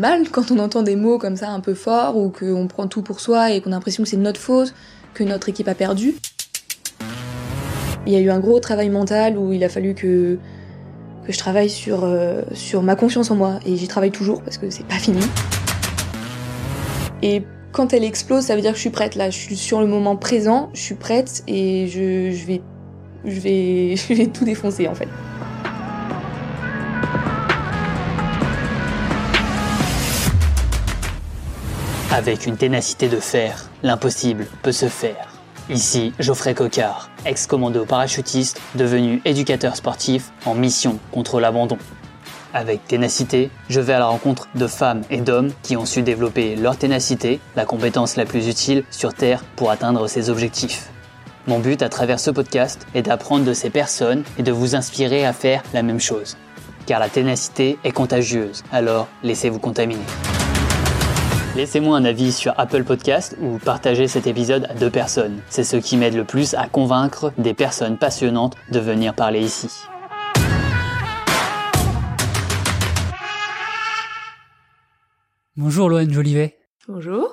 Mal 0.00 0.30
quand 0.30 0.50
on 0.50 0.58
entend 0.58 0.82
des 0.82 0.96
mots 0.96 1.18
comme 1.18 1.36
ça 1.36 1.50
un 1.50 1.60
peu 1.60 1.74
forts 1.74 2.16
ou 2.16 2.30
qu'on 2.30 2.66
prend 2.68 2.86
tout 2.86 3.02
pour 3.02 3.20
soi 3.20 3.50
et 3.50 3.60
qu'on 3.60 3.70
a 3.70 3.74
l'impression 3.74 4.02
que 4.02 4.08
c'est 4.08 4.16
notre 4.16 4.40
faute, 4.40 4.72
que 5.12 5.22
notre 5.22 5.50
équipe 5.50 5.68
a 5.68 5.74
perdu. 5.74 6.14
Il 8.06 8.12
y 8.14 8.16
a 8.16 8.20
eu 8.20 8.30
un 8.30 8.40
gros 8.40 8.60
travail 8.60 8.88
mental 8.88 9.36
où 9.36 9.52
il 9.52 9.62
a 9.62 9.68
fallu 9.68 9.94
que, 9.94 10.38
que 11.26 11.32
je 11.34 11.38
travaille 11.38 11.68
sur, 11.68 12.04
euh, 12.04 12.40
sur 12.54 12.82
ma 12.82 12.96
confiance 12.96 13.30
en 13.30 13.36
moi 13.36 13.60
et 13.66 13.76
j'y 13.76 13.88
travaille 13.88 14.10
toujours 14.10 14.42
parce 14.42 14.56
que 14.56 14.70
c'est 14.70 14.86
pas 14.86 14.94
fini. 14.94 15.20
Et 17.20 17.42
quand 17.70 17.92
elle 17.92 18.04
explose, 18.04 18.44
ça 18.44 18.56
veut 18.56 18.62
dire 18.62 18.70
que 18.70 18.78
je 18.78 18.82
suis 18.82 18.88
prête 18.88 19.16
là, 19.16 19.28
je 19.28 19.36
suis 19.36 19.56
sur 19.56 19.82
le 19.82 19.86
moment 19.86 20.16
présent, 20.16 20.70
je 20.72 20.80
suis 20.80 20.94
prête 20.94 21.42
et 21.46 21.88
je 21.88 22.46
vais, 22.46 22.62
je 23.26 23.38
vais, 23.38 23.96
je 24.08 24.14
vais 24.14 24.28
tout 24.28 24.46
défoncer 24.46 24.88
en 24.88 24.94
fait. 24.94 25.08
Avec 32.12 32.46
une 32.46 32.56
ténacité 32.56 33.08
de 33.08 33.20
fer, 33.20 33.70
l'impossible 33.84 34.48
peut 34.62 34.72
se 34.72 34.88
faire. 34.88 35.28
Ici, 35.68 36.12
Geoffrey 36.18 36.54
Cocard, 36.54 37.08
ex-commando 37.24 37.84
parachutiste, 37.84 38.60
devenu 38.74 39.22
éducateur 39.24 39.76
sportif 39.76 40.32
en 40.44 40.56
mission 40.56 40.98
contre 41.12 41.38
l'abandon. 41.38 41.78
Avec 42.52 42.84
ténacité, 42.88 43.48
je 43.68 43.78
vais 43.78 43.92
à 43.92 44.00
la 44.00 44.08
rencontre 44.08 44.48
de 44.56 44.66
femmes 44.66 45.02
et 45.08 45.18
d'hommes 45.18 45.52
qui 45.62 45.76
ont 45.76 45.86
su 45.86 46.02
développer 46.02 46.56
leur 46.56 46.76
ténacité, 46.76 47.38
la 47.54 47.64
compétence 47.64 48.16
la 48.16 48.24
plus 48.24 48.48
utile 48.48 48.82
sur 48.90 49.14
Terre 49.14 49.44
pour 49.54 49.70
atteindre 49.70 50.08
ses 50.08 50.30
objectifs. 50.30 50.88
Mon 51.46 51.60
but 51.60 51.80
à 51.80 51.88
travers 51.88 52.18
ce 52.18 52.32
podcast 52.32 52.88
est 52.92 53.02
d'apprendre 53.02 53.44
de 53.44 53.54
ces 53.54 53.70
personnes 53.70 54.24
et 54.36 54.42
de 54.42 54.50
vous 54.50 54.74
inspirer 54.74 55.24
à 55.24 55.32
faire 55.32 55.62
la 55.72 55.84
même 55.84 56.00
chose. 56.00 56.36
Car 56.86 56.98
la 56.98 57.08
ténacité 57.08 57.78
est 57.84 57.92
contagieuse, 57.92 58.64
alors 58.72 59.06
laissez-vous 59.22 59.60
contaminer. 59.60 60.02
Laissez-moi 61.60 61.94
un 61.94 62.06
avis 62.06 62.32
sur 62.32 62.58
Apple 62.58 62.84
Podcast 62.84 63.36
ou 63.42 63.58
partagez 63.58 64.08
cet 64.08 64.26
épisode 64.26 64.64
à 64.70 64.72
deux 64.72 64.88
personnes. 64.88 65.42
C'est 65.50 65.62
ce 65.62 65.76
qui 65.76 65.98
m'aide 65.98 66.14
le 66.14 66.24
plus 66.24 66.54
à 66.54 66.68
convaincre 66.68 67.34
des 67.36 67.52
personnes 67.52 67.98
passionnantes 67.98 68.56
de 68.72 68.80
venir 68.80 69.14
parler 69.14 69.42
ici. 69.42 69.68
Bonjour 75.54 75.90
Loane 75.90 76.10
Jolivet. 76.10 76.56
Bonjour. 76.88 77.30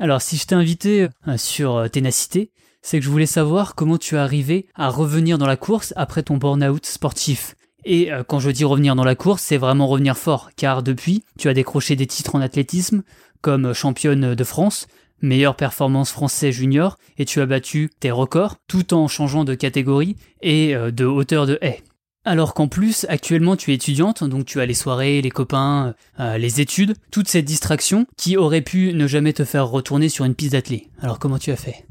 Alors 0.00 0.22
si 0.22 0.38
je 0.38 0.46
t'ai 0.46 0.54
invité 0.54 1.08
euh, 1.28 1.36
sur 1.36 1.76
euh, 1.76 1.88
Ténacité, 1.88 2.52
c'est 2.80 3.00
que 3.00 3.04
je 3.04 3.10
voulais 3.10 3.26
savoir 3.26 3.74
comment 3.74 3.98
tu 3.98 4.14
es 4.14 4.18
arrivé 4.18 4.66
à 4.74 4.88
revenir 4.88 5.36
dans 5.36 5.46
la 5.46 5.58
course 5.58 5.92
après 5.94 6.22
ton 6.22 6.38
burn-out 6.38 6.86
sportif. 6.86 7.54
Et 7.84 8.12
euh, 8.12 8.22
quand 8.22 8.38
je 8.38 8.50
dis 8.50 8.64
revenir 8.64 8.94
dans 8.94 9.04
la 9.04 9.14
course, 9.14 9.42
c'est 9.42 9.56
vraiment 9.56 9.88
revenir 9.88 10.16
fort, 10.16 10.50
car 10.56 10.82
depuis, 10.82 11.24
tu 11.38 11.48
as 11.48 11.54
décroché 11.54 11.96
des 11.96 12.06
titres 12.06 12.36
en 12.36 12.40
athlétisme, 12.40 13.02
comme 13.42 13.74
championne 13.74 14.34
de 14.34 14.44
France, 14.44 14.86
meilleure 15.20 15.56
performance 15.56 16.10
français 16.10 16.50
junior, 16.52 16.96
et 17.18 17.26
tu 17.26 17.40
as 17.40 17.46
battu 17.46 17.90
tes 18.00 18.10
records, 18.10 18.56
tout 18.66 18.94
en 18.94 19.06
changeant 19.08 19.44
de 19.44 19.54
catégorie 19.54 20.16
et 20.40 20.74
euh, 20.74 20.90
de 20.90 21.04
hauteur 21.04 21.46
de 21.46 21.58
haie. 21.60 21.82
Alors 22.24 22.54
qu'en 22.54 22.68
plus, 22.68 23.04
actuellement 23.08 23.56
tu 23.56 23.72
es 23.72 23.74
étudiante, 23.74 24.22
donc 24.22 24.46
tu 24.46 24.60
as 24.60 24.66
les 24.66 24.74
soirées, 24.74 25.20
les 25.20 25.30
copains, 25.30 25.94
euh, 26.20 26.38
les 26.38 26.60
études, 26.60 26.94
toutes 27.10 27.28
ces 27.28 27.42
distractions 27.42 28.06
qui 28.16 28.36
auraient 28.36 28.62
pu 28.62 28.94
ne 28.94 29.06
jamais 29.06 29.32
te 29.32 29.44
faire 29.44 29.68
retourner 29.68 30.08
sur 30.08 30.24
une 30.24 30.34
piste 30.34 30.52
d'athlée. 30.52 30.88
Alors 31.00 31.18
comment 31.18 31.38
tu 31.38 31.50
as 31.50 31.56
fait? 31.56 31.84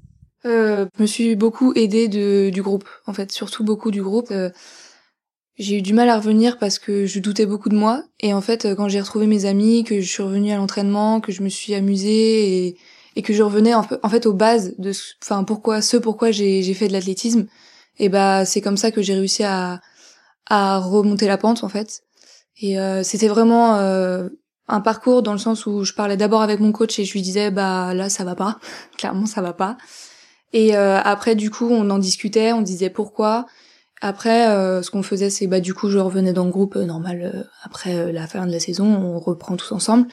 Euh, 0.46 0.86
Je 0.98 1.02
me 1.02 1.08
suis 1.08 1.36
beaucoup 1.36 1.74
aidée 1.74 2.08
du 2.08 2.62
groupe, 2.62 2.88
en 3.06 3.14
fait, 3.14 3.32
surtout 3.32 3.64
beaucoup 3.64 3.92
du 3.92 4.02
groupe. 4.02 4.32
Euh, 4.32 4.50
j'ai 5.58 5.78
eu 5.78 5.82
du 5.82 5.94
mal 5.94 6.10
à 6.10 6.18
revenir 6.18 6.58
parce 6.58 6.80
que 6.80 7.06
je 7.06 7.20
doutais 7.20 7.46
beaucoup 7.46 7.70
de 7.70 7.76
moi. 7.76 8.04
Et 8.20 8.34
en 8.34 8.42
fait, 8.42 8.76
quand 8.76 8.88
j'ai 8.88 9.00
retrouvé 9.02 9.28
mes 9.28 9.46
amis, 9.46 9.84
que 9.84 10.02
je 10.02 10.10
suis 10.10 10.24
revenue 10.24 10.52
à 10.52 10.58
l'entraînement, 10.58 11.22
que 11.22 11.32
je 11.32 11.44
me 11.44 11.50
suis 11.50 11.76
amusée 11.76 12.78
et, 13.16 13.22
que 13.22 13.34
je 13.34 13.44
revenais 13.44 13.74
en, 13.74 13.84
fait 13.84 14.26
aux 14.26 14.34
bases 14.34 14.74
de, 14.80 14.92
enfin 15.22 15.44
pourquoi, 15.44 15.82
ce 15.82 15.98
pourquoi 15.98 16.32
j'ai 16.32 16.74
fait 16.74 16.88
de 16.88 16.94
l'athlétisme, 16.94 17.46
et 18.00 18.10
bah 18.10 18.46
c'est 18.46 18.62
comme 18.62 18.78
ça 18.78 18.90
que 18.90 19.02
j'ai 19.02 19.14
réussi 19.14 19.44
à 19.44 19.82
à 20.52 20.80
remonter 20.80 21.28
la 21.28 21.38
pente 21.38 21.64
en 21.64 21.70
fait. 21.70 22.04
Et 22.62 22.78
euh, 22.78 23.04
c'était 23.04 23.30
vraiment 23.30 23.78
euh, 23.78 24.28
un 24.68 24.82
parcours 24.82 25.24
dans 25.24 25.32
le 25.32 25.38
sens 25.38 25.66
où 25.66 25.84
je 25.84 25.94
parlais 25.94 26.18
d'abord 26.18 26.42
avec 26.42 26.60
mon 26.60 26.72
coach 26.74 27.00
et 27.00 27.06
je 27.06 27.14
lui 27.14 27.22
disais 27.22 27.52
bah 27.52 27.94
là 27.94 28.10
ça 28.10 28.24
va 28.24 28.36
pas, 28.36 28.60
clairement 28.98 29.26
ça 29.26 29.42
va 29.42 29.54
pas. 29.54 29.78
Et 30.54 30.76
euh, 30.76 31.00
après 31.02 31.36
du 31.36 31.50
coup 31.50 31.68
on 31.70 31.90
en 31.90 32.00
discutait, 32.00 32.52
on 32.54 32.62
disait 32.62 32.90
pourquoi. 32.90 33.46
Après, 34.02 34.50
euh, 34.50 34.82
ce 34.82 34.90
qu'on 34.90 35.04
faisait, 35.04 35.30
c'est 35.30 35.46
bah 35.46 35.60
du 35.60 35.76
coup, 35.76 35.88
je 35.90 36.00
revenais 36.00 36.34
dans 36.34 36.46
le 36.46 36.52
groupe 36.52 36.76
euh, 36.76 36.86
normal 36.86 37.32
euh, 37.36 37.44
après 37.64 38.12
la 38.12 38.26
fin 38.26 38.48
de 38.48 38.52
la 38.52 38.60
saison, 38.60 38.86
on 38.86 39.20
reprend 39.20 39.56
tous 39.56 39.72
ensemble. 39.72 40.08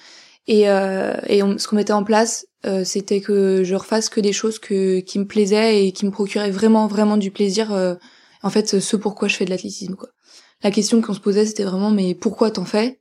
Et, 0.47 0.62
et 0.62 1.41
ce 1.41 1.69
qu'on 1.69 1.76
mettait 1.76 1.93
en 1.93 2.04
place, 2.04 2.47
c'était 2.82 3.21
que 3.21 3.65
je 3.65 3.75
refasse 3.75 4.09
que 4.09 4.19
des 4.19 4.32
choses 4.32 4.59
que 4.59 5.00
qui 5.00 5.19
me 5.19 5.27
plaisaient 5.27 5.84
et 5.87 5.93
qui 5.93 6.06
me 6.06 6.10
procuraient 6.10 6.50
vraiment 6.50 6.87
vraiment 6.87 7.19
du 7.19 7.31
plaisir. 7.31 7.71
en 8.43 8.48
fait, 8.48 8.81
ce 8.81 8.97
pourquoi 8.97 9.28
je 9.28 9.37
fais 9.37 9.44
de 9.44 9.50
l'athlétisme, 9.50 9.94
quoi. 9.94 10.09
La 10.62 10.71
question 10.71 11.03
qu'on 11.03 11.12
se 11.12 11.21
posait, 11.21 11.44
c'était 11.44 11.65
vraiment 11.65 11.91
mais 11.91 12.15
pourquoi 12.15 12.50
t'en 12.50 12.65
fais? 12.65 12.98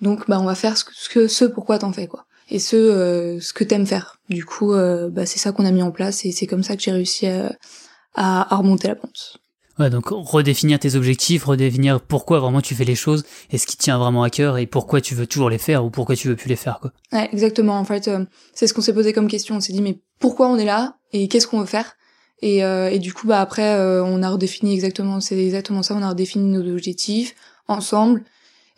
Donc 0.00 0.26
bah 0.28 0.40
on 0.40 0.46
va 0.46 0.54
faire 0.54 0.78
ce 0.78 0.84
que 1.10 1.28
ce 1.28 1.44
pourquoi 1.44 1.78
t'en 1.78 1.92
fais, 1.92 2.06
quoi. 2.06 2.24
Et 2.48 2.58
ce 2.58 3.38
ce 3.38 3.52
que 3.52 3.64
t'aimes 3.64 3.86
faire. 3.86 4.16
Du 4.30 4.46
coup, 4.46 4.72
bah 4.72 5.26
c'est 5.26 5.38
ça 5.38 5.52
qu'on 5.52 5.66
a 5.66 5.72
mis 5.72 5.82
en 5.82 5.90
place 5.90 6.24
et 6.24 6.32
c'est 6.32 6.46
comme 6.46 6.62
ça 6.62 6.74
que 6.74 6.82
j'ai 6.82 6.92
réussi 6.92 7.26
à, 7.26 7.52
à 8.14 8.56
remonter 8.56 8.88
la 8.88 8.94
pente. 8.94 9.41
Ouais, 9.78 9.88
donc 9.88 10.08
redéfinir 10.08 10.78
tes 10.78 10.96
objectifs, 10.96 11.44
redéfinir 11.44 12.00
pourquoi 12.00 12.40
vraiment 12.40 12.60
tu 12.60 12.74
fais 12.74 12.84
les 12.84 12.94
choses 12.94 13.24
et 13.50 13.56
ce 13.56 13.66
qui 13.66 13.76
tient 13.76 13.98
vraiment 13.98 14.22
à 14.22 14.28
cœur 14.28 14.58
et 14.58 14.66
pourquoi 14.66 15.00
tu 15.00 15.14
veux 15.14 15.26
toujours 15.26 15.48
les 15.48 15.58
faire 15.58 15.84
ou 15.84 15.90
pourquoi 15.90 16.14
tu 16.14 16.28
veux 16.28 16.36
plus 16.36 16.48
les 16.48 16.56
faire 16.56 16.78
quoi. 16.80 16.92
Ouais, 17.12 17.28
exactement. 17.32 17.78
En 17.78 17.84
fait, 17.84 18.08
euh, 18.08 18.24
c'est 18.54 18.66
ce 18.66 18.74
qu'on 18.74 18.82
s'est 18.82 18.92
posé 18.92 19.12
comme 19.14 19.28
question. 19.28 19.56
On 19.56 19.60
s'est 19.60 19.72
dit 19.72 19.80
mais 19.80 19.98
pourquoi 20.18 20.48
on 20.48 20.58
est 20.58 20.66
là 20.66 20.96
et 21.12 21.26
qu'est-ce 21.28 21.46
qu'on 21.46 21.60
veut 21.60 21.66
faire? 21.66 21.96
Et, 22.42 22.64
euh, 22.64 22.90
et, 22.90 22.98
du 22.98 23.14
coup 23.14 23.28
bah 23.28 23.40
après 23.40 23.76
euh, 23.76 24.02
on 24.04 24.22
a 24.22 24.28
redéfini 24.28 24.74
exactement, 24.74 25.20
c'est 25.20 25.42
exactement 25.42 25.82
ça. 25.82 25.94
On 25.94 26.02
a 26.02 26.10
redéfini 26.10 26.50
nos 26.50 26.70
objectifs 26.70 27.34
ensemble. 27.66 28.24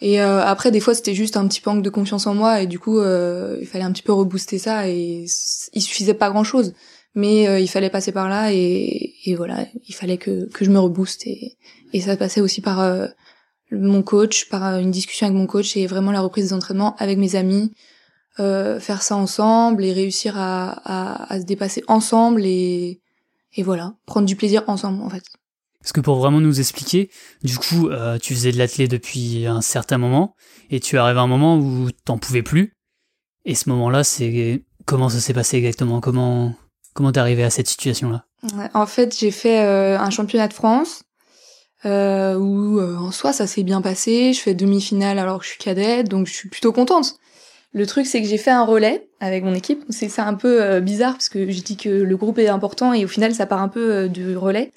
Et 0.01 0.21
après 0.21 0.71
des 0.71 0.81
fois 0.81 0.95
c'était 0.95 1.15
juste 1.15 1.37
un 1.37 1.49
petit 1.49 1.63
manque 1.65 1.83
de 1.83 1.89
confiance 1.89 2.27
en 2.27 2.35
moi 2.35 2.61
et 2.61 2.67
du 2.67 2.79
coup 2.79 3.01
il 3.01 3.67
fallait 3.67 3.85
un 3.85 3.93
petit 3.93 4.03
peu 4.03 4.13
rebooster 4.13 4.59
ça 4.59 4.87
et 4.87 5.25
il 5.73 5.81
suffisait 5.81 6.13
pas 6.13 6.29
grand 6.29 6.45
chose 6.45 6.75
mais 7.15 7.49
euh, 7.49 7.61
il 7.61 7.69
fallait 7.69 7.91
passer 7.91 8.13
par 8.13 8.29
là 8.29 8.53
et, 8.53 9.15
et, 9.25 9.35
voilà, 9.35 9.67
il 9.87 9.95
fallait 9.95 10.19
que, 10.19 10.49
que 10.51 10.65
je 10.65 10.71
me 10.71 10.79
rebooste 10.79 11.27
et, 11.27 11.57
et 11.93 12.01
ça 12.01 12.17
passait 12.17 12.41
aussi 12.41 12.61
par 12.61 12.81
euh, 12.81 13.07
mon 13.71 14.03
coach, 14.03 14.49
par 14.49 14.65
euh, 14.65 14.79
une 14.79 14.91
discussion 14.91 15.27
avec 15.27 15.37
mon 15.37 15.47
coach 15.47 15.77
et 15.77 15.87
vraiment 15.87 16.13
la 16.13 16.21
reprise 16.21 16.47
des 16.47 16.53
entraînements 16.53 16.97
avec 16.97 17.19
mes 17.19 17.37
amis, 17.37 17.73
euh, 18.41 18.81
faire 18.81 19.03
ça 19.03 19.17
ensemble 19.17 19.85
et 19.85 19.93
réussir 19.93 20.37
à, 20.37 20.71
à, 20.71 21.33
à, 21.33 21.41
se 21.41 21.45
dépasser 21.45 21.83
ensemble 21.87 22.45
et, 22.45 23.01
et 23.55 23.63
voilà, 23.63 23.95
prendre 24.07 24.27
du 24.27 24.37
plaisir 24.37 24.65
ensemble 24.67 25.03
en 25.03 25.09
fait. 25.09 25.25
Parce 25.81 25.93
que 25.93 26.01
pour 26.01 26.17
vraiment 26.17 26.41
nous 26.41 26.61
expliquer, 26.61 27.11
du 27.43 27.59
coup, 27.59 27.91
euh, 27.91 28.19
tu 28.19 28.35
faisais 28.35 28.53
de 28.53 28.59
l'athlé 28.59 28.89
depuis 28.89 29.47
un 29.47 29.61
certain 29.61 29.99
moment 29.99 30.35
et 30.71 30.81
tu 30.81 30.97
arrives 30.97 31.19
à 31.19 31.21
un 31.21 31.27
moment 31.27 31.59
où 31.59 31.91
t'en 32.07 32.17
pouvais 32.17 32.43
plus. 32.43 32.73
Et 33.45 33.55
ce 33.55 33.69
moment-là, 33.69 34.03
c'est 34.03 34.65
comment 34.87 35.11
ça 35.11 35.21
s'est 35.21 35.35
passé 35.35 35.59
exactement? 35.59 36.01
Comment 36.01 36.55
Comment 36.95 37.11
t'es 37.11 37.19
arrivé 37.19 37.43
à 37.43 37.51
cette 37.51 37.67
situation-là? 37.67 38.25
En 38.73 38.87
fait, 38.87 39.19
j'ai 39.19 39.33
fait 39.33 39.65
euh, 39.65 39.99
un 39.99 40.11
championnat 40.11 40.47
de 40.47 40.53
France 40.53 41.03
euh, 41.85 42.37
où 42.37 42.79
euh, 42.79 42.97
en 42.97 43.11
soi 43.11 43.33
ça 43.33 43.49
s'est 43.49 43.65
bien 43.65 43.83
passé. 43.83 44.33
Je 44.33 44.41
fais 44.41 44.55
demi-finale 44.55 45.19
alors 45.19 45.41
que 45.41 45.45
je 45.45 45.51
suis 45.51 45.59
cadette, 45.59 46.09
donc 46.09 46.29
je 46.29 46.33
suis 46.33 46.49
plutôt 46.49 46.73
contente. 46.73 47.17
Le 47.73 47.87
truc, 47.87 48.07
c'est 48.07 48.23
que 48.23 48.29
j'ai 48.29 48.39
fait 48.39 48.53
un 48.53 48.65
relais 48.65 49.09
avec 49.19 49.43
mon 49.43 49.55
équipe. 49.55 49.83
C'est 49.89 50.21
un 50.21 50.35
peu 50.35 50.79
bizarre 50.79 51.15
parce 51.15 51.29
que 51.29 51.51
je 51.51 51.61
dis 51.63 51.77
que 51.77 51.89
le 51.89 52.17
groupe 52.17 52.39
est 52.39 52.47
important 52.47 52.93
et 52.93 53.05
au 53.05 53.09
final 53.09 53.35
ça 53.35 53.47
part 53.47 53.61
un 53.61 53.69
peu 53.69 54.09
du 54.09 54.37
relais. 54.37 54.71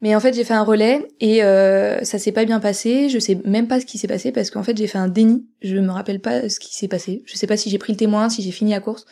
Mais 0.00 0.14
en 0.14 0.20
fait, 0.20 0.32
j'ai 0.34 0.44
fait 0.44 0.54
un 0.54 0.62
relais 0.62 1.08
et 1.18 1.40
ça 1.40 2.18
s'est 2.20 2.30
pas 2.30 2.44
bien 2.44 2.60
passé. 2.60 3.08
Je 3.08 3.18
sais 3.18 3.40
même 3.44 3.66
pas 3.66 3.80
ce 3.80 3.86
qui 3.86 3.98
s'est 3.98 4.06
passé 4.06 4.30
parce 4.30 4.50
qu'en 4.52 4.62
fait, 4.62 4.76
j'ai 4.76 4.86
fait 4.86 4.98
un 4.98 5.08
déni. 5.08 5.48
Je 5.62 5.78
me 5.78 5.90
rappelle 5.90 6.20
pas 6.20 6.48
ce 6.48 6.60
qui 6.60 6.76
s'est 6.76 6.86
passé. 6.86 7.24
Je 7.26 7.34
sais 7.34 7.48
pas 7.48 7.56
si 7.56 7.70
j'ai 7.70 7.78
pris 7.78 7.92
le 7.92 7.98
témoin, 7.98 8.28
si 8.28 8.42
j'ai 8.42 8.52
fini 8.52 8.70
la 8.70 8.78
course. 8.78 9.04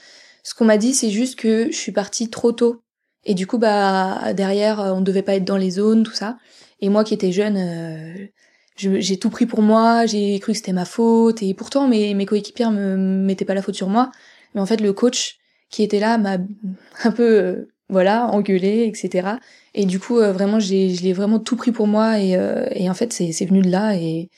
Ce 0.47 0.55
qu'on 0.55 0.65
m'a 0.65 0.79
dit, 0.79 0.95
c'est 0.95 1.11
juste 1.11 1.37
que 1.37 1.73
je 1.73 1.77
suis 1.77 1.91
partie 1.91 2.31
trop 2.31 2.53
tôt. 2.53 2.85
Et 3.25 3.35
du 3.35 3.49
coup, 3.49 3.59
bah 3.59 4.33
derrière, 4.33 4.79
on 4.79 5.01
ne 5.01 5.05
devait 5.05 5.23
pas 5.23 5.35
être 5.35 5.45
dans 5.45 5.57
les 5.57 5.73
zones, 5.73 6.05
tout 6.05 6.13
ça. 6.13 6.39
Et 6.81 6.89
moi 6.89 7.03
qui 7.03 7.15
étais 7.15 7.33
jeune, 7.33 7.57
euh, 7.57 8.27
j'ai 8.77 9.19
tout 9.19 9.29
pris 9.29 9.47
pour 9.47 9.61
moi, 9.61 10.07
j'ai 10.07 10.39
cru 10.39 10.53
que 10.53 10.57
c'était 10.59 10.73
ma 10.73 10.85
faute. 10.85 11.43
Et 11.43 11.53
pourtant, 11.53 11.89
mes, 11.89 12.27
coéquipières 12.27 12.71
me 12.71 12.97
mettaient 12.97 13.45
pas 13.45 13.55
la 13.55 13.63
faute 13.63 13.75
sur 13.75 13.89
moi. 13.89 14.13
Mais 14.55 14.61
en 14.61 14.67
fait, 14.67 14.81
le 14.81 14.93
coach 14.93 15.39
qui 15.69 15.83
était 15.83 15.99
là 15.99 16.17
m'a 16.17 16.39
un 17.03 17.11
peu, 17.11 17.41
euh, 17.41 17.69
voilà, 17.89 18.29
engueulé, 18.29 18.85
etc. 18.87 19.39
Et 19.75 19.85
du 19.85 19.99
coup, 19.99 20.21
euh, 20.21 20.31
vraiment, 20.33 20.61
je 20.61 20.71
l'ai 21.03 21.13
vraiment 21.13 21.41
tout 21.41 21.57
pris 21.57 21.73
pour 21.73 21.89
moi. 21.89 22.21
Et, 22.21 22.39
en 22.89 22.95
fait, 22.95 23.13
c'est 23.13 23.47
venu 23.47 23.63
de 23.63 23.71
là. 23.71 23.97
Et, 23.97 24.31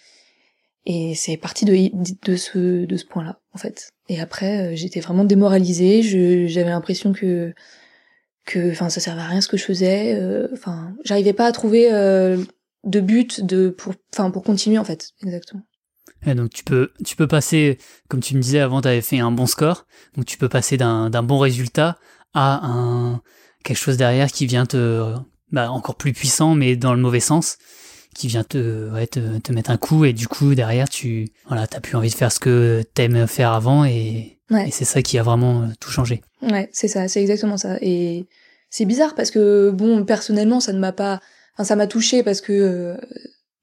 c'est 1.14 1.36
parti 1.36 1.66
de 1.66 2.36
ce 2.36 3.04
point-là, 3.04 3.40
en 3.52 3.58
fait. 3.58 3.90
Et 4.08 4.20
après, 4.20 4.72
euh, 4.72 4.76
j'étais 4.76 5.00
vraiment 5.00 5.24
démoralisée. 5.24 6.02
J'avais 6.48 6.70
l'impression 6.70 7.12
que, 7.12 7.54
que, 8.44 8.70
enfin, 8.70 8.88
ça 8.88 9.00
servait 9.00 9.20
à 9.20 9.26
rien 9.26 9.40
ce 9.40 9.48
que 9.48 9.56
je 9.56 9.64
faisais. 9.64 10.14
Euh, 10.14 10.48
enfin, 10.52 10.94
j'arrivais 11.04 11.34
pas 11.34 11.46
à 11.46 11.52
trouver 11.52 11.92
euh, 11.92 12.38
de 12.84 13.00
but 13.00 13.44
de 13.44 13.68
pour, 13.68 13.94
enfin, 14.14 14.30
pour 14.30 14.42
continuer, 14.42 14.78
en 14.78 14.84
fait, 14.84 15.10
exactement. 15.22 15.62
donc 16.26 16.50
tu 16.50 16.64
peux, 16.64 16.90
tu 17.04 17.16
peux 17.16 17.26
passer, 17.26 17.78
comme 18.08 18.20
tu 18.20 18.34
me 18.34 18.40
disais 18.40 18.60
avant, 18.60 18.80
tu 18.80 18.88
avais 18.88 19.02
fait 19.02 19.18
un 19.18 19.30
bon 19.30 19.46
score, 19.46 19.86
donc 20.16 20.24
tu 20.24 20.38
peux 20.38 20.48
passer 20.48 20.76
d'un 20.76 21.22
bon 21.22 21.38
résultat 21.38 21.98
à 22.34 22.66
un 22.66 23.22
quelque 23.64 23.76
chose 23.76 23.96
derrière 23.96 24.30
qui 24.30 24.46
vient 24.46 24.64
te, 24.64 25.14
bah, 25.52 25.70
encore 25.70 25.96
plus 25.96 26.12
puissant, 26.12 26.54
mais 26.54 26.76
dans 26.76 26.94
le 26.94 27.00
mauvais 27.00 27.20
sens, 27.20 27.58
qui 28.14 28.28
vient 28.28 28.44
te, 28.44 28.90
ouais, 28.92 29.06
te, 29.06 29.38
te 29.38 29.52
mettre 29.52 29.70
un 29.70 29.76
coup, 29.76 30.04
et 30.04 30.12
du 30.12 30.28
coup 30.28 30.54
derrière 30.54 30.88
tu, 30.88 31.28
voilà, 31.46 31.66
t'as 31.66 31.80
plus 31.80 31.96
envie 31.96 32.10
de 32.10 32.14
faire 32.14 32.32
ce 32.32 32.40
que 32.40 32.82
t'aimes 32.94 33.26
faire 33.26 33.52
avant, 33.52 33.84
et, 33.84 34.34
Ouais. 34.50 34.68
et 34.68 34.70
c'est 34.70 34.86
ça 34.86 35.02
qui 35.02 35.18
a 35.18 35.22
vraiment 35.22 35.62
euh, 35.62 35.66
tout 35.78 35.90
changé. 35.90 36.22
Ouais, 36.40 36.70
c'est 36.72 36.88
ça, 36.88 37.06
c'est 37.06 37.20
exactement 37.20 37.58
ça. 37.58 37.76
Et 37.82 38.26
c'est 38.70 38.86
bizarre 38.86 39.14
parce 39.14 39.30
que, 39.30 39.70
bon, 39.70 40.04
personnellement, 40.04 40.60
ça 40.60 40.72
ne 40.72 40.78
m'a 40.78 40.92
pas... 40.92 41.20
Enfin, 41.54 41.64
ça 41.64 41.76
m'a 41.76 41.86
touché 41.86 42.22
parce 42.22 42.40
que 42.40 42.52
euh, 42.52 42.96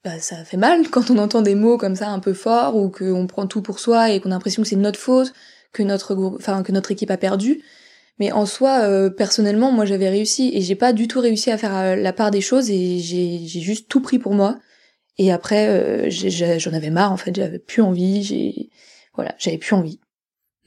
bah, 0.04 0.20
ça 0.20 0.44
fait 0.46 0.58
mal 0.58 0.88
quand 0.92 1.10
on 1.10 1.18
entend 1.18 1.42
des 1.42 1.56
mots 1.56 1.78
comme 1.80 1.96
ça 1.96 2.10
un 2.10 2.20
peu 2.20 2.34
forts 2.34 2.76
ou 2.76 2.90
qu'on 2.90 3.26
prend 3.26 3.48
tout 3.48 3.64
pour 3.64 3.80
soi 3.80 4.12
et 4.12 4.20
qu'on 4.20 4.30
a 4.30 4.36
l'impression 4.36 4.62
que 4.62 4.70
c'est 4.70 4.76
notre 4.76 5.00
faute, 5.00 5.34
que 5.74 5.82
notre, 5.82 6.16
enfin, 6.38 6.62
que 6.62 6.72
notre 6.72 6.92
équipe 6.92 7.10
a 7.10 7.18
perdu. 7.18 7.64
Mais 8.20 8.32
en 8.32 8.46
soi, 8.46 8.82
euh, 8.84 9.10
personnellement, 9.10 9.72
moi, 9.72 9.86
j'avais 9.86 10.10
réussi 10.10 10.52
et 10.54 10.62
j'ai 10.62 10.76
pas 10.76 10.94
du 10.94 11.08
tout 11.08 11.20
réussi 11.20 11.52
à 11.52 11.58
faire 11.58 11.76
euh, 11.76 11.96
la 11.96 12.14
part 12.14 12.32
des 12.32 12.42
choses 12.42 12.70
et 12.72 13.00
j'ai 13.00 13.46
juste 13.46 13.90
tout 13.90 14.00
pris 14.02 14.20
pour 14.20 14.34
moi. 14.34 14.58
Et 15.18 15.32
après, 15.32 15.68
euh, 15.68 16.10
j'en 16.10 16.74
avais 16.74 16.90
marre, 16.90 17.12
en 17.12 17.18
fait, 17.18 17.36
j'avais 17.36 17.60
plus 17.60 17.82
envie, 17.82 18.24
j'ai... 18.24 18.70
Voilà, 19.16 19.34
j'avais 19.38 19.58
plus 19.58 19.74
envie. 19.76 20.00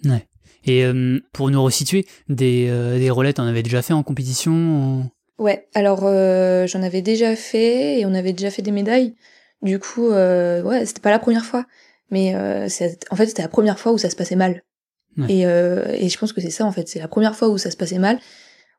Ouais. 0.05 0.27
Et 0.65 0.85
euh, 0.85 1.21
pour 1.33 1.51
nous 1.51 1.63
resituer, 1.63 2.07
des, 2.29 2.67
des 2.99 3.11
relais, 3.11 3.33
t'en 3.33 3.47
avais 3.47 3.63
déjà 3.63 3.81
fait 3.83 3.93
en 3.95 4.03
compétition 4.03 4.53
en- 4.53 5.11
Ouais, 5.39 5.69
alors 5.75 6.01
j'en 6.67 6.83
avais 6.83 7.01
déjà 7.01 7.37
fait 7.37 8.01
et 8.01 8.07
on 8.07 8.13
avait 8.15 8.33
déjà 8.33 8.51
fait 8.51 8.61
des 8.63 8.73
médailles. 8.73 9.15
Du 9.63 9.79
coup, 9.79 10.09
ouais, 10.11 10.85
c'était 10.85 11.01
pas 11.01 11.11
la 11.13 11.21
première 11.21 11.45
fois, 11.45 11.65
mais 12.11 12.35
c'est- 12.69 12.99
en 13.11 13.17
fait 13.17 13.27
c'était 13.27 13.43
la 13.43 13.49
première 13.49 13.79
fois 13.79 13.93
où 13.93 13.99
ça 13.99 14.11
se 14.11 14.17
passait 14.17 14.35
mal. 14.35 14.63
Ouais. 15.17 15.33
Et, 15.33 15.47
euh, 15.47 15.85
et 15.89 16.09
je 16.09 16.19
pense 16.19 16.33
que 16.33 16.41
c'est 16.41 16.51
ça 16.51 16.65
en 16.65 16.73
fait, 16.73 16.89
c'est 16.89 16.99
la 16.99 17.09
première 17.09 17.35
fois 17.35 17.49
où 17.49 17.59
ça 17.59 17.71
se 17.71 17.77
passait 17.77 17.99
mal. 17.99 18.19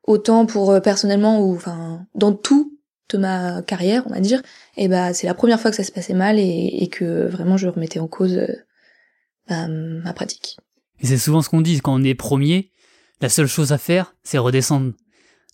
Autant 0.04 0.46
pour 0.46 0.72
euh, 0.72 0.80
personnellement 0.80 1.42
ou 1.42 1.56
enfin 1.56 2.06
dans 2.16 2.34
tout 2.34 2.78
de 3.10 3.18
ma 3.18 3.62
carrière, 3.64 4.04
on 4.06 4.12
va 4.12 4.20
dire, 4.20 4.42
et 4.78 4.88
bah 4.88 5.14
c'est 5.14 5.28
la 5.28 5.34
première 5.34 5.60
fois 5.60 5.72
que 5.72 5.78
ça 5.78 5.84
se 5.84 5.92
passait 5.92 6.14
mal 6.14 6.40
et, 6.40 6.70
et 6.80 6.88
que 6.88 7.28
vraiment 7.28 7.58
je 7.58 7.68
remettais 7.68 8.00
en 8.00 8.08
cause 8.08 8.38
euh, 8.38 8.48
bah, 9.48 9.68
ma 9.68 10.14
pratique. 10.14 10.58
Et 11.00 11.08
c'est 11.08 11.18
souvent 11.18 11.42
ce 11.42 11.50
qu'on 11.50 11.62
dit, 11.62 11.80
quand 11.80 11.94
on 11.94 12.04
est 12.04 12.16
premier, 12.16 12.72
la 13.22 13.30
seule 13.30 13.48
chose 13.48 13.72
à 13.72 13.78
faire, 13.78 14.16
c'est 14.24 14.38
redescendre. 14.38 14.94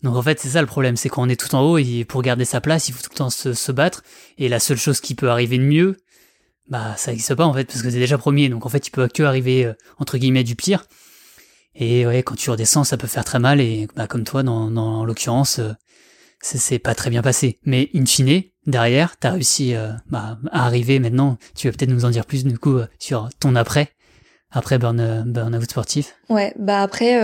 Donc 0.04 0.16
en 0.16 0.22
fait, 0.22 0.40
c'est 0.40 0.50
ça 0.50 0.62
le 0.62 0.68
problème, 0.68 0.98
c'est 0.98 1.10
qu'on 1.10 1.30
est 1.30 1.40
tout 1.40 1.54
en 1.56 1.62
haut 1.62 1.78
et 1.78 2.06
pour 2.06 2.22
garder 2.22 2.46
sa 2.46 2.62
place, 2.62 2.90
il 2.90 2.94
faut 2.94 3.02
tout 3.02 3.10
le 3.12 3.18
temps 3.18 3.30
se, 3.30 3.54
se 3.54 3.72
battre. 3.72 4.04
Et 4.38 4.50
la 4.50 4.60
seule 4.60 4.78
chose 4.78 5.00
qui 5.00 5.16
peut 5.16 5.30
arriver 5.30 5.58
de 5.58 5.64
mieux, 5.64 5.98
bah 6.70 6.96
ça 6.98 7.12
n'existe 7.12 7.36
pas 7.36 7.46
en 7.46 7.54
fait, 7.54 7.66
parce 7.66 7.82
que 7.82 7.90
c'est 7.90 8.00
déjà 8.00 8.18
premier. 8.18 8.50
Donc 8.50 8.66
en 8.66 8.70
fait, 8.70 8.88
il 8.88 8.92
peut 8.92 9.08
que 9.08 9.24
arriver, 9.24 9.66
euh, 9.66 9.74
entre 10.00 10.18
guillemets, 10.18 10.44
du 10.44 10.56
pire. 10.56 10.86
Et 11.76 12.06
ouais, 12.06 12.24
quand 12.24 12.36
tu 12.36 12.50
redescends, 12.50 12.84
ça 12.84 12.98
peut 12.98 13.08
faire 13.08 13.26
très 13.26 13.40
mal. 13.40 13.60
Et 13.60 13.88
bah, 13.96 14.08
comme 14.08 14.24
toi, 14.24 14.44
dans, 14.44 14.72
dans 14.72 15.04
l'occurrence, 15.04 15.60
euh, 15.60 15.74
c'est 16.42 16.80
pas 16.80 16.96
très 16.96 17.10
bien 17.10 17.22
passé. 17.22 17.60
Mais 17.66 17.90
in 17.94 18.06
fine, 18.06 18.44
derrière, 18.66 19.18
t'as 19.18 19.32
réussi 19.32 19.76
euh, 19.76 19.92
bah, 20.08 20.38
à 20.52 20.66
arriver 20.66 21.00
maintenant. 21.00 21.38
Tu 21.56 21.68
vas 21.68 21.74
peut-être 21.74 21.90
nous 21.90 22.06
en 22.06 22.10
dire 22.10 22.26
plus 22.26 22.44
du 22.44 22.58
coup 22.58 22.78
euh, 22.78 22.88
sur 23.00 23.30
ton 23.40 23.56
après, 23.56 23.90
après 24.52 24.78
burn, 24.78 25.00
euh, 25.00 25.22
burn-out 25.26 25.70
sportif. 25.70 26.16
Ouais, 26.30 26.54
bah 26.58 26.82
après, 26.82 27.16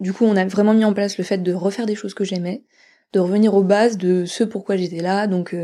du 0.00 0.12
coup, 0.12 0.24
on 0.24 0.36
a 0.36 0.44
vraiment 0.46 0.74
mis 0.74 0.84
en 0.84 0.92
place 0.92 1.18
le 1.18 1.24
fait 1.24 1.38
de 1.38 1.52
refaire 1.52 1.86
des 1.86 1.94
choses 1.94 2.14
que 2.14 2.24
j'aimais, 2.24 2.64
de 3.12 3.20
revenir 3.20 3.54
aux 3.54 3.64
bases 3.64 3.96
de 3.96 4.24
ce 4.24 4.44
pourquoi 4.44 4.76
j'étais 4.76 5.00
là. 5.00 5.26
Donc, 5.26 5.54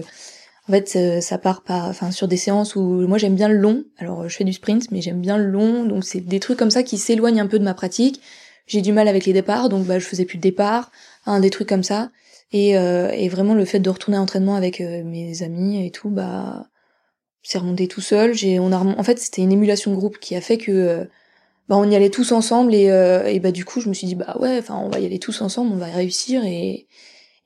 en 0.66 0.72
fait, 0.72 0.96
euh, 0.96 1.20
ça 1.20 1.36
part 1.36 1.62
par, 1.62 1.88
enfin, 1.88 2.10
sur 2.10 2.26
des 2.26 2.38
séances 2.38 2.74
où 2.74 3.06
moi 3.06 3.18
j'aime 3.18 3.34
bien 3.34 3.48
le 3.48 3.56
long. 3.56 3.84
Alors, 3.98 4.22
euh, 4.22 4.28
je 4.28 4.36
fais 4.36 4.44
du 4.44 4.54
sprint, 4.54 4.90
mais 4.90 5.02
j'aime 5.02 5.20
bien 5.20 5.36
le 5.36 5.46
long. 5.46 5.84
Donc, 5.84 6.04
c'est 6.04 6.20
des 6.20 6.40
trucs 6.40 6.58
comme 6.58 6.70
ça 6.70 6.82
qui 6.82 6.96
s'éloignent 6.96 7.40
un 7.40 7.46
peu 7.46 7.58
de 7.58 7.64
ma 7.64 7.74
pratique. 7.74 8.20
J'ai 8.66 8.80
du 8.80 8.92
mal 8.92 9.08
avec 9.08 9.26
les 9.26 9.34
départs, 9.34 9.68
donc 9.68 9.86
bah, 9.86 9.98
je 9.98 10.06
faisais 10.06 10.24
plus 10.24 10.38
de 10.38 10.42
départ, 10.42 10.90
hein, 11.26 11.40
des 11.40 11.50
trucs 11.50 11.68
comme 11.68 11.82
ça. 11.82 12.10
Et, 12.52 12.78
euh, 12.78 13.10
et 13.10 13.28
vraiment, 13.28 13.54
le 13.54 13.64
fait 13.66 13.80
de 13.80 13.90
retourner 13.90 14.16
à 14.16 14.20
l'entraînement 14.20 14.54
avec 14.54 14.80
euh, 14.80 15.04
mes 15.04 15.42
amis 15.42 15.84
et 15.86 15.90
tout, 15.90 16.08
bah, 16.08 16.68
c'est 17.42 17.58
remonté 17.58 17.86
tout 17.86 18.00
seul. 18.00 18.32
J'ai, 18.32 18.58
on 18.58 18.72
a, 18.72 18.78
en 18.78 19.02
fait, 19.02 19.18
c'était 19.18 19.42
une 19.42 19.52
émulation 19.52 19.90
de 19.90 19.96
groupe 19.96 20.18
qui 20.18 20.34
a 20.34 20.40
fait 20.40 20.58
que 20.58 21.08
bah 21.68 21.76
on 21.78 21.90
y 21.90 21.96
allait 21.96 22.10
tous 22.10 22.32
ensemble 22.32 22.74
et, 22.74 22.88
et 23.26 23.40
bah 23.40 23.50
du 23.50 23.64
coup 23.64 23.80
je 23.80 23.88
me 23.88 23.94
suis 23.94 24.06
dit 24.06 24.14
bah 24.14 24.36
ouais 24.38 24.58
enfin 24.58 24.76
on 24.76 24.90
va 24.90 24.98
y 25.00 25.06
aller 25.06 25.18
tous 25.18 25.40
ensemble 25.40 25.72
on 25.72 25.78
va 25.78 25.88
y 25.88 25.92
réussir 25.92 26.44
et 26.44 26.86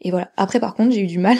et 0.00 0.10
voilà 0.10 0.32
après 0.36 0.58
par 0.58 0.74
contre 0.74 0.90
j'ai 0.90 1.02
eu 1.02 1.06
du 1.06 1.20
mal 1.20 1.38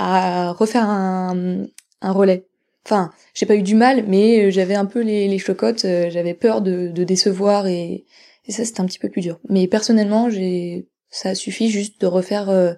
à 0.00 0.52
refaire 0.52 0.84
un, 0.88 1.66
relais. 2.02 2.46
Enfin 2.86 3.12
j'ai 3.34 3.44
pas 3.44 3.56
eu 3.56 3.62
du 3.62 3.74
mal 3.74 4.06
mais 4.08 4.46
euh, 4.46 4.50
j'avais 4.50 4.74
un 4.74 4.86
peu 4.86 5.00
les, 5.02 5.38
chocottes 5.38 5.84
euh, 5.84 6.08
j'avais 6.10 6.32
peur 6.32 6.62
de, 6.62 6.88
décevoir 7.04 7.66
et, 7.66 8.06
et 8.46 8.52
ça 8.52 8.64
c'était 8.64 8.80
un 8.80 8.86
petit 8.86 8.98
peu 8.98 9.10
plus 9.10 9.20
dur. 9.20 9.38
Mais 9.48 9.68
personnellement 9.68 10.30
j'ai 10.30 10.88
ça 11.10 11.34
suffit 11.34 11.70
juste 11.70 12.00
de 12.00 12.06
refaire 12.06 12.48
euh, 12.48 12.72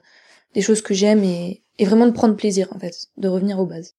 des 0.55 0.63
choses 0.63 0.83
que 0.83 0.95
j'aime 0.95 1.23
et, 1.23 1.63
et 1.79 1.85
vraiment 1.85 2.07
de 2.07 2.13
prendre 2.13 2.35
plaisir 2.35 2.69
en 2.73 2.79
fait 2.81 2.95
de 3.17 3.29
revenir 3.29 3.61
aux 3.61 3.67
bases. 3.67 3.95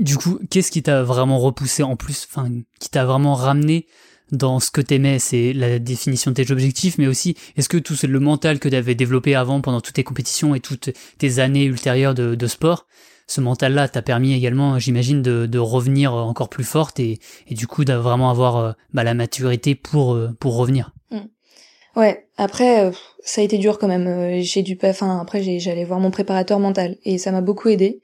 Du 0.00 0.16
coup, 0.16 0.40
qu'est-ce 0.50 0.72
qui 0.72 0.82
t'a 0.82 1.04
vraiment 1.04 1.38
repoussé 1.38 1.84
en 1.84 1.94
plus, 1.94 2.26
enfin, 2.28 2.50
qui 2.80 2.90
t'a 2.90 3.04
vraiment 3.04 3.34
ramené 3.34 3.86
dans 4.32 4.60
ce 4.60 4.70
que 4.70 4.80
t'aimais 4.80 5.18
C'est 5.18 5.52
la 5.52 5.78
définition 5.78 6.30
de 6.30 6.42
tes 6.42 6.50
objectifs, 6.50 6.98
mais 6.98 7.06
aussi, 7.06 7.36
est-ce 7.56 7.68
que 7.68 7.76
tout 7.76 7.94
le 8.06 8.20
mental 8.20 8.58
que 8.58 8.68
t'avais 8.68 8.94
développé 8.94 9.34
avant 9.34 9.60
pendant 9.60 9.80
toutes 9.80 9.94
tes 9.94 10.04
compétitions 10.04 10.54
et 10.54 10.60
toutes 10.60 10.90
tes 11.18 11.38
années 11.38 11.64
ultérieures 11.64 12.14
de, 12.14 12.46
sport 12.46 12.86
ce 13.26 13.40
mental-là 13.40 13.88
t'a 13.88 14.02
permis 14.02 14.34
également, 14.34 14.78
j'imagine, 14.78 15.22
de, 15.22 15.58
revenir 15.58 16.12
encore 16.12 16.50
plus 16.50 16.64
forte 16.64 17.00
et, 17.00 17.18
du 17.50 17.66
coup, 17.66 17.84
de 17.84 17.94
vraiment 17.94 18.30
avoir 18.30 18.56
euh, 18.56 18.72
bah, 18.92 19.02
la 19.02 19.14
maturité 19.14 19.74
pour, 19.74 20.14
euh, 20.14 20.30
pour 20.38 20.56
revenir? 20.56 20.92
Ouais, 21.96 22.26
après, 22.38 22.86
euh, 22.86 22.90
ça 23.22 23.40
a 23.40 23.44
été 23.44 23.56
dur 23.56 23.78
quand 23.78 23.86
même. 23.86 24.40
J'ai 24.40 24.62
dû 24.62 24.76
enfin, 24.82 25.20
après, 25.20 25.58
j'allais 25.60 25.84
voir 25.84 26.00
mon 26.00 26.10
préparateur 26.10 26.58
mental 26.58 26.96
et 27.04 27.18
ça 27.18 27.30
m'a 27.30 27.40
beaucoup 27.40 27.68
aidé. 27.68 28.02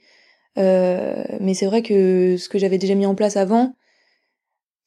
Mais 0.57 1.55
c'est 1.55 1.67
vrai 1.67 1.83
que 1.83 2.37
ce 2.39 2.49
que 2.49 2.59
j'avais 2.59 2.79
déjà 2.79 2.95
mis 2.95 3.07
en 3.07 3.17
place 3.17 3.37
avant, 3.37 3.75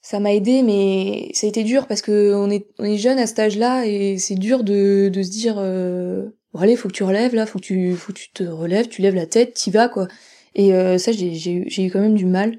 ça 0.04 0.20
m'a 0.20 0.34
aidé, 0.34 0.64
mais 0.64 1.32
ça 1.34 1.48
a 1.48 1.50
été 1.50 1.64
dur 1.64 1.88
parce 1.88 2.02
que 2.04 2.34
on 2.36 2.52
est, 2.52 2.68
on 2.80 2.84
est 2.86 2.98
jeune 2.98 3.20
à 3.20 3.28
cet 3.28 3.40
âge-là 3.40 3.86
et 3.88 4.20
c'est 4.20 4.36
dur 4.36 4.64
de, 4.66 5.10
de 5.10 5.24
se 5.24 5.32
dire, 5.32 5.56
euh, 5.60 6.28
bon 6.54 6.60
allez, 6.62 6.76
faut 6.76 6.90
que 6.90 6.94
tu 6.94 7.04
relèves 7.04 7.36
là, 7.36 7.48
faut 7.48 7.60
que 7.60 7.66
tu, 7.66 7.96
faut 7.96 8.14
que 8.14 8.20
tu 8.20 8.32
te 8.32 8.44
relèves, 8.44 8.90
tu 8.90 9.02
lèves 9.02 9.16
la 9.16 9.28
tête, 9.28 9.56
t'y 9.56 9.72
vas 9.72 9.90
quoi. 9.90 10.08
Et 10.56 10.74
euh, 10.76 11.00
ça, 11.00 11.12
j'ai, 11.14 11.34
j'ai, 11.36 11.54
eu- 11.84 11.90
quand 11.92 12.02
même 12.02 12.16
du 12.16 12.26
mal. 12.28 12.58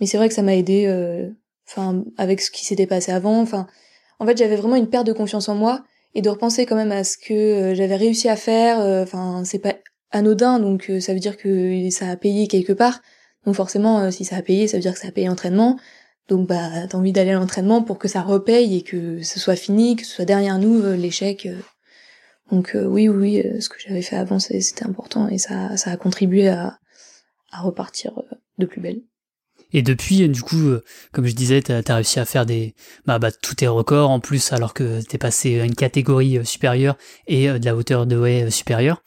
Mais 0.00 0.06
c'est 0.06 0.16
vrai 0.18 0.28
que 0.28 0.34
ça 0.34 0.42
m'a 0.42 0.54
aidé, 0.56 0.86
euh, 0.86 1.28
enfin, 1.68 2.04
avec 2.16 2.40
ce 2.40 2.50
qui 2.50 2.64
s'était 2.64 2.86
passé 2.86 3.12
avant, 3.12 3.40
enfin. 3.40 3.66
En 4.20 4.26
fait, 4.26 4.36
j'avais 4.38 4.56
vraiment 4.56 4.76
une 4.76 4.88
perte 4.88 5.06
de 5.06 5.12
confiance 5.12 5.48
en 5.48 5.54
moi 5.56 5.84
et 6.14 6.22
de 6.22 6.30
repenser 6.30 6.66
quand 6.66 6.76
même 6.76 6.92
à 6.92 7.04
ce 7.04 7.18
que 7.18 7.34
euh, 7.34 7.74
j'avais 7.76 7.96
réussi 7.96 8.28
à 8.28 8.36
faire. 8.36 8.80
euh, 8.80 9.02
Enfin, 9.02 9.42
c'est 9.44 9.58
pas 9.58 9.74
anodin, 10.12 10.60
donc 10.60 10.90
ça 11.00 11.12
veut 11.14 11.18
dire 11.20 11.36
que 11.36 11.90
ça 11.90 12.08
a 12.10 12.16
payé 12.16 12.46
quelque 12.48 12.72
part. 12.72 13.02
Donc 13.46 13.56
forcément, 13.56 14.10
si 14.12 14.24
ça 14.24 14.36
a 14.36 14.42
payé, 14.42 14.68
ça 14.68 14.76
veut 14.78 14.82
dire 14.82 14.94
que 14.94 15.00
ça 15.00 15.08
a 15.08 15.12
payé 15.12 15.26
l'entraînement. 15.26 15.76
Donc 16.28 16.48
bah, 16.48 16.86
t'as 16.88 16.96
envie 16.96 17.12
d'aller 17.12 17.30
à 17.30 17.34
l'entraînement 17.34 17.82
pour 17.82 17.98
que 17.98 18.08
ça 18.08 18.22
repaye 18.22 18.78
et 18.78 18.82
que 18.82 19.22
ce 19.22 19.38
soit 19.38 19.56
fini, 19.56 19.96
que 19.96 20.04
ce 20.04 20.14
soit 20.14 20.24
derrière 20.24 20.58
nous 20.58 20.82
euh, 20.82 20.96
l'échec. 20.96 21.46
euh. 21.46 21.58
Donc 22.50 22.74
euh, 22.74 22.84
oui, 22.84 23.08
oui, 23.08 23.42
ce 23.60 23.68
que 23.68 23.76
j'avais 23.78 24.02
fait 24.02 24.16
avant, 24.16 24.38
c'était 24.38 24.84
important 24.84 25.28
et 25.28 25.38
ça, 25.38 25.76
ça 25.76 25.90
a 25.90 25.96
contribué 25.96 26.48
à, 26.48 26.78
repartir 27.52 28.20
de 28.58 28.66
plus 28.66 28.80
belle. 28.80 29.00
Et 29.72 29.82
depuis, 29.82 30.28
du 30.28 30.42
coup, 30.42 30.72
comme 31.12 31.26
je 31.26 31.34
disais, 31.34 31.62
t'as 31.62 31.82
as 31.86 31.94
réussi 31.94 32.18
à 32.18 32.24
faire 32.24 32.46
des, 32.46 32.74
bah, 33.06 33.20
bah, 33.20 33.30
tous 33.30 33.54
tes 33.54 33.68
records 33.68 34.10
en 34.10 34.18
plus, 34.18 34.52
alors 34.52 34.74
que 34.74 35.00
t'es 35.02 35.18
passé 35.18 35.60
à 35.60 35.64
une 35.64 35.76
catégorie 35.76 36.44
supérieure 36.44 36.96
et 37.28 37.46
de 37.48 37.64
la 37.64 37.76
hauteur 37.76 38.06
de 38.06 38.26
haie 38.26 38.50
supérieure. 38.50 39.02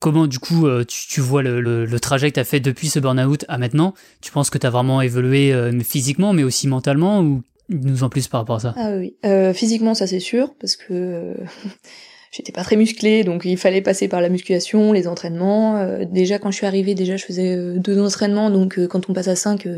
Comment, 0.00 0.26
du 0.26 0.38
coup, 0.38 0.66
euh, 0.66 0.82
tu, 0.82 1.08
tu 1.08 1.20
vois 1.20 1.42
le, 1.42 2.00
trajet 2.00 2.30
que 2.30 2.36
t'as 2.36 2.44
fait 2.44 2.58
depuis 2.58 2.88
ce 2.88 2.98
burn-out 2.98 3.44
à 3.48 3.58
maintenant? 3.58 3.92
Tu 4.22 4.32
penses 4.32 4.48
que 4.48 4.56
t'as 4.56 4.70
vraiment 4.70 5.02
évolué 5.02 5.52
euh, 5.52 5.78
physiquement, 5.80 6.32
mais 6.32 6.42
aussi 6.42 6.68
mentalement, 6.68 7.20
ou 7.20 7.42
nous 7.68 8.02
en 8.02 8.08
plus 8.08 8.26
par 8.26 8.40
rapport 8.40 8.56
à 8.56 8.60
ça? 8.60 8.74
Ah 8.78 8.92
oui, 8.96 9.14
euh, 9.26 9.52
physiquement 9.52 9.94
ça 9.94 10.06
c'est 10.06 10.18
sûr 10.18 10.54
parce 10.58 10.74
que 10.74 11.36
j'étais 12.32 12.50
pas 12.50 12.64
très 12.64 12.74
musclée 12.76 13.22
donc 13.22 13.44
il 13.44 13.56
fallait 13.56 13.82
passer 13.82 14.08
par 14.08 14.22
la 14.22 14.30
musculation, 14.30 14.92
les 14.92 15.06
entraînements. 15.06 16.04
Déjà 16.06 16.38
quand 16.38 16.50
je 16.50 16.56
suis 16.56 16.66
arrivée, 16.66 16.94
déjà 16.94 17.16
je 17.16 17.24
faisais 17.24 17.78
deux 17.78 18.00
entraînements 18.00 18.50
donc 18.50 18.84
quand 18.86 19.08
on 19.08 19.12
passe 19.12 19.28
à 19.28 19.36
cinq, 19.36 19.68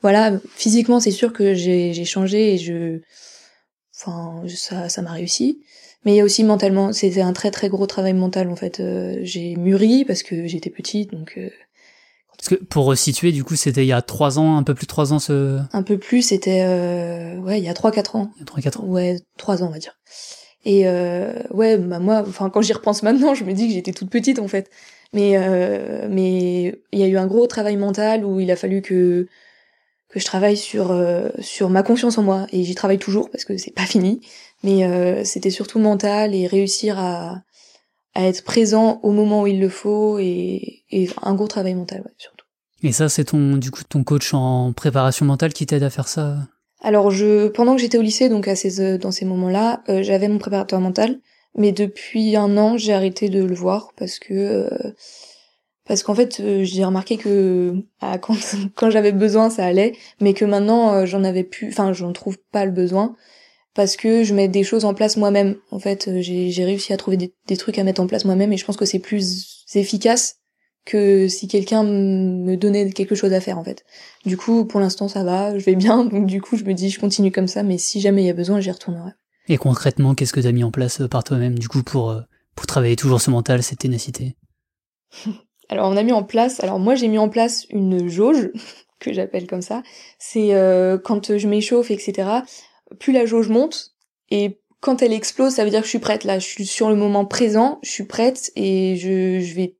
voilà, 0.00 0.38
physiquement 0.54 1.00
c'est 1.00 1.10
sûr 1.10 1.32
que 1.32 1.52
j'ai 1.52 1.92
j'ai 1.92 2.04
changé 2.06 2.54
et 2.54 2.58
je, 2.58 3.00
enfin 3.94 4.42
ça 4.48 4.88
ça 4.88 5.02
m'a 5.02 5.12
réussi. 5.12 5.60
Mais 6.08 6.14
il 6.14 6.16
y 6.16 6.20
a 6.22 6.24
aussi 6.24 6.42
mentalement, 6.42 6.94
c'était 6.94 7.20
un 7.20 7.34
très 7.34 7.50
très 7.50 7.68
gros 7.68 7.86
travail 7.86 8.14
mental 8.14 8.48
en 8.48 8.56
fait. 8.56 8.80
Euh, 8.80 9.18
j'ai 9.20 9.56
mûri 9.56 10.06
parce 10.06 10.22
que 10.22 10.46
j'étais 10.46 10.70
petite 10.70 11.12
donc 11.12 11.34
euh, 11.36 11.50
Parce 12.34 12.48
que 12.48 12.54
pour 12.54 12.86
resituer, 12.86 13.30
du 13.30 13.44
coup, 13.44 13.56
c'était 13.56 13.84
il 13.84 13.88
y 13.88 13.92
a 13.92 14.00
trois 14.00 14.38
ans, 14.38 14.56
un 14.56 14.62
peu 14.62 14.74
plus 14.74 14.86
de 14.86 14.88
trois 14.88 15.12
ans, 15.12 15.18
ce... 15.18 15.58
un 15.70 15.82
peu 15.82 15.98
plus 15.98 16.22
c'était 16.22 16.62
euh, 16.62 17.36
ouais 17.40 17.58
il 17.58 17.64
y 17.66 17.68
a 17.68 17.74
trois 17.74 17.90
quatre 17.92 18.16
ans. 18.16 18.30
il 18.36 18.40
y 18.40 18.42
a 18.42 18.46
trois, 18.46 18.62
quatre 18.62 18.80
ans. 18.80 18.86
Ouais, 18.86 19.18
trois 19.36 19.62
ans, 19.62 19.66
on 19.66 19.70
va 19.70 19.78
dire. 19.78 19.98
Et 20.64 20.88
ouais, 21.50 21.76
bah 21.76 21.98
moi, 21.98 22.24
enfin 22.26 22.48
quand 22.48 22.62
j'y 22.62 22.72
repense 22.72 23.02
maintenant, 23.02 23.34
je 23.34 23.44
me 23.44 23.52
dis 23.52 23.68
que 23.68 23.74
j'étais 23.74 23.92
toute 23.92 24.08
petite 24.08 24.38
en 24.38 24.48
fait. 24.48 24.70
Mais 25.12 25.36
mais 26.08 26.80
il 26.90 26.98
y 26.98 27.02
a 27.02 27.06
eu 27.06 27.18
un 27.18 27.26
gros 27.26 27.46
travail 27.46 27.76
mental 27.76 28.24
où 28.24 28.40
il 28.40 28.50
a 28.50 28.56
fallu 28.56 28.80
que 28.80 29.28
que 30.08 30.18
je 30.18 30.24
travaille 30.24 30.56
sur 30.56 30.90
sur 31.40 31.68
ma 31.68 31.82
confiance 31.82 32.16
en 32.16 32.22
moi 32.22 32.46
et 32.50 32.64
j'y 32.64 32.74
travaille 32.74 32.98
toujours 32.98 33.28
parce 33.28 33.44
que 33.44 33.58
c'est 33.58 33.74
pas 33.74 33.84
fini 33.84 34.22
mais 34.62 35.24
c'était 35.24 35.50
surtout 35.50 35.78
mental 35.78 36.34
et 36.34 36.46
réussir 36.46 36.98
à 36.98 37.42
à 38.14 38.24
être 38.24 38.42
présent 38.42 38.98
au 39.04 39.12
moment 39.12 39.42
où 39.42 39.46
il 39.46 39.60
le 39.60 39.68
faut 39.68 40.18
et, 40.18 40.82
et 40.90 41.08
un 41.22 41.34
gros 41.34 41.46
travail 41.46 41.74
mental 41.74 42.00
ouais, 42.00 42.12
surtout. 42.16 42.46
Et 42.82 42.92
ça 42.92 43.08
c'est 43.08 43.24
ton 43.24 43.56
du 43.56 43.70
coup 43.70 43.82
ton 43.88 44.02
coach 44.02 44.34
en 44.34 44.72
préparation 44.72 45.24
mentale 45.26 45.52
qui 45.52 45.66
t'aide 45.66 45.82
à 45.82 45.90
faire 45.90 46.08
ça? 46.08 46.38
Alors 46.80 47.10
je 47.10 47.48
pendant 47.48 47.76
que 47.76 47.80
j'étais 47.80 47.98
au 47.98 48.02
lycée 48.02 48.28
donc 48.28 48.48
à 48.48 48.56
ces 48.56 48.98
dans 48.98 49.12
ces 49.12 49.24
moments-là, 49.24 49.82
j'avais 50.00 50.28
mon 50.28 50.38
préparateur 50.38 50.80
mental 50.80 51.20
mais 51.58 51.72
depuis 51.72 52.36
un 52.36 52.56
an, 52.56 52.76
j'ai 52.78 52.92
arrêté 52.92 53.28
de 53.28 53.42
le 53.42 53.54
voir 53.54 53.92
parce 53.96 54.18
que 54.18 54.32
euh, 54.32 54.92
parce 55.86 56.02
qu'en 56.02 56.14
fait, 56.14 56.40
euh, 56.40 56.64
j'ai 56.64 56.84
remarqué 56.84 57.16
que 57.16 57.74
ah, 58.00 58.18
quand 58.18 58.36
quand 58.76 58.90
j'avais 58.90 59.12
besoin, 59.12 59.50
ça 59.50 59.66
allait, 59.66 59.94
mais 60.20 60.34
que 60.34 60.44
maintenant 60.44 60.94
euh, 60.94 61.06
j'en 61.06 61.24
avais 61.24 61.44
plus, 61.44 61.68
enfin, 61.68 61.92
j'en 61.92 62.12
trouve 62.12 62.38
pas 62.52 62.64
le 62.64 62.70
besoin 62.70 63.16
parce 63.74 63.96
que 63.96 64.24
je 64.24 64.34
mets 64.34 64.48
des 64.48 64.64
choses 64.64 64.84
en 64.84 64.94
place 64.94 65.16
moi-même. 65.16 65.56
En 65.70 65.78
fait, 65.78 66.10
j'ai 66.20 66.50
j'ai 66.50 66.64
réussi 66.64 66.92
à 66.92 66.96
trouver 66.96 67.16
des, 67.16 67.34
des 67.46 67.56
trucs 67.56 67.78
à 67.78 67.84
mettre 67.84 68.00
en 68.00 68.06
place 68.06 68.24
moi-même 68.24 68.52
et 68.52 68.56
je 68.56 68.64
pense 68.64 68.76
que 68.76 68.84
c'est 68.84 68.98
plus 68.98 69.64
efficace 69.74 70.36
que 70.88 71.28
si 71.28 71.48
quelqu'un 71.48 71.82
me 71.82 72.56
donnait 72.56 72.90
quelque 72.90 73.14
chose 73.14 73.32
à 73.34 73.40
faire 73.40 73.58
en 73.58 73.64
fait. 73.64 73.84
Du 74.24 74.36
coup, 74.36 74.64
pour 74.64 74.80
l'instant, 74.80 75.06
ça 75.06 75.22
va, 75.22 75.56
je 75.58 75.64
vais 75.64 75.74
bien, 75.74 76.04
donc 76.04 76.26
du 76.26 76.40
coup, 76.40 76.56
je 76.56 76.64
me 76.64 76.72
dis 76.72 76.88
je 76.88 76.98
continue 76.98 77.30
comme 77.30 77.46
ça, 77.46 77.62
mais 77.62 77.76
si 77.76 78.00
jamais 78.00 78.22
il 78.22 78.26
y 78.26 78.30
a 78.30 78.34
besoin, 78.34 78.60
j'y 78.60 78.70
retournerai. 78.70 79.10
Et 79.48 79.56
concrètement, 79.56 80.14
qu'est-ce 80.14 80.32
que 80.32 80.40
tu 80.40 80.46
as 80.46 80.52
mis 80.52 80.64
en 80.64 80.70
place 80.70 81.00
euh, 81.00 81.08
par 81.08 81.24
toi-même, 81.24 81.58
du 81.58 81.68
coup, 81.68 81.82
pour, 81.82 82.10
euh, 82.10 82.20
pour 82.54 82.66
travailler 82.66 82.96
toujours 82.96 83.20
ce 83.20 83.30
mental, 83.30 83.62
cette 83.62 83.80
ténacité? 83.80 84.36
Alors, 85.70 85.90
on 85.90 85.96
a 85.96 86.02
mis 86.02 86.12
en 86.12 86.22
place, 86.22 86.60
alors 86.60 86.78
moi, 86.78 86.94
j'ai 86.94 87.08
mis 87.08 87.18
en 87.18 87.28
place 87.28 87.66
une 87.68 88.08
jauge, 88.08 88.50
que 89.00 89.12
j'appelle 89.12 89.46
comme 89.46 89.60
ça. 89.60 89.82
C'est 90.18 90.54
euh, 90.54 90.96
quand 90.96 91.36
je 91.36 91.46
m'échauffe, 91.46 91.90
etc., 91.90 92.40
plus 92.98 93.12
la 93.12 93.26
jauge 93.26 93.48
monte, 93.48 93.94
et 94.30 94.60
quand 94.80 95.02
elle 95.02 95.12
explose, 95.12 95.54
ça 95.54 95.64
veut 95.64 95.70
dire 95.70 95.80
que 95.80 95.86
je 95.86 95.90
suis 95.90 95.98
prête. 95.98 96.24
Là, 96.24 96.38
je 96.38 96.46
suis 96.46 96.66
sur 96.66 96.88
le 96.88 96.96
moment 96.96 97.24
présent, 97.24 97.78
je 97.82 97.90
suis 97.90 98.04
prête, 98.04 98.52
et 98.56 98.96
je, 98.96 99.40
je 99.40 99.54
vais 99.54 99.78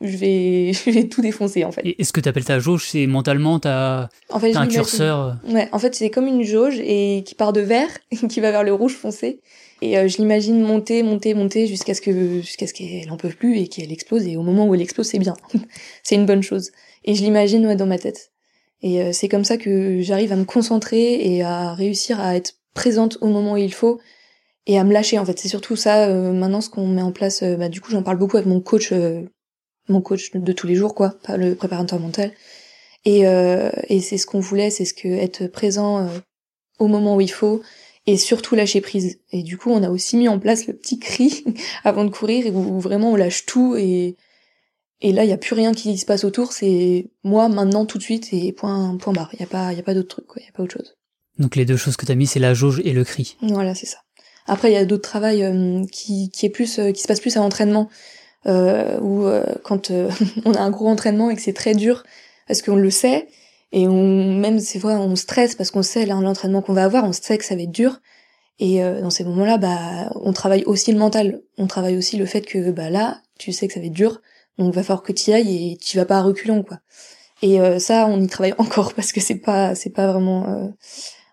je 0.00 0.16
vais, 0.16 0.72
je 0.86 0.90
vais 0.90 1.08
tout 1.08 1.22
défoncer 1.22 1.64
en 1.64 1.72
fait. 1.72 1.82
Et 1.84 2.00
est-ce 2.00 2.12
que 2.12 2.20
tu 2.20 2.28
appelles 2.28 2.44
ta 2.44 2.58
jauge, 2.58 2.88
c'est 2.88 3.06
mentalement 3.06 3.58
t'as 3.58 4.08
en 4.30 4.38
fait, 4.38 4.56
un 4.56 4.66
curseur 4.66 5.36
Ouais, 5.48 5.68
en 5.72 5.78
fait 5.78 5.94
c'est 5.94 6.10
comme 6.10 6.26
une 6.26 6.42
jauge 6.42 6.80
et 6.80 7.22
qui 7.26 7.34
part 7.34 7.52
de 7.52 7.60
vert, 7.60 7.88
qui 8.28 8.40
va 8.40 8.50
vers 8.50 8.64
le 8.64 8.72
rouge 8.72 8.94
foncé. 8.94 9.40
Et 9.82 9.98
euh, 9.98 10.08
je 10.08 10.16
l'imagine 10.16 10.62
monter, 10.62 11.02
monter, 11.02 11.34
monter 11.34 11.66
jusqu'à 11.66 11.92
ce 11.92 12.00
que 12.00 12.40
jusqu'à 12.40 12.66
ce 12.66 12.72
qu'elle 12.72 13.10
en 13.10 13.18
peut 13.18 13.28
plus 13.28 13.58
et 13.58 13.68
qu'elle 13.68 13.92
explose. 13.92 14.26
Et 14.26 14.36
au 14.36 14.42
moment 14.42 14.66
où 14.66 14.74
elle 14.74 14.80
explose, 14.80 15.06
c'est 15.06 15.18
bien, 15.18 15.36
c'est 16.02 16.14
une 16.14 16.26
bonne 16.26 16.42
chose. 16.42 16.72
Et 17.04 17.14
je 17.14 17.22
l'imagine 17.22 17.66
ouais, 17.66 17.76
dans 17.76 17.86
ma 17.86 17.98
tête. 17.98 18.32
Et 18.82 19.02
euh, 19.02 19.12
c'est 19.12 19.28
comme 19.28 19.44
ça 19.44 19.56
que 19.56 20.00
j'arrive 20.00 20.32
à 20.32 20.36
me 20.36 20.44
concentrer 20.44 21.34
et 21.34 21.42
à 21.42 21.74
réussir 21.74 22.20
à 22.20 22.36
être 22.36 22.54
présente 22.74 23.18
au 23.20 23.28
moment 23.28 23.54
où 23.54 23.56
il 23.56 23.72
faut 23.72 24.00
et 24.66 24.78
à 24.78 24.84
me 24.84 24.92
lâcher 24.92 25.18
en 25.18 25.24
fait. 25.24 25.38
C'est 25.38 25.48
surtout 25.48 25.76
ça 25.76 26.08
maintenant 26.08 26.60
ce 26.60 26.68
qu'on 26.68 26.86
met 26.86 27.02
en 27.02 27.12
place. 27.12 27.42
bah, 27.42 27.68
du 27.68 27.80
coup, 27.80 27.90
j'en 27.90 28.02
parle 28.02 28.18
beaucoup 28.18 28.36
avec 28.36 28.48
mon 28.48 28.60
coach 28.60 28.92
mon 29.88 30.00
coach 30.00 30.32
de 30.32 30.52
tous 30.52 30.66
les 30.66 30.74
jours, 30.74 30.94
quoi, 30.94 31.14
pas 31.24 31.36
le 31.36 31.54
préparateur 31.54 32.00
mental. 32.00 32.32
Et, 33.04 33.26
euh, 33.26 33.70
et 33.88 34.00
c'est 34.00 34.18
ce 34.18 34.26
qu'on 34.26 34.40
voulait, 34.40 34.70
c'est 34.70 34.84
ce 34.84 34.94
que 34.94 35.08
être 35.08 35.46
présent 35.46 35.98
euh, 35.98 36.08
au 36.78 36.88
moment 36.88 37.16
où 37.16 37.20
il 37.20 37.30
faut 37.30 37.62
et 38.06 38.16
surtout 38.16 38.54
lâcher 38.54 38.80
prise. 38.80 39.20
Et 39.32 39.42
du 39.42 39.58
coup, 39.58 39.70
on 39.70 39.82
a 39.82 39.90
aussi 39.90 40.16
mis 40.16 40.28
en 40.28 40.38
place 40.38 40.66
le 40.66 40.74
petit 40.74 40.98
cri 40.98 41.44
avant 41.84 42.04
de 42.04 42.10
courir 42.10 42.54
où 42.54 42.80
vraiment 42.80 43.12
on 43.12 43.16
lâche 43.16 43.46
tout 43.46 43.76
et 43.76 44.16
et 45.00 45.12
là 45.12 45.24
il 45.24 45.30
y 45.30 45.32
a 45.32 45.38
plus 45.38 45.54
rien 45.54 45.72
qui 45.72 45.96
se 45.98 46.06
passe 46.06 46.24
autour, 46.24 46.52
c'est 46.52 47.10
moi 47.24 47.48
maintenant 47.48 47.86
tout 47.86 47.98
de 47.98 48.02
suite 48.02 48.28
et 48.32 48.52
point 48.52 48.96
point 48.96 49.12
barre. 49.12 49.30
Il 49.34 49.40
y 49.40 49.44
a 49.44 49.46
pas 49.46 49.72
il 49.72 49.76
y 49.76 49.80
a 49.80 49.84
pas 49.84 49.94
d'autre 49.94 50.08
truc 50.08 50.26
quoi, 50.26 50.42
il 50.42 50.46
y 50.46 50.48
a 50.48 50.52
pas 50.52 50.62
autre 50.62 50.74
chose. 50.74 50.96
Donc 51.38 51.56
les 51.56 51.64
deux 51.64 51.76
choses 51.76 51.96
que 51.96 52.06
tu 52.06 52.12
as 52.12 52.14
mis 52.14 52.26
c'est 52.26 52.40
la 52.40 52.54
jauge 52.54 52.80
et 52.84 52.92
le 52.92 53.04
cri. 53.04 53.36
Voilà, 53.42 53.74
c'est 53.74 53.86
ça. 53.86 53.98
Après 54.46 54.70
il 54.70 54.74
y 54.74 54.78
a 54.78 54.84
d'autres 54.84 55.08
travail 55.08 55.42
euh, 55.42 55.84
qui 55.92 56.30
qui 56.30 56.46
est 56.46 56.50
plus 56.50 56.80
qui 56.94 57.02
se 57.02 57.08
passe 57.08 57.20
plus 57.20 57.36
à 57.36 57.40
l'entraînement 57.40 57.88
euh, 58.46 58.98
ou 59.00 59.26
euh, 59.26 59.44
quand 59.64 59.90
euh, 59.90 60.08
on 60.44 60.54
a 60.54 60.60
un 60.60 60.70
gros 60.70 60.88
entraînement 60.88 61.30
et 61.30 61.36
que 61.36 61.42
c'est 61.42 61.52
très 61.52 61.74
dur 61.74 62.04
parce 62.46 62.62
qu'on 62.62 62.76
le 62.76 62.90
sait 62.90 63.26
et 63.72 63.88
on 63.88 64.34
même 64.34 64.60
ces 64.60 64.78
fois 64.78 64.92
on 64.92 65.16
stresse 65.16 65.56
parce 65.56 65.70
qu'on 65.70 65.82
sait 65.82 66.06
l'entraînement 66.06 66.62
qu'on 66.62 66.72
va 66.72 66.84
avoir, 66.84 67.04
on 67.04 67.12
sait 67.12 67.38
que 67.38 67.44
ça 67.44 67.56
va 67.56 67.62
être 67.62 67.72
dur. 67.72 68.00
Et 68.58 68.82
euh, 68.82 69.02
dans 69.02 69.10
ces 69.10 69.22
moments-là, 69.24 69.58
bah, 69.58 70.10
on 70.14 70.32
travaille 70.32 70.64
aussi 70.64 70.90
le 70.90 70.98
mental. 70.98 71.42
On 71.58 71.66
travaille 71.66 71.96
aussi 71.96 72.16
le 72.16 72.24
fait 72.24 72.40
que 72.40 72.70
bah 72.70 72.88
là, 72.88 73.20
tu 73.38 73.52
sais 73.52 73.66
que 73.66 73.74
ça 73.74 73.80
va 73.80 73.86
être 73.86 73.92
dur, 73.92 74.22
donc 74.58 74.74
va 74.74 74.82
falloir 74.82 75.02
que 75.02 75.12
tu 75.12 75.30
y 75.30 75.34
ailles 75.34 75.72
et 75.72 75.76
tu 75.76 75.96
vas 75.96 76.06
pas 76.06 76.18
à 76.18 76.22
reculons 76.22 76.62
quoi. 76.62 76.80
Et 77.42 77.60
euh, 77.60 77.78
ça, 77.78 78.06
on 78.06 78.20
y 78.22 78.26
travaille 78.26 78.54
encore 78.58 78.94
parce 78.94 79.12
que 79.12 79.20
c'est 79.20 79.38
pas 79.38 79.74
c'est 79.74 79.90
pas 79.90 80.10
vraiment 80.10 80.72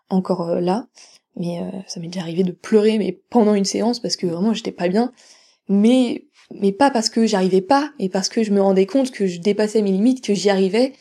encore 0.09 0.55
là. 0.59 0.87
Mais 1.35 1.59
ça 1.87 1.99
m'est 1.99 2.07
déjà 2.07 2.21
arrivé 2.21 2.43
de 2.43 2.51
pleurer 2.51 2.99
mais 2.99 3.19
pendant 3.29 3.55
une 3.55 3.65
séance 3.65 3.99
parce 3.99 4.15
que 4.15 4.27
vraiment 4.27 4.53
j'étais 4.53 4.71
pas 4.71 4.87
bien. 4.87 5.11
Mais 5.69 6.25
mais 6.51 6.71
pas 6.71 6.91
parce 6.91 7.09
que 7.09 7.25
j'arrivais 7.25 7.61
pas, 7.61 7.91
mais 7.99 8.09
parce 8.09 8.29
que 8.29 8.43
je 8.43 8.51
me 8.51 8.61
rendais 8.61 8.85
compte 8.85 9.11
que 9.11 9.25
je 9.27 9.39
dépassais 9.39 9.81
mes 9.81 9.91
limites, 9.91 10.23
que 10.23 10.33
j'y 10.33 10.49
arrivais 10.49 10.93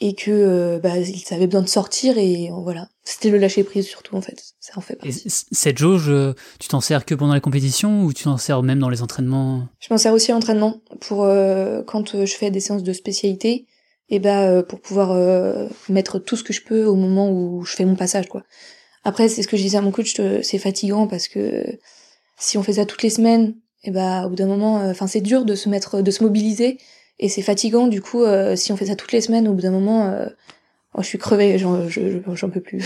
et 0.00 0.14
que 0.14 0.30
euh, 0.30 0.78
bah, 0.78 0.96
il 0.96 1.22
avait 1.30 1.46
besoin 1.46 1.62
de 1.62 1.68
sortir 1.68 2.16
et 2.16 2.50
voilà. 2.50 2.88
C'était 3.04 3.30
le 3.30 3.38
lâcher 3.38 3.64
prise 3.64 3.86
surtout 3.86 4.16
en 4.16 4.20
fait. 4.20 4.42
Ça 4.60 4.72
en 4.76 4.80
fait 4.80 4.96
partie. 4.96 5.24
cette 5.26 5.78
jauge, 5.78 6.08
euh, 6.08 6.34
tu 6.58 6.68
t'en 6.68 6.80
sers 6.80 7.04
que 7.04 7.14
pendant 7.14 7.34
les 7.34 7.40
compétitions 7.40 8.04
ou 8.04 8.12
tu 8.12 8.24
t'en 8.24 8.38
sers 8.38 8.62
même 8.62 8.78
dans 8.78 8.88
les 8.88 9.02
entraînements? 9.02 9.68
Je 9.78 9.88
m'en 9.90 9.98
sers 9.98 10.12
aussi 10.12 10.30
à 10.30 10.34
l'entraînement 10.34 10.80
pour 11.00 11.24
euh, 11.24 11.82
quand 11.82 12.24
je 12.24 12.34
fais 12.34 12.50
des 12.50 12.60
séances 12.60 12.82
de 12.82 12.92
spécialité 12.92 13.66
et 14.08 14.18
bah 14.18 14.62
pour 14.64 14.80
pouvoir 14.80 15.16
mettre 15.88 16.18
tout 16.18 16.34
ce 16.34 16.42
que 16.42 16.52
je 16.52 16.62
peux 16.62 16.84
au 16.84 16.96
moment 16.96 17.30
où 17.30 17.64
je 17.64 17.76
fais 17.76 17.84
mon 17.84 17.94
passage 17.94 18.28
quoi. 18.28 18.42
Après 19.04 19.28
c'est 19.28 19.42
ce 19.42 19.48
que 19.48 19.56
je 19.56 19.62
disais 19.62 19.78
à 19.78 19.82
mon 19.82 19.92
coach, 19.92 20.14
c'est 20.42 20.58
fatigant 20.58 21.06
parce 21.06 21.28
que 21.28 21.64
si 22.36 22.58
on 22.58 22.64
fait 22.64 22.72
ça 22.72 22.86
toutes 22.86 23.02
les 23.04 23.10
semaines 23.10 23.54
et 23.84 23.90
bah 23.90 24.26
au 24.26 24.30
bout 24.30 24.36
d'un 24.36 24.46
moment, 24.46 24.80
euh, 24.80 24.90
enfin 24.90 25.06
c'est 25.06 25.20
dur 25.20 25.44
de 25.44 25.54
se 25.54 25.68
mettre, 25.68 26.02
de 26.02 26.10
se 26.10 26.22
mobiliser 26.22 26.78
et 27.20 27.28
c'est 27.28 27.42
fatigant. 27.42 27.86
Du 27.86 28.02
coup, 28.02 28.24
euh, 28.24 28.56
si 28.56 28.72
on 28.72 28.76
fait 28.76 28.86
ça 28.86 28.96
toutes 28.96 29.12
les 29.12 29.20
semaines, 29.20 29.46
au 29.46 29.54
bout 29.54 29.60
d'un 29.60 29.70
moment, 29.70 30.06
euh, 30.06 30.26
oh, 30.94 31.02
je 31.02 31.06
suis 31.06 31.18
crevée, 31.18 31.58
j'en, 31.58 31.88
j'en 31.88 32.50
peux 32.50 32.60
plus. 32.60 32.82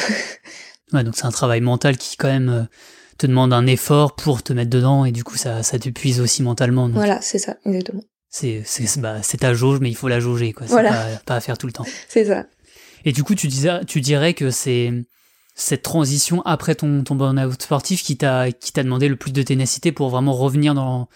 ouais, 0.93 1.03
donc 1.03 1.17
c'est 1.17 1.25
un 1.25 1.31
travail 1.31 1.63
mental 1.63 1.97
qui 1.97 2.17
quand 2.17 2.29
même 2.29 2.69
te 3.17 3.27
demande 3.27 3.53
un 3.53 3.67
effort 3.67 4.15
pour 4.15 4.43
te 4.43 4.53
mettre 4.53 4.71
dedans 4.71 5.05
et 5.05 5.13
du 5.13 5.23
coup 5.25 5.37
ça, 5.37 5.63
ça 5.63 5.79
t'épuise 5.79 6.21
aussi 6.21 6.43
mentalement. 6.43 6.89
Voilà, 6.89 7.21
c'est 7.23 7.39
ça, 7.39 7.57
exactement. 7.65 8.03
C'est, 8.29 8.63
c'est, 8.67 9.01
bah, 9.01 9.23
c'est 9.23 9.39
ta 9.39 9.55
jauge, 9.55 9.79
mais 9.81 9.89
il 9.89 9.95
faut 9.95 10.09
la 10.09 10.19
jauger, 10.19 10.53
quoi. 10.53 10.67
C'est 10.67 10.73
voilà. 10.73 10.91
pas, 10.91 11.07
pas 11.25 11.37
à 11.37 11.41
faire 11.41 11.57
tout 11.57 11.69
le 11.69 11.73
temps. 11.73 11.87
c'est 12.09 12.25
ça. 12.25 12.47
Et 13.05 13.13
du 13.13 13.23
coup, 13.23 13.37
tu 13.37 13.47
disais, 13.47 13.85
tu 13.87 14.01
dirais 14.01 14.35
que 14.35 14.51
c'est 14.51 14.93
cette 15.55 15.83
transition 15.83 16.43
après 16.43 16.75
ton, 16.75 17.05
ton 17.05 17.15
burn-out 17.15 17.63
sportif 17.63 18.03
qui 18.03 18.17
t'a 18.17 18.51
qui 18.51 18.73
t'a 18.73 18.83
demandé 18.83 19.09
le 19.09 19.15
plus 19.15 19.33
de 19.33 19.43
ténacité 19.43 19.93
pour 19.93 20.09
vraiment 20.09 20.33
revenir 20.33 20.75
dans 20.75 21.09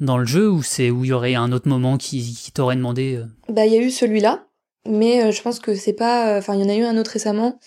dans 0.00 0.18
le 0.18 0.24
jeu 0.24 0.50
ou 0.50 0.62
c'est 0.62 0.90
où 0.90 1.04
il 1.04 1.08
y 1.08 1.12
aurait 1.12 1.34
un 1.34 1.52
autre 1.52 1.68
moment 1.68 1.96
qui, 1.96 2.50
t'aurait 2.54 2.76
demandé 2.76 3.16
euh? 3.16 3.26
Bah 3.52 3.66
il 3.66 3.72
y 3.72 3.76
a 3.76 3.80
eu 3.80 3.90
celui-là, 3.90 4.46
mais 4.86 5.22
euh, 5.22 5.30
je 5.30 5.40
pense 5.42 5.60
que 5.60 5.74
c'est 5.74 5.92
pas 5.92 6.38
enfin 6.38 6.54
il 6.54 6.60
y 6.60 6.64
en 6.64 6.68
a 6.68 6.74
eu 6.74 6.82
un 6.82 6.96
autre 6.96 7.12
récemment 7.12 7.58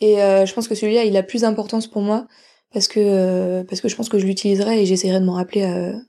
et 0.00 0.22
euh, 0.22 0.44
je 0.44 0.52
pense 0.52 0.68
que 0.68 0.74
celui-là 0.74 1.04
il 1.04 1.16
a 1.16 1.22
plus 1.22 1.42
d'importance 1.42 1.86
pour 1.86 2.02
moi 2.02 2.26
parce 2.72 2.88
que 2.88 3.62
parce 3.62 3.80
que 3.80 3.88
je 3.88 3.96
pense 3.96 4.08
que 4.08 4.18
je 4.18 4.26
l'utiliserai 4.26 4.82
et 4.82 4.86
j'essaierai 4.86 5.20
de 5.20 5.24
m'en 5.24 5.34
rappeler 5.34 5.62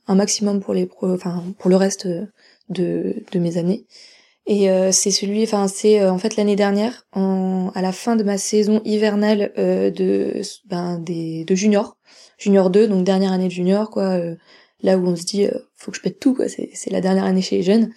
un 0.07 0.15
maximum 0.15 0.59
pour 0.59 0.73
les 0.73 0.89
enfin 1.01 1.43
pour 1.59 1.69
le 1.69 1.77
reste 1.77 2.07
de 2.69 3.15
de 3.31 3.39
mes 3.39 3.57
années. 3.57 3.85
Et 4.49 4.69
c'est 4.91 5.11
celui, 5.11 5.43
enfin 5.43 5.67
c'est 5.67 6.03
en 6.05 6.17
fait 6.17 6.35
l'année 6.35 6.55
dernière, 6.55 7.05
à 7.13 7.81
la 7.81 7.91
fin 7.91 8.15
de 8.15 8.23
ma 8.23 8.37
saison 8.37 8.81
hivernale 8.85 9.51
de 9.55 10.41
ben 10.65 10.99
des 10.99 11.45
de 11.45 11.55
junior, 11.55 11.97
junior 12.37 12.69
2, 12.69 12.87
donc 12.87 13.03
dernière 13.05 13.31
année 13.31 13.47
de 13.47 13.53
junior 13.53 13.89
quoi, 13.89 14.19
là 14.81 14.97
où 14.97 15.07
on 15.07 15.15
se 15.15 15.23
dit 15.23 15.47
faut 15.75 15.91
que 15.91 15.97
je 15.97 16.01
pète 16.01 16.19
tout 16.19 16.33
quoi, 16.35 16.47
c'est 16.47 16.89
la 16.91 17.01
dernière 17.01 17.25
année 17.25 17.41
chez 17.41 17.57
les 17.57 17.63
jeunes. 17.63 17.91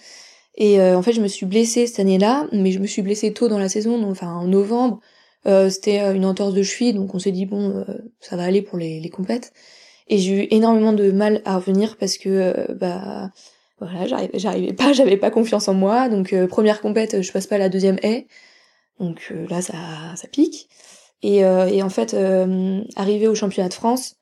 Et 0.56 0.80
en 0.80 1.02
fait 1.02 1.12
je 1.12 1.20
me 1.20 1.28
suis 1.28 1.46
blessée 1.46 1.86
cette 1.86 2.00
année-là, 2.00 2.48
mais 2.52 2.72
je 2.72 2.78
me 2.78 2.86
suis 2.86 3.02
blessée 3.02 3.32
tôt 3.32 3.48
dans 3.48 3.58
la 3.58 3.68
saison, 3.68 4.02
enfin 4.10 4.32
en 4.32 4.46
novembre. 4.46 5.00
C'était 5.44 6.00
une 6.14 6.24
entorse 6.24 6.54
de 6.54 6.62
cheville, 6.62 6.94
donc 6.94 7.14
on 7.14 7.18
s'est 7.18 7.32
dit 7.32 7.46
bon 7.46 7.84
ça 8.20 8.36
va 8.36 8.44
aller 8.44 8.62
pour 8.62 8.78
les 8.78 9.00
les 9.00 9.10
compètes. 9.10 9.52
Et 10.08 10.18
j'ai 10.18 10.44
eu 10.44 10.48
énormément 10.50 10.92
de 10.92 11.12
mal 11.12 11.42
à 11.44 11.56
revenir 11.56 11.96
parce 11.96 12.18
que 12.18 12.72
bah 12.72 13.30
voilà, 13.80 14.06
j'arrivais, 14.34 14.72
pas, 14.74 14.92
j'avais 14.92 15.16
pas 15.16 15.30
confiance 15.30 15.68
en 15.68 15.74
moi. 15.74 16.08
Donc 16.08 16.32
euh, 16.32 16.46
première 16.46 16.80
compète, 16.80 17.22
je 17.22 17.32
passe 17.32 17.46
pas 17.46 17.58
la 17.58 17.68
deuxième 17.68 17.98
haie. 18.02 18.26
Donc 18.98 19.28
euh, 19.30 19.46
là, 19.48 19.62
ça, 19.62 19.74
ça 20.16 20.28
pique. 20.28 20.68
Et, 21.22 21.44
euh, 21.44 21.66
et 21.66 21.82
en 21.82 21.90
fait, 21.90 22.16
arrivé 22.96 23.28
au 23.28 23.34
championnat 23.34 23.68
de 23.68 23.74
France, 23.74 24.16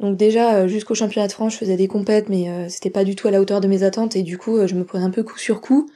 donc 0.00 0.16
déjà 0.16 0.66
jusqu'au 0.66 0.94
championnat 0.94 1.28
de 1.28 1.32
France, 1.32 1.52
je 1.52 1.58
faisais 1.58 1.76
des 1.76 1.88
compètes, 1.88 2.28
mais 2.28 2.68
c'était 2.68 2.90
pas 2.90 3.04
du 3.04 3.16
tout 3.16 3.28
à 3.28 3.30
la 3.30 3.40
hauteur 3.40 3.60
de 3.60 3.68
mes 3.68 3.82
attentes. 3.82 4.16
Et 4.16 4.22
du 4.22 4.38
coup, 4.38 4.66
je 4.66 4.74
me 4.74 4.84
prenais 4.84 5.04
un 5.04 5.10
peu 5.10 5.22
coup 5.22 5.38
sur 5.38 5.60
coup. 5.60 5.88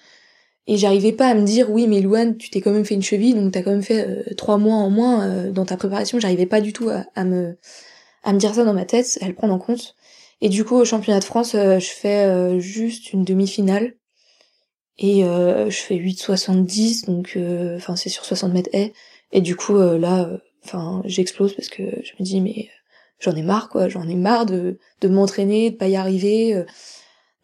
Et 0.67 0.76
j'arrivais 0.76 1.12
pas 1.12 1.28
à 1.28 1.35
me 1.35 1.45
dire, 1.45 1.71
oui, 1.71 1.87
mais 1.88 2.00
Louane, 2.00 2.37
tu 2.37 2.50
t'es 2.50 2.61
quand 2.61 2.73
même 2.73 2.85
fait 2.85 2.95
une 2.95 3.02
cheville, 3.02 3.35
donc 3.35 3.52
t'as 3.52 3.62
quand 3.62 3.71
même 3.71 3.83
fait 3.83 4.35
trois 4.37 4.59
mois 4.59 4.76
en 4.76 4.90
moins 4.90 5.50
dans 5.50 5.64
ta 5.64 5.76
préparation. 5.76 6.21
J'arrivais 6.21 6.47
pas 6.47 6.61
du 6.61 6.73
tout 6.73 6.90
à, 6.90 7.07
à, 7.14 7.25
me 7.25 7.57
à 8.23 8.33
me 8.33 8.38
dire 8.38 8.55
ça 8.55 8.64
dans 8.64 8.75
ma 8.75 8.85
tête, 8.85 9.19
à 9.21 9.28
le 9.28 9.35
prendre 9.35 9.55
en 9.55 9.59
compte. 9.59 9.95
Et 10.40 10.49
du 10.49 10.64
coup, 10.64 10.76
au 10.76 10.85
championnat 10.85 11.21
de 11.21 11.25
France, 11.25 11.55
euh, 11.55 11.78
je 11.78 11.88
fais 11.88 12.25
euh, 12.25 12.59
juste 12.61 13.12
une 13.12 13.25
demi-finale. 13.25 13.95
Et 14.99 15.25
euh, 15.25 15.71
je 15.71 15.78
fais 15.78 15.95
8,70, 15.95 17.07
donc 17.07 17.38
enfin 17.76 17.95
c'est 17.95 18.09
sur 18.09 18.25
60 18.25 18.52
mètres 18.52 18.71
haies. 18.73 18.93
Et 19.31 19.40
du 19.40 19.55
coup, 19.55 19.76
là, 19.76 20.28
enfin, 20.64 21.02
j'explose 21.05 21.55
parce 21.55 21.69
que 21.69 21.83
je 22.02 22.12
me 22.19 22.25
dis, 22.25 22.40
mais 22.40 22.69
j'en 23.18 23.34
ai 23.34 23.42
marre, 23.42 23.68
quoi. 23.68 23.88
J'en 23.88 24.08
ai 24.08 24.14
marre 24.14 24.46
de, 24.46 24.78
de 25.00 25.08
m'entraîner, 25.08 25.70
de 25.70 25.76
pas 25.76 25.88
y 25.88 25.96
arriver. 25.96 26.64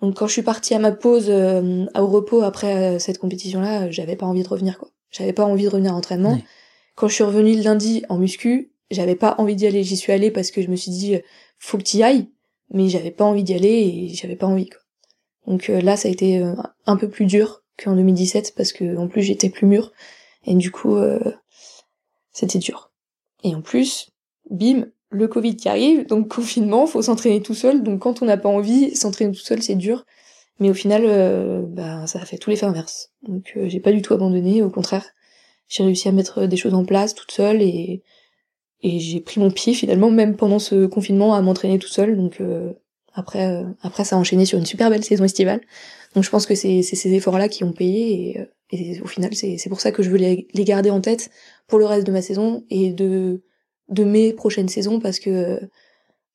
Donc 0.00 0.16
quand 0.16 0.26
je 0.26 0.32
suis 0.32 0.42
partie 0.42 0.74
à 0.74 0.78
ma 0.78 0.92
pause 0.92 1.30
au 1.30 2.06
repos 2.06 2.42
après 2.42 2.98
cette 2.98 3.18
compétition-là, 3.18 3.90
j'avais 3.90 4.16
pas 4.16 4.26
envie 4.26 4.42
de 4.42 4.48
revenir, 4.48 4.78
quoi. 4.78 4.90
J'avais 5.10 5.32
pas 5.32 5.44
envie 5.44 5.64
de 5.64 5.68
revenir 5.68 5.92
à 5.92 5.94
l'entraînement. 5.94 6.38
Quand 6.96 7.08
je 7.08 7.14
suis 7.14 7.24
revenue 7.24 7.56
le 7.56 7.62
lundi 7.62 8.04
en 8.08 8.18
muscu, 8.18 8.72
j'avais 8.90 9.16
pas 9.16 9.36
envie 9.38 9.56
d'y 9.56 9.66
aller. 9.66 9.82
J'y 9.84 9.96
suis 9.96 10.12
allée 10.12 10.30
parce 10.30 10.50
que 10.50 10.60
je 10.62 10.68
me 10.68 10.76
suis 10.76 10.90
dit, 10.90 11.18
faut 11.58 11.78
que 11.78 11.84
tu 11.84 11.98
y 11.98 12.02
ailles. 12.02 12.28
Mais 12.70 12.88
j'avais 12.88 13.10
pas 13.10 13.24
envie 13.24 13.44
d'y 13.44 13.54
aller 13.54 13.68
et 13.68 14.08
j'avais 14.14 14.36
pas 14.36 14.46
envie, 14.46 14.68
quoi. 14.68 14.80
Donc 15.46 15.68
là, 15.68 15.96
ça 15.96 16.08
a 16.08 16.10
été 16.10 16.42
un 16.86 16.96
peu 16.96 17.08
plus 17.08 17.26
dur 17.26 17.64
qu'en 17.82 17.96
2017 17.96 18.54
parce 18.56 18.72
que 18.72 18.96
en 18.96 19.08
plus 19.08 19.22
j'étais 19.22 19.50
plus 19.50 19.66
mûre 19.66 19.92
et 20.44 20.54
du 20.54 20.70
coup 20.70 20.96
euh, 20.96 21.32
c'était 22.32 22.58
dur. 22.58 22.92
Et 23.42 23.54
en 23.54 23.62
plus, 23.62 24.10
bim, 24.50 24.86
le 25.14 25.28
Covid 25.28 25.56
qui 25.56 25.68
arrive, 25.68 26.06
donc 26.06 26.28
confinement, 26.28 26.86
faut 26.86 27.02
s'entraîner 27.02 27.40
tout 27.42 27.54
seul, 27.54 27.82
donc 27.82 28.00
quand 28.00 28.22
on 28.22 28.26
n'a 28.26 28.36
pas 28.36 28.48
envie, 28.48 28.94
s'entraîner 28.94 29.32
tout 29.32 29.40
seul 29.40 29.62
c'est 29.62 29.74
dur. 29.74 30.04
Mais 30.60 30.70
au 30.70 30.74
final, 30.74 31.02
euh, 31.06 31.62
bah, 31.66 32.06
ça 32.06 32.20
a 32.20 32.24
fait 32.24 32.38
tout 32.38 32.50
l'effet 32.50 32.66
inverse. 32.66 33.10
Donc 33.22 33.52
euh, 33.56 33.68
j'ai 33.68 33.80
pas 33.80 33.92
du 33.92 34.02
tout 34.02 34.14
abandonné, 34.14 34.62
au 34.62 34.70
contraire, 34.70 35.06
j'ai 35.68 35.82
réussi 35.82 36.08
à 36.08 36.12
mettre 36.12 36.46
des 36.46 36.56
choses 36.56 36.74
en 36.74 36.84
place 36.84 37.14
toute 37.14 37.32
seule 37.32 37.62
et 37.62 38.02
et 38.82 39.00
j'ai 39.00 39.20
pris 39.20 39.40
mon 39.40 39.50
pied 39.50 39.72
finalement 39.72 40.10
même 40.10 40.36
pendant 40.36 40.58
ce 40.58 40.84
confinement 40.84 41.34
à 41.34 41.40
m'entraîner 41.40 41.78
tout 41.78 41.88
seul. 41.88 42.16
Donc 42.16 42.38
après 43.14 43.64
après 43.82 44.04
ça 44.04 44.16
a 44.16 44.18
enchaîné 44.18 44.44
sur 44.44 44.58
une 44.58 44.66
super 44.66 44.90
belle 44.90 45.04
saison 45.04 45.24
estivale. 45.24 45.62
Donc 46.14 46.24
je 46.24 46.30
pense 46.30 46.46
que 46.46 46.54
c'est 46.54 46.82
ces 46.82 47.12
efforts-là 47.14 47.48
qui 47.48 47.64
ont 47.64 47.72
payé 47.72 48.30
et, 48.30 48.40
euh, 48.40 49.02
au 49.02 49.06
final 49.06 49.34
c'est 49.34 49.68
pour 49.68 49.80
ça 49.80 49.92
que 49.92 50.02
je 50.02 50.10
veux 50.10 50.16
les, 50.16 50.46
garder 50.54 50.90
en 50.90 51.00
tête 51.00 51.30
pour 51.66 51.78
le 51.78 51.86
reste 51.86 52.06
de 52.06 52.12
ma 52.12 52.22
saison 52.22 52.64
et 52.70 52.92
de 52.92 53.42
de 53.88 54.04
mes 54.04 54.32
prochaines 54.32 54.68
saisons 54.68 55.00
parce 55.00 55.18
que 55.18 55.60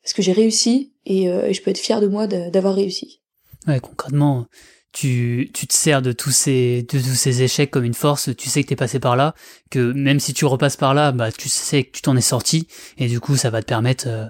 parce 0.03 0.13
que 0.13 0.22
j'ai 0.22 0.32
réussi 0.32 0.94
et, 1.06 1.29
euh, 1.29 1.48
et, 1.48 1.53
je 1.53 1.62
peux 1.62 1.72
être 1.72 1.79
fière 1.79 2.01
de 2.01 2.08
moi 2.08 2.27
d'avoir 2.27 2.75
réussi. 2.75 3.22
Ouais, 3.68 3.79
concrètement, 3.79 4.48
tu, 4.91 5.51
tu 5.53 5.68
te 5.68 5.74
sers 5.74 6.01
de 6.01 6.12
tous 6.12 6.32
ces 6.32 6.84
de 6.84 7.00
tous 7.00 7.15
ces 7.15 7.44
échecs 7.44 7.72
comme 7.72 7.84
une 7.84 7.94
force. 7.94 8.29
Tu 8.38 8.50
sais 8.50 8.63
que 8.63 8.70
t'es 8.70 8.75
passé 8.75 9.00
par 9.00 9.15
là, 9.15 9.36
que 9.70 9.91
même 9.91 10.20
si 10.20 10.34
tu 10.34 10.46
repasses 10.46 10.77
par 10.77 10.94
là, 10.94 11.12
bah 11.12 11.32
tu 11.32 11.50
sais 11.50 11.84
que 11.84 11.91
tu 11.91 12.01
t'en 12.01 12.15
es 12.15 12.22
sorti 12.22 12.68
et 12.98 13.08
du 13.08 13.20
coup 13.20 13.36
ça 13.36 13.50
va 13.50 13.62
te 13.62 13.68
permettre 13.68 14.06
euh, 14.08 14.25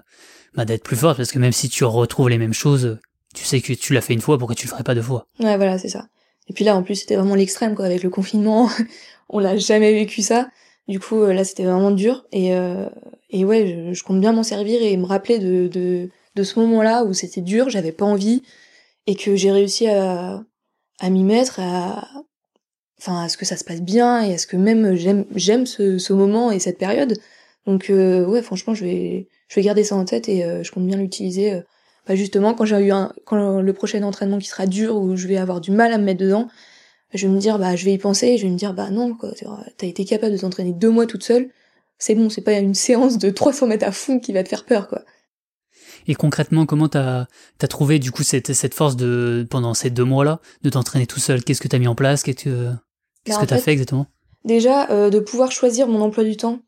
bah, 0.55 0.65
d'être 0.65 0.83
plus 0.83 0.97
forte 0.97 1.17
parce 1.17 1.31
que 1.31 1.39
même 1.39 1.51
si 1.51 1.69
tu 1.69 1.83
retrouves 1.83 2.29
les 2.29 2.37
mêmes 2.37 2.53
choses, 2.53 2.97
tu 3.35 3.45
sais 3.45 3.61
que 3.61 3.73
tu 3.73 3.93
l'as 3.93 4.01
fait 4.01 4.13
une 4.13 4.21
fois, 4.21 4.37
pourquoi 4.37 4.55
tu 4.55 4.65
le 4.65 4.71
ferais 4.71 4.83
pas 4.83 4.95
deux 4.95 5.01
fois? 5.01 5.27
Ouais, 5.39 5.55
voilà, 5.57 5.77
c'est 5.77 5.89
ça. 5.89 6.07
Et 6.47 6.53
puis 6.53 6.65
là, 6.65 6.75
en 6.75 6.83
plus, 6.83 6.95
c'était 6.95 7.15
vraiment 7.15 7.35
l'extrême, 7.35 7.75
quoi, 7.75 7.85
avec 7.85 8.03
le 8.03 8.09
confinement. 8.09 8.69
on 9.29 9.39
l'a 9.39 9.55
jamais 9.57 9.93
vécu 9.93 10.21
ça. 10.21 10.49
Du 10.89 10.99
coup, 10.99 11.21
euh, 11.21 11.33
là, 11.33 11.43
c'était 11.43 11.63
vraiment 11.65 11.91
dur. 11.91 12.25
Et, 12.31 12.55
euh, 12.55 12.89
et 13.29 13.45
ouais, 13.45 13.93
je, 13.93 14.03
compte 14.03 14.19
bien 14.19 14.33
m'en 14.33 14.41
servir 14.41 14.81
et 14.81 14.97
me 14.97 15.05
rappeler 15.05 15.37
de, 15.37 15.67
de, 15.67 16.43
ce 16.43 16.59
moment-là 16.59 17.03
où 17.03 17.13
c'était 17.13 17.41
dur, 17.41 17.69
j'avais 17.69 17.91
pas 17.91 18.05
envie, 18.05 18.41
et 19.05 19.15
que 19.15 19.35
j'ai 19.35 19.51
réussi 19.51 19.87
à, 19.87 20.43
à 20.99 21.09
m'y 21.09 21.23
mettre, 21.23 21.59
à, 21.59 22.07
enfin, 22.97 23.23
à 23.23 23.29
ce 23.29 23.37
que 23.37 23.45
ça 23.45 23.55
se 23.57 23.63
passe 23.63 23.81
bien, 23.81 24.23
et 24.23 24.33
à 24.33 24.37
ce 24.39 24.47
que 24.47 24.57
même 24.57 24.95
j'aime, 24.95 25.65
ce 25.67 26.13
moment 26.13 26.51
et 26.51 26.59
cette 26.59 26.79
période. 26.79 27.13
Donc, 27.67 27.89
euh, 27.91 28.25
ouais, 28.25 28.41
franchement, 28.41 28.73
je 28.73 28.85
vais, 28.85 29.27
je 29.47 29.55
vais 29.55 29.61
garder 29.61 29.83
ça 29.83 29.95
en 29.95 30.05
tête 30.05 30.27
et 30.27 30.41
je 30.63 30.71
compte 30.71 30.87
bien 30.87 30.97
l'utiliser 30.97 31.61
bah, 32.07 32.15
justement 32.15 32.55
quand 32.55 32.65
j'ai 32.65 32.77
eu 32.79 32.91
un 32.91 33.13
quand 33.25 33.61
le 33.61 33.73
prochain 33.73 34.01
entraînement 34.03 34.39
qui 34.39 34.47
sera 34.47 34.65
dur 34.65 34.95
où 34.95 35.15
je 35.15 35.27
vais 35.27 35.37
avoir 35.37 35.61
du 35.61 35.71
mal 35.71 35.93
à 35.93 35.97
me 35.97 36.03
mettre 36.05 36.21
dedans 36.21 36.47
je 37.13 37.27
vais 37.27 37.33
me 37.33 37.39
dire 37.39 37.59
bah 37.59 37.75
je 37.75 37.85
vais 37.85 37.93
y 37.93 37.97
penser 37.97 38.37
je 38.37 38.43
vais 38.43 38.51
me 38.51 38.57
dire 38.57 38.73
bah 38.73 38.89
non 38.89 39.15
quoi 39.15 39.31
t'as 39.77 39.87
été 39.87 40.05
capable 40.05 40.33
de 40.33 40.37
t'entraîner 40.37 40.73
deux 40.73 40.89
mois 40.89 41.05
toute 41.05 41.23
seule 41.23 41.49
c'est 41.97 42.15
bon 42.15 42.29
c'est 42.29 42.41
pas 42.41 42.53
une 42.53 42.75
séance 42.75 43.17
de 43.17 43.29
300 43.29 43.67
mètres 43.67 43.85
à 43.85 43.91
fond 43.91 44.19
qui 44.19 44.33
va 44.33 44.43
te 44.43 44.49
faire 44.49 44.65
peur 44.65 44.87
quoi 44.87 45.03
et 46.07 46.15
concrètement, 46.15 46.65
comment 46.65 46.87
t'as 46.87 47.27
as 47.61 47.67
trouvé 47.67 47.99
du 47.99 48.11
coup 48.11 48.23
cette, 48.23 48.53
cette 48.53 48.73
force 48.73 48.95
de 48.95 49.45
pendant 49.49 49.73
ces 49.73 49.89
deux 49.89 50.03
mois-là 50.03 50.39
de 50.63 50.69
t'entraîner 50.69 51.05
tout 51.05 51.19
seul? 51.19 51.43
Qu'est-ce 51.43 51.61
que 51.61 51.67
t'as 51.67 51.77
mis 51.77 51.87
en 51.87 51.93
place? 51.93 52.23
Qu'est-ce 52.23 52.45
que 52.45 52.71
qu'est-ce 53.23 53.37
bah, 53.37 53.43
que 53.43 53.49
t'as 53.49 53.57
fait, 53.57 53.63
fait 53.63 53.71
exactement? 53.73 54.07
Déjà, 54.45 54.89
euh, 54.89 55.09
de 55.09 55.19
pouvoir 55.19 55.51
choisir 55.51 55.87
mon 55.87 56.01
emploi 56.01 56.23
du 56.23 56.37
temps. 56.37 56.61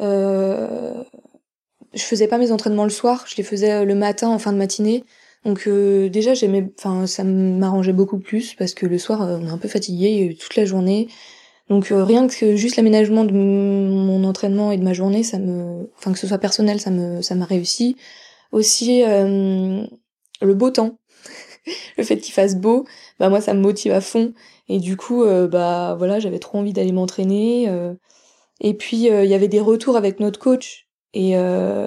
Euh, 0.00 1.02
je 1.92 2.02
faisais 2.02 2.28
pas 2.28 2.38
mes 2.38 2.52
entraînements 2.52 2.84
le 2.84 2.90
soir, 2.90 3.24
je 3.28 3.36
les 3.36 3.42
faisais 3.42 3.72
euh, 3.72 3.84
le 3.84 3.94
matin 3.94 4.28
en 4.28 4.38
fin 4.38 4.52
de 4.52 4.58
matinée. 4.58 5.04
Donc 5.44 5.66
euh, 5.66 6.08
déjà 6.08 6.34
j'aimais, 6.34 6.70
enfin 6.78 7.06
ça 7.06 7.24
m'arrangeait 7.24 7.92
beaucoup 7.92 8.18
plus 8.18 8.54
parce 8.54 8.74
que 8.74 8.86
le 8.86 8.98
soir 8.98 9.22
euh, 9.22 9.38
on 9.40 9.46
est 9.46 9.50
un 9.50 9.58
peu 9.58 9.68
fatigué 9.68 10.36
toute 10.40 10.56
la 10.56 10.64
journée. 10.64 11.08
Donc 11.68 11.88
rien 11.90 12.28
que 12.28 12.56
juste 12.56 12.76
l'aménagement 12.76 13.24
de 13.24 13.32
mon 13.32 14.24
entraînement 14.24 14.72
et 14.72 14.78
de 14.78 14.84
ma 14.84 14.94
journée, 14.94 15.22
ça 15.22 15.38
me, 15.38 15.90
enfin 15.98 16.12
que 16.12 16.18
ce 16.18 16.26
soit 16.26 16.38
personnel, 16.38 16.80
ça 16.80 16.90
me, 16.90 17.20
ça 17.20 17.34
m'a 17.34 17.44
réussi. 17.44 17.96
Aussi 18.52 19.02
le 19.02 20.54
beau 20.54 20.70
temps, 20.70 20.98
le 21.98 22.04
fait 22.04 22.16
qu'il 22.18 22.32
fasse 22.32 22.56
beau, 22.56 22.86
bah 23.20 23.28
moi 23.28 23.42
ça 23.42 23.52
me 23.52 23.60
motive 23.60 23.92
à 23.92 24.00
fond. 24.00 24.32
Et 24.68 24.78
du 24.78 24.96
coup 24.96 25.24
bah 25.50 25.94
voilà 25.98 26.20
j'avais 26.20 26.38
trop 26.38 26.58
envie 26.58 26.72
d'aller 26.72 26.92
m'entraîner. 26.92 27.70
et 28.60 28.74
puis 28.74 29.06
il 29.08 29.26
y 29.26 29.34
avait 29.34 29.48
des 29.48 29.60
retours 29.60 29.96
avec 29.98 30.20
notre 30.20 30.40
coach 30.40 30.88
et, 31.14 31.36
euh, 31.36 31.86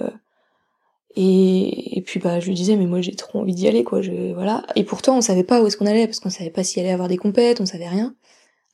et, 1.15 2.02
puis 2.06 2.19
bah 2.19 2.39
je 2.39 2.47
lui 2.47 2.54
disais 2.56 2.76
mais 2.76 2.86
moi 2.86 3.02
j'ai 3.02 3.15
trop 3.15 3.39
envie 3.39 3.54
d'y 3.54 3.67
aller 3.67 3.84
quoi. 3.84 4.02
Je, 4.02 4.34
voilà. 4.34 4.63
Et 4.76 4.84
pourtant 4.84 5.17
on 5.17 5.21
savait 5.21 5.43
pas 5.43 5.62
où 5.62 5.67
est-ce 5.67 5.78
qu'on 5.78 5.86
allait 5.86 6.08
parce 6.08 6.19
qu'on 6.19 6.30
savait 6.30 6.50
pas 6.50 6.63
s'il 6.63 6.82
allait 6.82 6.91
avoir 6.91 7.10
des 7.10 7.17
compètes, 7.17 7.62
on 7.62 7.65
savait 7.65 7.88
rien. 7.88 8.15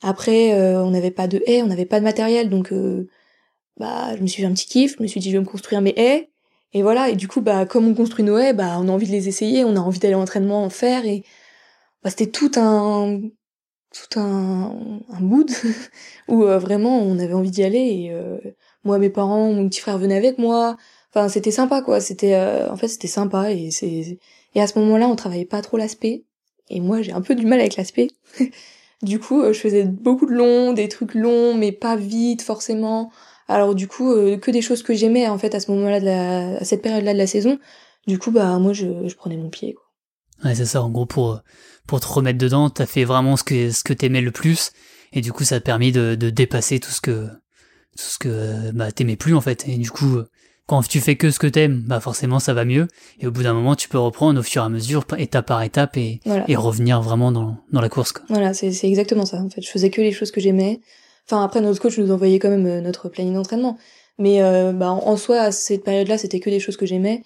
Après 0.02 0.54
euh, 0.54 0.82
on 0.82 0.90
n'avait 0.90 1.10
pas 1.10 1.28
de 1.28 1.42
haies, 1.46 1.62
on 1.62 1.66
n'avait 1.66 1.86
pas 1.86 1.98
de 2.00 2.04
matériel 2.04 2.50
donc 2.50 2.72
euh, 2.72 3.08
bah 3.78 4.16
je 4.16 4.22
me 4.22 4.26
suis 4.26 4.42
fait 4.42 4.48
un 4.48 4.52
petit 4.54 4.66
kiff, 4.66 4.96
je 4.98 5.02
me 5.02 5.08
suis 5.08 5.20
dit 5.20 5.30
je 5.30 5.36
vais 5.36 5.44
me 5.44 5.48
construire 5.48 5.80
mes 5.80 5.94
haies. 5.96 6.30
Et 6.74 6.82
voilà, 6.82 7.08
et 7.08 7.16
du 7.16 7.28
coup, 7.28 7.40
bah, 7.40 7.64
comme 7.64 7.88
on 7.88 7.94
construit 7.94 8.24
nos 8.24 8.36
haies, 8.36 8.52
bah, 8.52 8.76
on 8.78 8.88
a 8.88 8.92
envie 8.92 9.06
de 9.06 9.12
les 9.12 9.28
essayer, 9.28 9.64
on 9.64 9.74
a 9.76 9.80
envie 9.80 9.98
d'aller 10.00 10.12
à 10.14 10.18
l'entraînement, 10.18 10.64
en 10.64 10.68
faire, 10.70 11.06
et 11.06 11.24
bah, 12.02 12.10
c'était 12.10 12.30
tout 12.30 12.52
un, 12.56 13.20
tout 13.92 14.20
un, 14.20 15.00
un 15.08 15.20
mood 15.20 15.50
où 16.28 16.44
euh, 16.44 16.58
vraiment 16.58 17.00
on 17.00 17.18
avait 17.18 17.32
envie 17.34 17.50
d'y 17.50 17.64
aller, 17.64 17.78
et 17.78 18.54
moi 18.84 18.98
mes 18.98 19.10
parents 19.10 19.52
mon 19.52 19.68
petit 19.68 19.80
frère 19.80 19.98
venait 19.98 20.16
avec 20.16 20.38
moi 20.38 20.76
enfin 21.10 21.28
c'était 21.28 21.50
sympa 21.50 21.82
quoi. 21.82 22.00
C'était 22.00 22.34
euh, 22.34 22.70
en 22.70 22.76
fait 22.76 22.88
c'était 22.88 23.08
sympa 23.08 23.52
et 23.52 23.70
c'est 23.70 24.18
et 24.54 24.60
à 24.60 24.66
ce 24.66 24.78
moment-là 24.78 25.08
on 25.08 25.16
travaillait 25.16 25.44
pas 25.44 25.62
trop 25.62 25.76
l'aspect 25.76 26.24
et 26.68 26.80
moi 26.80 27.02
j'ai 27.02 27.12
un 27.12 27.20
peu 27.20 27.34
du 27.34 27.46
mal 27.46 27.60
avec 27.60 27.76
l'aspect. 27.76 28.08
Du 29.00 29.20
coup 29.20 29.42
euh, 29.42 29.52
je 29.52 29.60
faisais 29.60 29.84
beaucoup 29.84 30.26
de 30.26 30.32
longs 30.32 30.72
des 30.72 30.88
trucs 30.88 31.14
longs 31.14 31.54
mais 31.54 31.70
pas 31.70 31.94
vite 31.94 32.42
forcément. 32.42 33.12
Alors 33.46 33.76
du 33.76 33.86
coup 33.86 34.10
euh, 34.10 34.36
que 34.38 34.50
des 34.50 34.60
choses 34.60 34.82
que 34.82 34.92
j'aimais 34.92 35.28
en 35.28 35.38
fait 35.38 35.54
à 35.54 35.60
ce 35.60 35.70
moment-là 35.70 36.00
de 36.00 36.04
la 36.06 36.56
à 36.58 36.64
cette 36.64 36.82
période-là 36.82 37.12
de 37.12 37.18
la 37.18 37.28
saison. 37.28 37.60
Du 38.08 38.18
coup 38.18 38.32
bah 38.32 38.58
moi 38.58 38.72
je, 38.72 39.06
je 39.06 39.14
prenais 39.14 39.36
mon 39.36 39.50
pied 39.50 39.74
quoi. 39.74 39.84
Ouais 40.44 40.56
c'est 40.56 40.66
ça. 40.66 40.82
En 40.82 40.90
gros 40.90 41.06
pour 41.06 41.40
pour 41.86 42.00
te 42.00 42.08
remettre 42.08 42.38
dedans 42.38 42.70
t'as 42.70 42.86
fait 42.86 43.04
vraiment 43.04 43.36
ce 43.36 43.44
que 43.44 43.70
ce 43.70 43.84
que 43.84 43.92
t'aimais 43.92 44.20
le 44.20 44.32
plus 44.32 44.72
et 45.12 45.20
du 45.20 45.32
coup 45.32 45.44
ça 45.44 45.54
a 45.56 45.60
permis 45.60 45.92
de, 45.92 46.16
de 46.16 46.30
dépasser 46.30 46.80
tout 46.80 46.90
ce 46.90 47.00
que 47.00 47.28
ce 47.94 48.18
que 48.18 48.72
bah 48.72 48.90
t'aimais 48.90 49.16
plus 49.16 49.34
en 49.36 49.40
fait. 49.40 49.68
Et 49.68 49.76
du 49.76 49.92
coup 49.92 50.18
quand 50.68 50.86
tu 50.86 51.00
fais 51.00 51.16
que 51.16 51.30
ce 51.30 51.38
que 51.38 51.46
t'aimes 51.46 51.82
bah 51.86 51.98
forcément 51.98 52.38
ça 52.38 52.52
va 52.52 52.66
mieux. 52.66 52.88
Et 53.20 53.26
au 53.26 53.30
bout 53.32 53.42
d'un 53.42 53.54
moment 53.54 53.74
tu 53.74 53.88
peux 53.88 53.98
reprendre 53.98 54.38
au 54.38 54.42
fur 54.42 54.62
et 54.62 54.66
à 54.66 54.68
mesure 54.68 55.04
étape 55.16 55.46
par 55.46 55.62
étape 55.62 55.96
et, 55.96 56.20
et 56.46 56.56
revenir 56.56 57.00
vraiment 57.00 57.32
dans, 57.32 57.56
dans 57.72 57.80
la 57.80 57.88
course 57.88 58.12
quoi. 58.12 58.22
voilà 58.28 58.52
c'est 58.52 58.84
exactement 58.84 59.24
ça 59.24 59.38
en 59.38 59.48
fait. 59.48 59.62
Je 59.62 59.70
faisais 59.70 59.90
que 59.90 60.02
les 60.02 60.12
choses 60.12 60.30
que 60.30 60.40
j'aimais. 60.40 60.80
Enfin 61.26 61.42
après 61.42 61.62
notre 61.62 61.80
coach 61.80 61.98
nous 61.98 62.12
envoyait 62.12 62.38
quand 62.38 62.50
même 62.50 62.66
euh, 62.66 62.80
notre 62.82 63.08
planning 63.08 63.34
d'entraînement. 63.34 63.78
Mais 64.18 64.42
euh, 64.42 64.72
bah 64.72 64.90
en, 64.90 65.16
soi 65.16 65.40
à 65.40 65.52
cette 65.52 65.84
période 65.84 66.08
là 66.08 66.18
c'était 66.18 66.38
que 66.38 66.50
des 66.50 66.60
choses 66.60 66.76
que 66.76 66.84
j'aimais. 66.84 67.22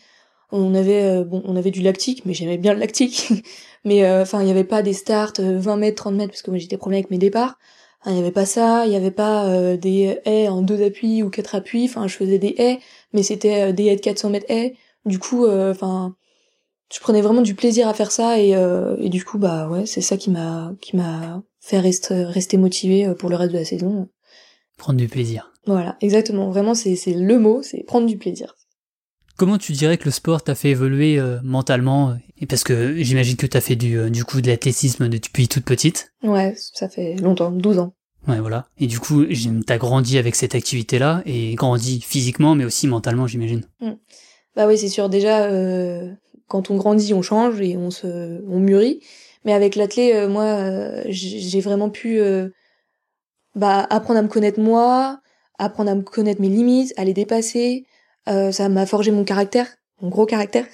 On 0.53 0.75
avait 0.77 1.03
euh, 1.03 1.25
bon 1.25 1.43
on 1.45 1.57
avait 1.57 1.73
du 1.73 1.83
lactique 1.83 2.25
mais 2.25 2.35
j'aimais 2.35 2.59
bien 2.59 2.75
le 2.75 2.81
lactique. 2.81 3.33
Mais 3.85 4.09
enfin 4.09 4.41
il 4.43 4.47
y 4.47 4.51
avait 4.53 4.63
pas 4.63 4.81
des 4.81 4.93
starts 4.93 5.33
20 5.41 5.77
mètres 5.77 6.05
30 6.05 6.15
mètres 6.15 6.31
parce 6.31 6.43
que 6.43 6.53
moi 6.53 6.59
j'étais 6.61 6.77
premier 6.77 6.99
avec 6.99 7.11
mes 7.11 7.19
départs 7.19 7.59
il 8.07 8.15
n'y 8.15 8.21
avait 8.21 8.33
pas 8.33 8.47
ça, 8.47 8.85
il 8.87 8.91
n'y 8.91 8.97
avait 8.97 9.11
pas 9.11 9.47
euh, 9.47 9.77
des 9.77 10.19
haies 10.25 10.49
en 10.49 10.63
deux 10.63 10.83
appuis 10.83 11.23
ou 11.23 11.31
quatre 11.31 11.55
appuis, 11.55 11.85
enfin 11.85 12.09
je 12.09 12.17
faisais 12.17 12.39
des 12.39 12.55
haies, 12.59 12.81
mais 13.13 13.23
c'était 13.23 13.71
euh, 13.71 13.73
des 13.73 13.87
haies 13.87 13.97
de 13.97 14.01
400 14.01 14.31
mètres 14.31 14.47
haies, 14.49 14.75
du 15.05 15.19
coup, 15.19 15.45
euh, 15.45 15.71
enfin, 15.71 16.17
je 16.93 16.99
prenais 17.01 17.21
vraiment 17.21 17.43
du 17.43 17.55
plaisir 17.55 17.89
à 17.89 17.95
faire 17.95 18.11
ça 18.11 18.39
et, 18.39 18.51
et 18.51 19.09
du 19.09 19.25
coup, 19.25 19.39
bah 19.39 19.69
ouais, 19.69 19.87
c'est 19.87 20.03
ça 20.03 20.19
qui 20.19 20.31
m'a 20.31 20.75
qui 20.83 20.95
m'a 20.95 21.43
fait 21.59 21.79
rester, 21.79 22.25
rester 22.25 22.59
motivé 22.59 23.15
pour 23.19 23.31
le 23.31 23.37
reste 23.37 23.53
de 23.53 23.59
la 23.59 23.65
saison. 23.65 24.09
Prendre 24.77 24.99
du 24.99 25.09
plaisir. 25.09 25.53
Voilà, 25.65 25.97
exactement, 26.03 26.51
vraiment 26.51 26.75
c'est 26.75 26.99
le 27.07 27.39
mot, 27.39 27.63
c'est 27.63 27.83
prendre 27.85 28.07
du 28.07 28.19
plaisir. 28.19 28.57
Comment 29.37 29.59
tu 29.59 29.73
dirais 29.73 29.99
que 29.99 30.05
le 30.05 30.11
sport 30.11 30.43
t'a 30.43 30.55
fait 30.55 30.71
évoluer 30.71 31.21
mentalement 31.43 32.17
et 32.39 32.47
parce 32.47 32.65
que 32.65 32.97
j'imagine 32.97 33.37
que 33.37 33.47
t'as 33.47 33.61
fait 33.61 33.77
du, 33.77 34.11
du 34.11 34.25
coup 34.25 34.41
de 34.41 34.49
l'athlétisme 34.49 35.09
depuis 35.09 35.49
toute 35.49 35.65
petite. 35.65 36.13
Ouais, 36.23 36.55
ça 36.57 36.89
fait 36.89 37.15
longtemps, 37.17 37.51
12 37.51 37.79
ans. 37.79 37.95
Ouais, 38.29 38.39
voilà. 38.39 38.67
Et 38.79 38.87
du 38.87 39.01
coup, 39.01 39.25
t'as 39.67 39.79
grandi 39.79 40.17
avec 40.19 40.37
cette 40.37 40.55
activité-là 40.55 41.23
et 41.27 41.55
grandi 41.55 42.01
physiquement, 42.01 42.55
mais 42.55 42.65
aussi 42.65 42.87
mentalement, 42.87 43.27
j'imagine. 43.27 43.63
Mm. 43.81 43.93
Bah 44.55 44.67
oui, 44.67 44.79
c'est 44.79 44.89
sûr. 44.89 45.09
Déjà, 45.09 45.47
euh, 45.47 46.13
quand 46.47 46.71
on 46.71 46.77
grandit, 46.77 47.15
on 47.15 47.23
change 47.23 47.61
et 47.61 47.77
on 47.77 47.91
se, 47.91 48.43
on 48.47 48.61
mûrit. 48.61 49.01
Mais 49.45 49.53
avec 49.53 49.75
l'athlé, 49.75 50.13
euh, 50.13 50.29
moi, 50.29 50.45
euh, 50.45 51.03
j'ai 51.09 51.61
vraiment 51.61 51.91
pu 51.91 52.21
bah, 53.57 53.87
apprendre 53.91 54.21
à 54.21 54.23
me 54.23 54.29
connaître 54.29 54.61
moi, 54.61 55.21
apprendre 55.59 55.91
à 55.91 55.95
me 55.95 56.03
connaître 56.03 56.41
mes 56.41 56.49
limites, 56.49 56.93
à 56.97 57.05
les 57.05 57.15
dépasser. 57.15 57.87
Ça 58.27 58.69
m'a 58.69 58.87
forgé 58.87 59.11
mon 59.11 59.25
caractère, 59.25 59.67
mon 60.01 60.09
gros 60.09 60.27
caractère. 60.27 60.67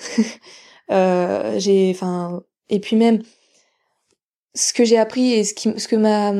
j'ai, 1.58 1.90
enfin, 1.94 2.42
et 2.68 2.80
puis 2.80 2.96
même 2.96 3.22
ce 4.54 4.72
que 4.72 4.84
j'ai 4.84 4.98
appris 4.98 5.32
et 5.32 5.44
ce 5.44 5.54
qui, 5.54 5.72
ce 5.78 5.88
que 5.88 5.96
m'a, 5.96 6.32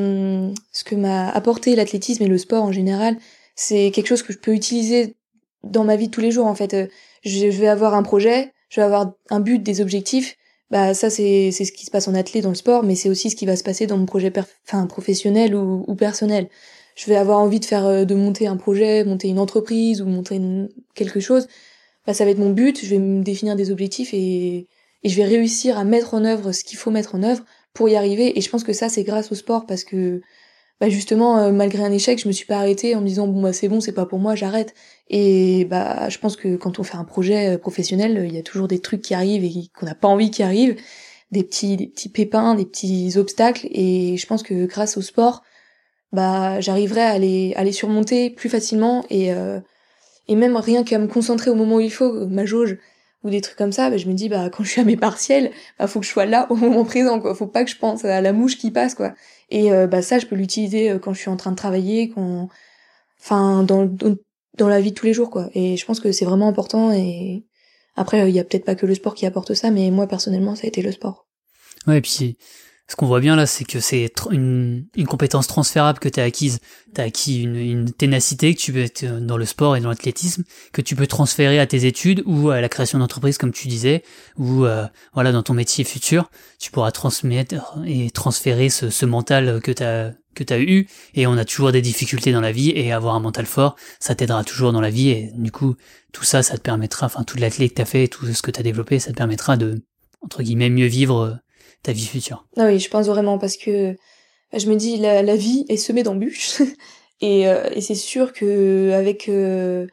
ce 0.71 0.83
que 0.83 0.95
m'a 0.95 1.29
apporté 1.29 1.75
l'athlétisme 1.75 2.23
et 2.23 2.27
le 2.27 2.37
sport 2.37 2.63
en 2.63 2.71
général, 2.71 3.17
c'est 3.55 3.91
quelque 3.91 4.07
chose 4.07 4.23
que 4.23 4.33
je 4.33 4.37
peux 4.37 4.53
utiliser 4.53 5.15
dans 5.63 5.83
ma 5.83 5.95
vie 5.95 6.07
de 6.07 6.11
tous 6.11 6.21
les 6.21 6.31
jours 6.31 6.47
en 6.47 6.55
fait. 6.55 6.75
Je 7.23 7.47
vais 7.47 7.67
avoir 7.67 7.93
un 7.93 8.03
projet, 8.03 8.53
je 8.69 8.81
vais 8.81 8.85
avoir 8.85 9.13
un 9.29 9.39
but, 9.39 9.59
des 9.59 9.81
objectifs. 9.81 10.35
Bah 10.69 10.93
ça 10.93 11.09
c'est 11.09 11.49
c'est 11.51 11.65
ce 11.65 11.71
qui 11.71 11.85
se 11.85 11.91
passe 11.91 12.07
en 12.07 12.13
athlète 12.13 12.43
dans 12.43 12.49
le 12.49 12.55
sport, 12.55 12.83
mais 12.83 12.95
c'est 12.95 13.09
aussi 13.09 13.31
ce 13.31 13.35
qui 13.35 13.47
va 13.47 13.55
se 13.55 13.63
passer 13.63 13.87
dans 13.87 13.97
mon 13.97 14.05
projet 14.05 14.31
enfin 14.67 14.85
professionnel 14.85 15.55
ou, 15.55 15.83
ou 15.87 15.95
personnel. 15.95 16.47
Je 16.99 17.05
vais 17.05 17.15
avoir 17.15 17.39
envie 17.39 17.61
de 17.61 17.65
faire 17.65 17.85
euh, 17.85 18.03
de 18.03 18.13
monter 18.13 18.45
un 18.47 18.57
projet, 18.57 19.05
monter 19.05 19.29
une 19.29 19.39
entreprise 19.39 20.01
ou 20.01 20.05
monter 20.05 20.41
quelque 20.95 21.21
chose. 21.21 21.47
Bah 22.05 22.13
ça 22.13 22.25
va 22.25 22.31
être 22.31 22.39
mon 22.39 22.49
but. 22.49 22.83
Je 22.83 22.89
vais 22.89 22.99
me 22.99 23.23
définir 23.23 23.55
des 23.55 23.71
objectifs 23.71 24.13
et 24.13 24.67
et 25.03 25.07
je 25.09 25.15
vais 25.15 25.23
réussir 25.23 25.77
à 25.77 25.85
mettre 25.85 26.13
en 26.13 26.25
œuvre 26.25 26.51
ce 26.51 26.65
qu'il 26.65 26.77
faut 26.77 26.91
mettre 26.91 27.15
en 27.15 27.23
œuvre 27.23 27.41
pour 27.73 27.87
y 27.87 27.95
arriver. 27.95 28.37
Et 28.37 28.41
je 28.41 28.49
pense 28.49 28.65
que 28.65 28.73
ça 28.73 28.89
c'est 28.89 29.03
grâce 29.03 29.31
au 29.31 29.35
sport 29.35 29.65
parce 29.65 29.85
que 29.85 30.21
bah 30.81 30.89
justement 30.89 31.39
euh, 31.39 31.51
malgré 31.53 31.83
un 31.83 31.91
échec 31.93 32.19
je 32.19 32.27
me 32.27 32.33
suis 32.33 32.45
pas 32.45 32.57
arrêtée 32.57 32.95
en 32.95 33.01
me 33.01 33.07
disant 33.07 33.27
bon 33.27 33.41
bah 33.41 33.53
c'est 33.53 33.69
bon 33.69 33.79
c'est 33.79 33.93
pas 33.93 34.05
pour 34.05 34.19
moi 34.19 34.35
j'arrête 34.35 34.73
et 35.09 35.65
bah 35.65 36.09
je 36.09 36.17
pense 36.19 36.35
que 36.35 36.57
quand 36.57 36.79
on 36.79 36.83
fait 36.83 36.97
un 36.97 37.05
projet 37.05 37.55
euh, 37.55 37.57
professionnel 37.57 38.25
il 38.27 38.33
y 38.35 38.37
a 38.37 38.43
toujours 38.43 38.67
des 38.67 38.79
trucs 38.79 39.01
qui 39.01 39.13
arrivent 39.13 39.43
et 39.45 39.69
qu'on 39.77 39.85
n'a 39.85 39.95
pas 39.95 40.07
envie 40.09 40.31
qui 40.31 40.43
arrivent 40.43 40.75
des 41.31 41.43
petits 41.43 41.77
des 41.77 41.87
petits 41.87 42.09
pépins 42.09 42.55
des 42.55 42.65
petits 42.65 43.17
obstacles 43.17 43.67
et 43.71 44.17
je 44.17 44.25
pense 44.27 44.43
que 44.43 44.65
grâce 44.65 44.97
au 44.97 45.01
sport 45.01 45.43
bah 46.11 46.59
j'arriverai 46.59 47.01
à 47.01 47.17
les 47.19 47.53
à 47.55 47.63
les 47.63 47.71
surmonter 47.71 48.29
plus 48.29 48.49
facilement 48.49 49.05
et 49.09 49.33
euh, 49.33 49.59
et 50.27 50.35
même 50.35 50.55
rien 50.57 50.83
qu'à 50.83 50.99
me 50.99 51.07
concentrer 51.07 51.51
au 51.51 51.55
moment 51.55 51.77
où 51.77 51.79
il 51.79 51.91
faut 51.91 52.27
ma 52.27 52.45
jauge 52.45 52.77
ou 53.23 53.29
des 53.29 53.41
trucs 53.41 53.57
comme 53.57 53.73
ça, 53.73 53.89
bah, 53.89 53.97
je 53.97 54.07
me 54.07 54.13
dis 54.13 54.29
bah 54.29 54.49
quand 54.49 54.63
je 54.63 54.69
suis 54.69 54.81
à 54.81 54.85
mes 54.85 54.95
partiels, 54.95 55.51
bah 55.77 55.87
faut 55.87 55.99
que 55.99 56.05
je 56.05 56.11
sois 56.11 56.25
là 56.25 56.47
au 56.49 56.55
moment 56.55 56.85
présent 56.85 57.19
quoi, 57.19 57.35
faut 57.35 57.47
pas 57.47 57.63
que 57.63 57.69
je 57.69 57.77
pense 57.77 58.05
à 58.05 58.21
la 58.21 58.33
mouche 58.33 58.57
qui 58.57 58.71
passe 58.71 58.95
quoi. 58.95 59.13
Et 59.49 59.71
euh, 59.71 59.87
bah 59.87 60.01
ça 60.01 60.19
je 60.19 60.25
peux 60.25 60.35
l'utiliser 60.35 60.91
euh, 60.91 60.99
quand 60.99 61.13
je 61.13 61.19
suis 61.19 61.29
en 61.29 61.37
train 61.37 61.51
de 61.51 61.55
travailler, 61.55 62.09
quand 62.09 62.49
enfin 63.21 63.63
dans 63.63 63.85
dans 64.57 64.67
la 64.67 64.81
vie 64.81 64.91
de 64.91 64.95
tous 64.95 65.05
les 65.05 65.13
jours 65.13 65.29
quoi. 65.29 65.49
Et 65.53 65.77
je 65.77 65.85
pense 65.85 65.99
que 65.99 66.11
c'est 66.11 66.25
vraiment 66.25 66.47
important 66.47 66.91
et 66.91 67.43
après 67.95 68.29
il 68.29 68.35
y 68.35 68.39
a 68.39 68.43
peut-être 68.43 68.65
pas 68.65 68.75
que 68.75 68.85
le 68.85 68.95
sport 68.95 69.15
qui 69.15 69.25
apporte 69.25 69.53
ça 69.53 69.71
mais 69.71 69.91
moi 69.91 70.07
personnellement 70.07 70.55
ça 70.55 70.65
a 70.65 70.67
été 70.67 70.81
le 70.81 70.91
sport. 70.91 71.27
Ouais, 71.87 71.97
et 71.97 72.01
puis 72.01 72.37
ce 72.89 72.95
qu'on 72.95 73.05
voit 73.05 73.19
bien 73.19 73.35
là, 73.35 73.45
c'est 73.45 73.65
que 73.65 73.79
c'est 73.79 74.11
une, 74.31 74.87
compétence 75.07 75.45
transférable 75.45 75.99
que 75.99 76.09
tu 76.09 76.19
as 76.19 76.23
acquise. 76.23 76.59
Tu 76.95 76.99
as 76.99 77.03
acquis 77.03 77.43
une, 77.43 77.91
ténacité 77.91 78.55
que 78.55 78.59
tu 78.59 78.73
peux 78.73 78.81
être 78.81 79.05
dans 79.05 79.37
le 79.37 79.45
sport 79.45 79.77
et 79.77 79.79
dans 79.79 79.89
l'athlétisme, 79.89 80.43
que 80.73 80.81
tu 80.81 80.95
peux 80.95 81.05
transférer 81.05 81.59
à 81.59 81.67
tes 81.67 81.85
études 81.85 82.23
ou 82.25 82.49
à 82.49 82.61
la 82.61 82.67
création 82.67 82.97
d'entreprise, 82.97 83.37
comme 83.37 83.51
tu 83.51 83.67
disais, 83.67 84.03
ou 84.37 84.65
euh, 84.65 84.87
voilà 85.13 85.31
dans 85.31 85.43
ton 85.43 85.53
métier 85.53 85.83
futur. 85.83 86.31
Tu 86.57 86.71
pourras 86.71 86.89
transmettre 86.89 87.53
et 87.85 88.09
transférer 88.09 88.69
ce, 88.69 88.89
ce 88.89 89.05
mental 89.05 89.61
que 89.61 89.71
tu 89.71 89.83
as 89.83 90.13
que 90.35 90.43
tu 90.43 90.53
as 90.53 90.59
eu 90.59 90.87
et 91.15 91.27
on 91.27 91.37
a 91.37 91.43
toujours 91.43 91.71
des 91.71 91.81
difficultés 91.81 92.31
dans 92.31 92.39
la 92.39 92.51
vie 92.51 92.71
et 92.73 92.93
avoir 92.93 93.15
un 93.15 93.19
mental 93.19 93.47
fort 93.47 93.75
ça 93.99 94.13
t'aidera 94.13 94.43
toujours 94.43 94.71
dans 94.71 94.79
la 94.79 94.91
vie 94.91 95.09
et 95.09 95.31
du 95.33 95.51
coup 95.51 95.75
tout 96.13 96.23
ça 96.23 96.43
ça 96.43 96.55
te 96.55 96.61
permettra 96.61 97.07
enfin 97.07 97.23
toute 97.23 97.39
l'athlète 97.39 97.71
que 97.71 97.75
tu 97.77 97.81
as 97.81 97.85
fait 97.85 98.07
tout 98.07 98.25
ce 98.31 98.41
que 98.43 98.51
tu 98.51 98.59
as 98.59 98.63
développé 98.63 98.99
ça 98.99 99.11
te 99.11 99.17
permettra 99.17 99.57
de 99.57 99.83
entre 100.21 100.43
guillemets 100.43 100.69
mieux 100.69 100.85
vivre 100.85 101.39
ta 101.83 101.91
vie 101.91 102.05
future. 102.05 102.45
Ah 102.57 102.65
oui, 102.65 102.79
je 102.79 102.89
pense 102.89 103.07
vraiment 103.07 103.37
parce 103.37 103.57
que 103.57 103.95
je 104.53 104.69
me 104.69 104.75
dis 104.75 104.97
la, 104.97 105.21
la 105.21 105.35
vie 105.35 105.65
est 105.69 105.77
semée 105.77 106.03
d'embûches 106.03 106.61
et, 107.21 107.47
euh, 107.47 107.69
et 107.73 107.81
c'est 107.81 107.95
sûr 107.95 108.33
que 108.33 108.91
avec 108.93 109.29
euh, 109.29 109.87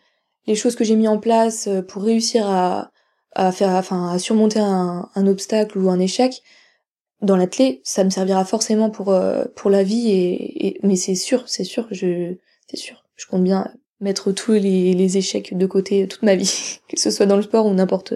les 0.47 0.55
choses 0.55 0.77
que 0.77 0.85
j'ai 0.85 0.97
mis 0.97 1.09
en 1.09 1.19
place 1.19 1.67
euh, 1.67 1.83
pour 1.83 2.03
réussir 2.03 2.49
à, 2.49 2.91
à 3.35 3.53
faire, 3.53 3.71
enfin 3.71 4.09
à 4.11 4.19
surmonter 4.19 4.61
un, 4.61 5.09
un 5.15 5.27
obstacle 5.27 5.79
ou 5.79 5.91
un 5.91 6.01
échec 6.01 6.43
dans 7.23 7.37
l'athlète, 7.37 7.81
ça 7.83 8.05
me 8.05 8.11
servira 8.11 8.45
forcément 8.45 8.91
pour 8.91 9.19
pour 9.55 9.71
la 9.71 9.83
vie 9.83 10.11
et, 10.11 10.67
et 10.67 10.81
mais 10.83 10.97
c'est 10.97 11.15
sûr, 11.15 11.49
c'est 11.49 11.65
sûr, 11.65 11.87
je 11.91 12.35
c'est 12.69 12.77
sûr, 12.77 13.05
je 13.17 13.25
compte 13.27 13.43
bien 13.43 13.73
mettre 14.01 14.33
tous 14.33 14.53
les, 14.53 14.93
les 14.93 15.17
échecs 15.17 15.57
de 15.57 15.67
côté 15.67 16.07
toute 16.09 16.23
ma 16.23 16.35
vie, 16.35 16.79
que 16.89 17.01
ce 17.01 17.11
soit 17.11 17.25
dans 17.25 17.37
le 17.37 17.43
sport 17.43 17.65
ou 17.65 17.73
n'importe 17.73 18.13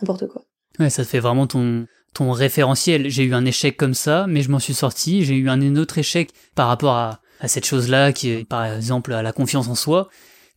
n'importe 0.00 0.28
quoi. 0.28 0.44
Ouais, 0.78 0.90
ça 0.90 1.02
te 1.02 1.08
fait 1.08 1.18
vraiment 1.18 1.48
ton 1.48 1.86
ton 2.16 2.32
référentiel. 2.32 3.10
J'ai 3.10 3.24
eu 3.24 3.34
un 3.34 3.44
échec 3.44 3.76
comme 3.76 3.94
ça, 3.94 4.26
mais 4.26 4.40
je 4.40 4.50
m'en 4.50 4.58
suis 4.58 4.74
sorti. 4.74 5.24
J'ai 5.24 5.34
eu 5.34 5.50
un 5.50 5.76
autre 5.76 5.98
échec 5.98 6.30
par 6.54 6.68
rapport 6.68 6.94
à, 6.94 7.20
cette 7.46 7.66
chose-là, 7.66 8.12
qui 8.12 8.30
est 8.30 8.48
par 8.48 8.64
exemple 8.64 9.12
à 9.12 9.22
la 9.22 9.32
confiance 9.32 9.68
en 9.68 9.74
soi. 9.74 10.08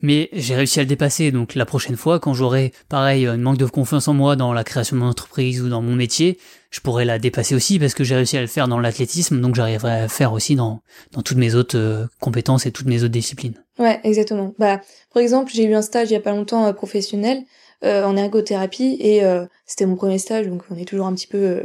Mais 0.01 0.29
j'ai 0.31 0.55
réussi 0.55 0.79
à 0.79 0.83
le 0.83 0.87
dépasser. 0.87 1.31
Donc 1.31 1.55
la 1.55 1.65
prochaine 1.65 1.97
fois, 1.97 2.21
quand 2.21 2.33
j'aurai 2.33 2.71
pareil 2.87 3.25
un 3.25 3.35
manque 3.35 3.57
de 3.57 3.65
confiance 3.65 4.07
en 4.07 4.13
moi 4.13 4.37
dans 4.37 4.53
la 4.53 4.63
création 4.63 4.95
de 4.95 5.01
mon 5.01 5.09
entreprise 5.09 5.61
ou 5.61 5.67
dans 5.67 5.81
mon 5.81 5.93
métier, 5.93 6.37
je 6.71 6.79
pourrais 6.79 7.03
la 7.03 7.19
dépasser 7.19 7.53
aussi 7.53 7.79
parce 7.79 7.93
que 7.93 8.05
j'ai 8.05 8.15
réussi 8.15 8.37
à 8.37 8.41
le 8.41 8.47
faire 8.47 8.69
dans 8.69 8.79
l'athlétisme. 8.79 9.41
Donc 9.41 9.55
j'arriverai 9.55 9.91
à 9.91 10.01
le 10.03 10.07
faire 10.07 10.31
aussi 10.31 10.55
dans 10.55 10.81
dans 11.11 11.21
toutes 11.21 11.35
mes 11.35 11.55
autres 11.55 11.77
euh, 11.77 12.05
compétences 12.21 12.65
et 12.65 12.71
toutes 12.71 12.87
mes 12.87 13.03
autres 13.03 13.11
disciplines. 13.11 13.61
Ouais, 13.77 13.99
exactement. 14.05 14.53
Bah, 14.57 14.79
par 15.13 15.21
exemple, 15.21 15.51
j'ai 15.53 15.65
eu 15.65 15.75
un 15.75 15.81
stage 15.81 16.09
il 16.11 16.13
y 16.13 16.17
a 16.17 16.21
pas 16.21 16.31
longtemps 16.31 16.65
euh, 16.65 16.71
professionnel 16.71 17.43
en 17.83 18.17
ergothérapie 18.17 18.97
et 18.99 19.23
euh, 19.23 19.45
c'était 19.65 19.85
mon 19.85 19.95
premier 19.95 20.17
stage 20.17 20.47
donc 20.47 20.63
on 20.69 20.75
est 20.75 20.85
toujours 20.85 21.07
un 21.07 21.13
petit 21.13 21.27
peu 21.27 21.37
euh, 21.37 21.63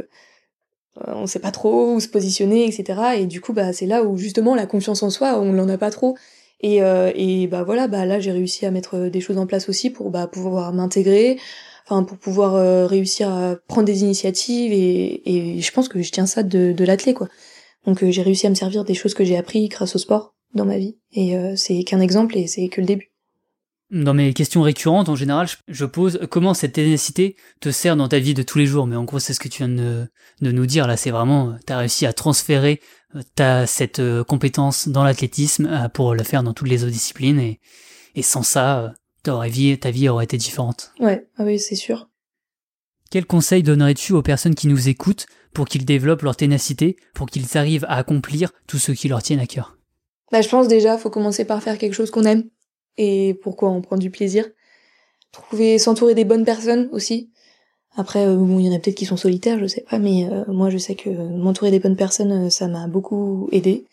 on 1.07 1.27
sait 1.27 1.39
pas 1.39 1.51
trop 1.51 1.93
où 1.93 1.99
se 1.99 2.07
positionner 2.07 2.65
etc 2.65 3.17
et 3.17 3.25
du 3.25 3.41
coup 3.41 3.51
bah 3.51 3.73
c'est 3.73 3.85
là 3.85 4.03
où 4.03 4.17
justement 4.17 4.55
la 4.55 4.65
confiance 4.65 5.03
en 5.03 5.09
soi 5.09 5.39
on 5.39 5.51
l'en 5.51 5.69
a 5.69 5.77
pas 5.77 5.91
trop. 5.91 6.15
Et, 6.61 6.77
et 6.77 7.47
bah 7.47 7.63
voilà 7.63 7.87
bah 7.87 8.05
là 8.05 8.19
j'ai 8.19 8.31
réussi 8.31 8.65
à 8.65 8.71
mettre 8.71 9.09
des 9.09 9.21
choses 9.21 9.37
en 9.37 9.45
place 9.45 9.69
aussi 9.69 9.91
pour 9.91 10.09
bah 10.09 10.25
pouvoir 10.25 10.73
m'intégrer 10.73 11.37
enfin 11.85 12.03
pour 12.03 12.17
pouvoir 12.17 12.87
réussir 12.89 13.29
à 13.29 13.57
prendre 13.67 13.85
des 13.85 14.01
initiatives 14.01 14.71
et, 14.71 15.21
et 15.29 15.61
je 15.61 15.71
pense 15.73 15.89
que 15.89 16.01
je 16.01 16.11
tiens 16.11 16.25
ça 16.25 16.41
de, 16.41 16.71
de 16.71 16.85
l'athlète 16.85 17.17
quoi. 17.17 17.27
Donc 17.85 18.03
j'ai 18.03 18.21
réussi 18.21 18.47
à 18.47 18.49
me 18.49 18.55
servir 18.55 18.83
des 18.83 18.95
choses 18.95 19.13
que 19.13 19.25
j'ai 19.25 19.37
appris 19.37 19.67
grâce 19.67 19.95
au 19.95 19.99
sport 19.99 20.33
dans 20.55 20.65
ma 20.65 20.77
vie. 20.77 20.97
Et 21.11 21.35
c'est 21.55 21.83
qu'un 21.83 21.99
exemple 21.99 22.35
et 22.37 22.47
c'est 22.47 22.69
que 22.69 22.81
le 22.81 22.87
début 22.87 23.14
dans 23.91 24.13
mes 24.13 24.33
questions 24.33 24.61
récurrentes, 24.61 25.09
en 25.09 25.15
général, 25.15 25.47
je 25.67 25.85
pose 25.85 26.19
comment 26.29 26.53
cette 26.53 26.73
ténacité 26.73 27.35
te 27.59 27.71
sert 27.71 27.95
dans 27.95 28.07
ta 28.07 28.19
vie 28.19 28.33
de 28.33 28.43
tous 28.43 28.57
les 28.57 28.65
jours? 28.65 28.87
Mais 28.87 28.95
en 28.95 29.03
gros, 29.03 29.19
c'est 29.19 29.33
ce 29.33 29.39
que 29.39 29.47
tu 29.47 29.59
viens 29.63 29.69
de, 29.69 30.07
nous 30.41 30.65
dire. 30.65 30.87
Là, 30.87 30.97
c'est 30.97 31.11
vraiment, 31.11 31.55
tu 31.65 31.71
as 31.71 31.77
réussi 31.77 32.05
à 32.05 32.13
transférer 32.13 32.81
euh, 33.15 33.21
ta, 33.35 33.67
cette 33.67 33.99
euh, 33.99 34.23
compétence 34.23 34.87
dans 34.87 35.03
l'athlétisme 35.03 35.67
euh, 35.67 35.87
pour 35.87 36.15
la 36.15 36.23
faire 36.23 36.43
dans 36.43 36.53
toutes 36.53 36.67
les 36.67 36.83
autres 36.83 36.93
disciplines. 36.93 37.39
Et, 37.39 37.59
et 38.15 38.23
sans 38.23 38.43
ça, 38.43 38.93
ta 39.23 39.47
vie, 39.47 39.77
ta 39.77 39.91
vie 39.91 40.09
aurait 40.09 40.25
été 40.25 40.37
différente. 40.37 40.91
Ouais, 40.99 41.27
ah 41.37 41.43
oui, 41.43 41.59
c'est 41.59 41.75
sûr. 41.75 42.09
Quel 43.11 43.25
conseil 43.25 43.61
donnerais-tu 43.61 44.13
aux 44.13 44.23
personnes 44.23 44.55
qui 44.55 44.67
nous 44.67 44.89
écoutent 44.89 45.27
pour 45.53 45.67
qu'ils 45.67 45.85
développent 45.85 46.23
leur 46.23 46.35
ténacité, 46.35 46.97
pour 47.13 47.27
qu'ils 47.27 47.57
arrivent 47.57 47.85
à 47.85 47.97
accomplir 47.97 48.51
tout 48.67 48.79
ce 48.79 48.91
qui 48.91 49.07
leur 49.07 49.21
tient 49.21 49.39
à 49.39 49.45
cœur? 49.45 49.77
Bah, 50.31 50.41
Je 50.41 50.49
pense 50.49 50.67
déjà, 50.67 50.97
faut 50.97 51.11
commencer 51.11 51.45
par 51.45 51.61
faire 51.61 51.77
quelque 51.77 51.93
chose 51.93 52.09
qu'on 52.09 52.23
aime 52.23 52.49
et 52.97 53.33
pourquoi 53.41 53.69
on 53.69 53.81
prend 53.81 53.97
du 53.97 54.09
plaisir. 54.09 54.45
Trouver, 55.31 55.77
s'entourer 55.79 56.15
des 56.15 56.25
bonnes 56.25 56.45
personnes 56.45 56.89
aussi. 56.91 57.29
Après, 57.97 58.25
euh, 58.25 58.35
bon, 58.35 58.59
il 58.59 58.65
y 58.65 58.69
en 58.69 58.75
a 58.75 58.79
peut-être 58.79 58.95
qui 58.95 59.05
sont 59.05 59.17
solitaires, 59.17 59.59
je 59.59 59.67
sais 59.67 59.85
pas, 59.89 59.99
mais 59.99 60.27
euh, 60.29 60.43
moi 60.47 60.69
je 60.69 60.77
sais 60.77 60.95
que 60.95 61.09
m'entourer 61.09 61.71
des 61.71 61.79
bonnes 61.79 61.95
personnes, 61.95 62.47
euh, 62.47 62.49
ça 62.49 62.67
m'a 62.67 62.87
beaucoup 62.87 63.47
aidé. 63.51 63.85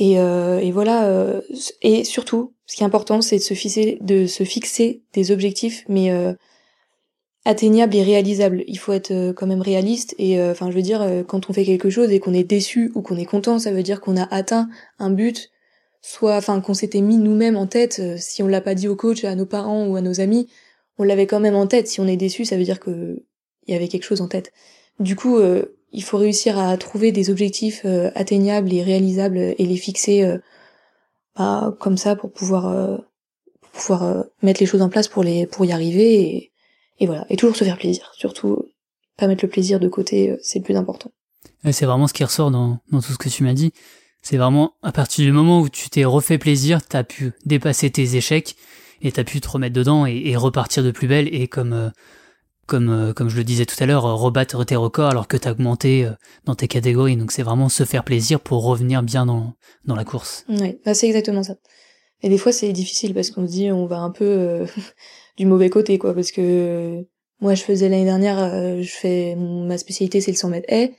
Et, 0.00 0.12
et 0.12 0.70
voilà. 0.70 1.40
et 1.82 2.04
surtout, 2.04 2.52
ce 2.66 2.76
qui 2.76 2.84
est 2.84 2.86
important, 2.86 3.20
c'est 3.20 3.38
de 3.38 3.42
se 3.42 3.54
fixer, 3.54 3.98
de 4.00 4.28
se 4.28 4.44
fixer 4.44 5.02
des 5.12 5.32
objectifs, 5.32 5.84
mais 5.88 6.12
atteignables 7.44 7.96
et 7.96 8.04
réalisables. 8.04 8.62
Il 8.68 8.78
faut 8.78 8.92
être 8.92 9.32
quand 9.32 9.48
même 9.48 9.60
réaliste. 9.60 10.14
Et 10.16 10.40
enfin, 10.40 10.70
je 10.70 10.76
veux 10.76 10.82
dire, 10.82 11.04
quand 11.26 11.50
on 11.50 11.52
fait 11.52 11.64
quelque 11.64 11.90
chose 11.90 12.12
et 12.12 12.20
qu'on 12.20 12.32
est 12.32 12.44
déçu 12.44 12.92
ou 12.94 13.02
qu'on 13.02 13.16
est 13.16 13.24
content, 13.24 13.58
ça 13.58 13.72
veut 13.72 13.82
dire 13.82 14.00
qu'on 14.00 14.16
a 14.16 14.22
atteint 14.32 14.68
un 15.00 15.10
but 15.10 15.50
soit 16.00 16.36
enfin 16.36 16.60
qu'on 16.60 16.74
s'était 16.74 17.00
mis 17.00 17.16
nous-mêmes 17.16 17.56
en 17.56 17.66
tête 17.66 17.98
euh, 18.00 18.16
si 18.18 18.42
on 18.42 18.48
l'a 18.48 18.60
pas 18.60 18.74
dit 18.74 18.88
au 18.88 18.96
coach 18.96 19.24
à 19.24 19.34
nos 19.34 19.46
parents 19.46 19.86
ou 19.86 19.96
à 19.96 20.00
nos 20.00 20.20
amis 20.20 20.48
on 21.00 21.04
l'avait 21.04 21.26
quand 21.26 21.40
même 21.40 21.54
en 21.54 21.68
tête. 21.68 21.86
Si 21.86 22.00
on 22.00 22.06
est 22.06 22.16
déçu 22.16 22.44
ça 22.44 22.56
veut 22.56 22.64
dire 22.64 22.80
que 22.80 23.22
il 23.66 23.72
y 23.72 23.76
avait 23.76 23.88
quelque 23.88 24.04
chose 24.04 24.20
en 24.20 24.28
tête. 24.28 24.52
Du 25.00 25.16
coup 25.16 25.38
euh, 25.38 25.76
il 25.92 26.02
faut 26.02 26.18
réussir 26.18 26.58
à 26.58 26.76
trouver 26.76 27.12
des 27.12 27.30
objectifs 27.30 27.82
euh, 27.84 28.10
atteignables 28.14 28.72
et 28.72 28.82
réalisables 28.82 29.38
et 29.38 29.64
les 29.64 29.76
fixer 29.76 30.38
bah, 31.36 31.76
comme 31.80 31.96
ça 31.96 32.16
pour 32.16 32.32
pouvoir 32.32 33.00
pouvoir 33.72 34.24
mettre 34.42 34.60
les 34.60 34.66
choses 34.66 34.82
en 34.82 34.88
place 34.88 35.08
pour 35.08 35.22
les 35.22 35.46
pour 35.46 35.64
y 35.64 35.72
arriver 35.72 36.52
et, 37.00 37.06
voilà. 37.06 37.26
Et 37.30 37.36
toujours 37.36 37.54
se 37.54 37.62
faire 37.62 37.78
plaisir. 37.78 38.10
Surtout 38.16 38.64
pas 39.16 39.28
mettre 39.28 39.44
le 39.44 39.50
plaisir 39.50 39.78
de 39.78 39.88
côté 39.88 40.36
c'est 40.42 40.58
le 40.58 40.64
plus 40.64 40.76
important. 40.76 41.10
C'est 41.70 41.86
vraiment 41.86 42.06
ce 42.06 42.12
qui 42.12 42.24
ressort 42.24 42.50
dans 42.50 42.80
tout 42.90 43.02
ce 43.02 43.18
que 43.18 43.28
tu 43.28 43.44
m'as 43.44 43.54
dit 43.54 43.72
c'est 44.28 44.36
vraiment 44.36 44.74
à 44.82 44.92
partir 44.92 45.24
du 45.24 45.32
moment 45.32 45.62
où 45.62 45.70
tu 45.70 45.88
t'es 45.88 46.04
refait 46.04 46.36
plaisir, 46.36 46.86
t'as 46.86 47.02
pu 47.02 47.32
dépasser 47.46 47.88
tes 47.88 48.14
échecs 48.14 48.56
et 49.00 49.10
t'as 49.10 49.24
pu 49.24 49.40
te 49.40 49.48
remettre 49.48 49.74
dedans 49.74 50.04
et, 50.04 50.36
repartir 50.36 50.82
de 50.82 50.90
plus 50.90 51.08
belle 51.08 51.34
et 51.34 51.48
comme 51.48 51.72
euh, 51.72 51.88
comme 52.66 52.90
euh, 52.90 53.14
comme 53.14 53.30
je 53.30 53.38
le 53.38 53.44
disais 53.44 53.64
tout 53.64 53.76
à 53.80 53.86
l'heure, 53.86 54.02
rebattre 54.02 54.66
tes 54.66 54.76
records 54.76 55.08
alors 55.08 55.28
que 55.28 55.38
t'as 55.38 55.52
augmenté 55.52 56.04
euh, 56.04 56.10
dans 56.44 56.54
tes 56.54 56.68
catégories. 56.68 57.16
Donc 57.16 57.32
c'est 57.32 57.42
vraiment 57.42 57.70
se 57.70 57.84
faire 57.84 58.04
plaisir 58.04 58.38
pour 58.38 58.64
revenir 58.64 59.02
bien 59.02 59.24
dans 59.24 59.54
dans 59.86 59.94
la 59.94 60.04
course. 60.04 60.44
Oui, 60.50 60.78
bah 60.84 60.92
c'est 60.92 61.06
exactement 61.06 61.42
ça. 61.42 61.54
Et 62.22 62.28
des 62.28 62.36
fois, 62.36 62.52
c'est 62.52 62.72
difficile 62.72 63.14
parce 63.14 63.30
qu'on 63.30 63.46
se 63.46 63.52
dit, 63.52 63.72
on 63.72 63.86
va 63.86 64.00
un 64.00 64.10
peu 64.10 64.66
du 65.38 65.46
mauvais 65.46 65.70
côté, 65.70 65.96
quoi. 65.96 66.12
Parce 66.12 66.32
que 66.32 67.02
moi, 67.40 67.54
je 67.54 67.62
faisais 67.62 67.88
l'année 67.88 68.04
dernière, 68.04 68.82
je 68.82 68.90
fais 68.90 69.36
ma 69.36 69.78
spécialité, 69.78 70.20
c'est 70.20 70.32
le 70.32 70.36
100 70.36 70.50
mètres 70.50 70.70
haies, 70.70 70.92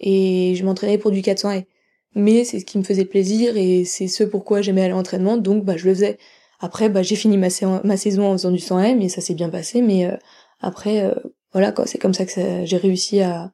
et 0.00 0.54
je 0.56 0.64
m'entraînais 0.64 0.98
pour 0.98 1.12
du 1.12 1.22
400 1.22 1.50
haies. 1.52 1.66
Mais 2.14 2.44
c'est 2.44 2.60
ce 2.60 2.64
qui 2.64 2.78
me 2.78 2.82
faisait 2.84 3.04
plaisir 3.04 3.56
et 3.56 3.84
c'est 3.84 4.08
ce 4.08 4.24
pourquoi 4.24 4.60
j'aimais 4.62 4.82
aller 4.82 4.92
à 4.92 4.96
l'entraînement, 4.96 5.36
donc 5.36 5.64
bah 5.64 5.76
je 5.76 5.86
le 5.88 5.94
faisais. 5.94 6.18
Après, 6.60 6.88
bah 6.88 7.02
j'ai 7.02 7.16
fini 7.16 7.36
ma, 7.38 7.50
saison 7.50 8.26
en 8.26 8.32
faisant 8.32 8.50
du 8.50 8.58
100 8.58 8.80
haies, 8.80 8.94
mais 8.94 9.08
ça 9.08 9.20
s'est 9.20 9.34
bien 9.34 9.48
passé. 9.48 9.82
Mais 9.82 10.06
euh, 10.06 10.16
après, 10.60 11.12
voilà, 11.52 11.72
quoi, 11.72 11.86
c'est 11.86 11.98
comme 11.98 12.14
ça 12.14 12.24
que 12.26 12.64
j'ai 12.64 12.76
réussi 12.76 13.20
à 13.20 13.52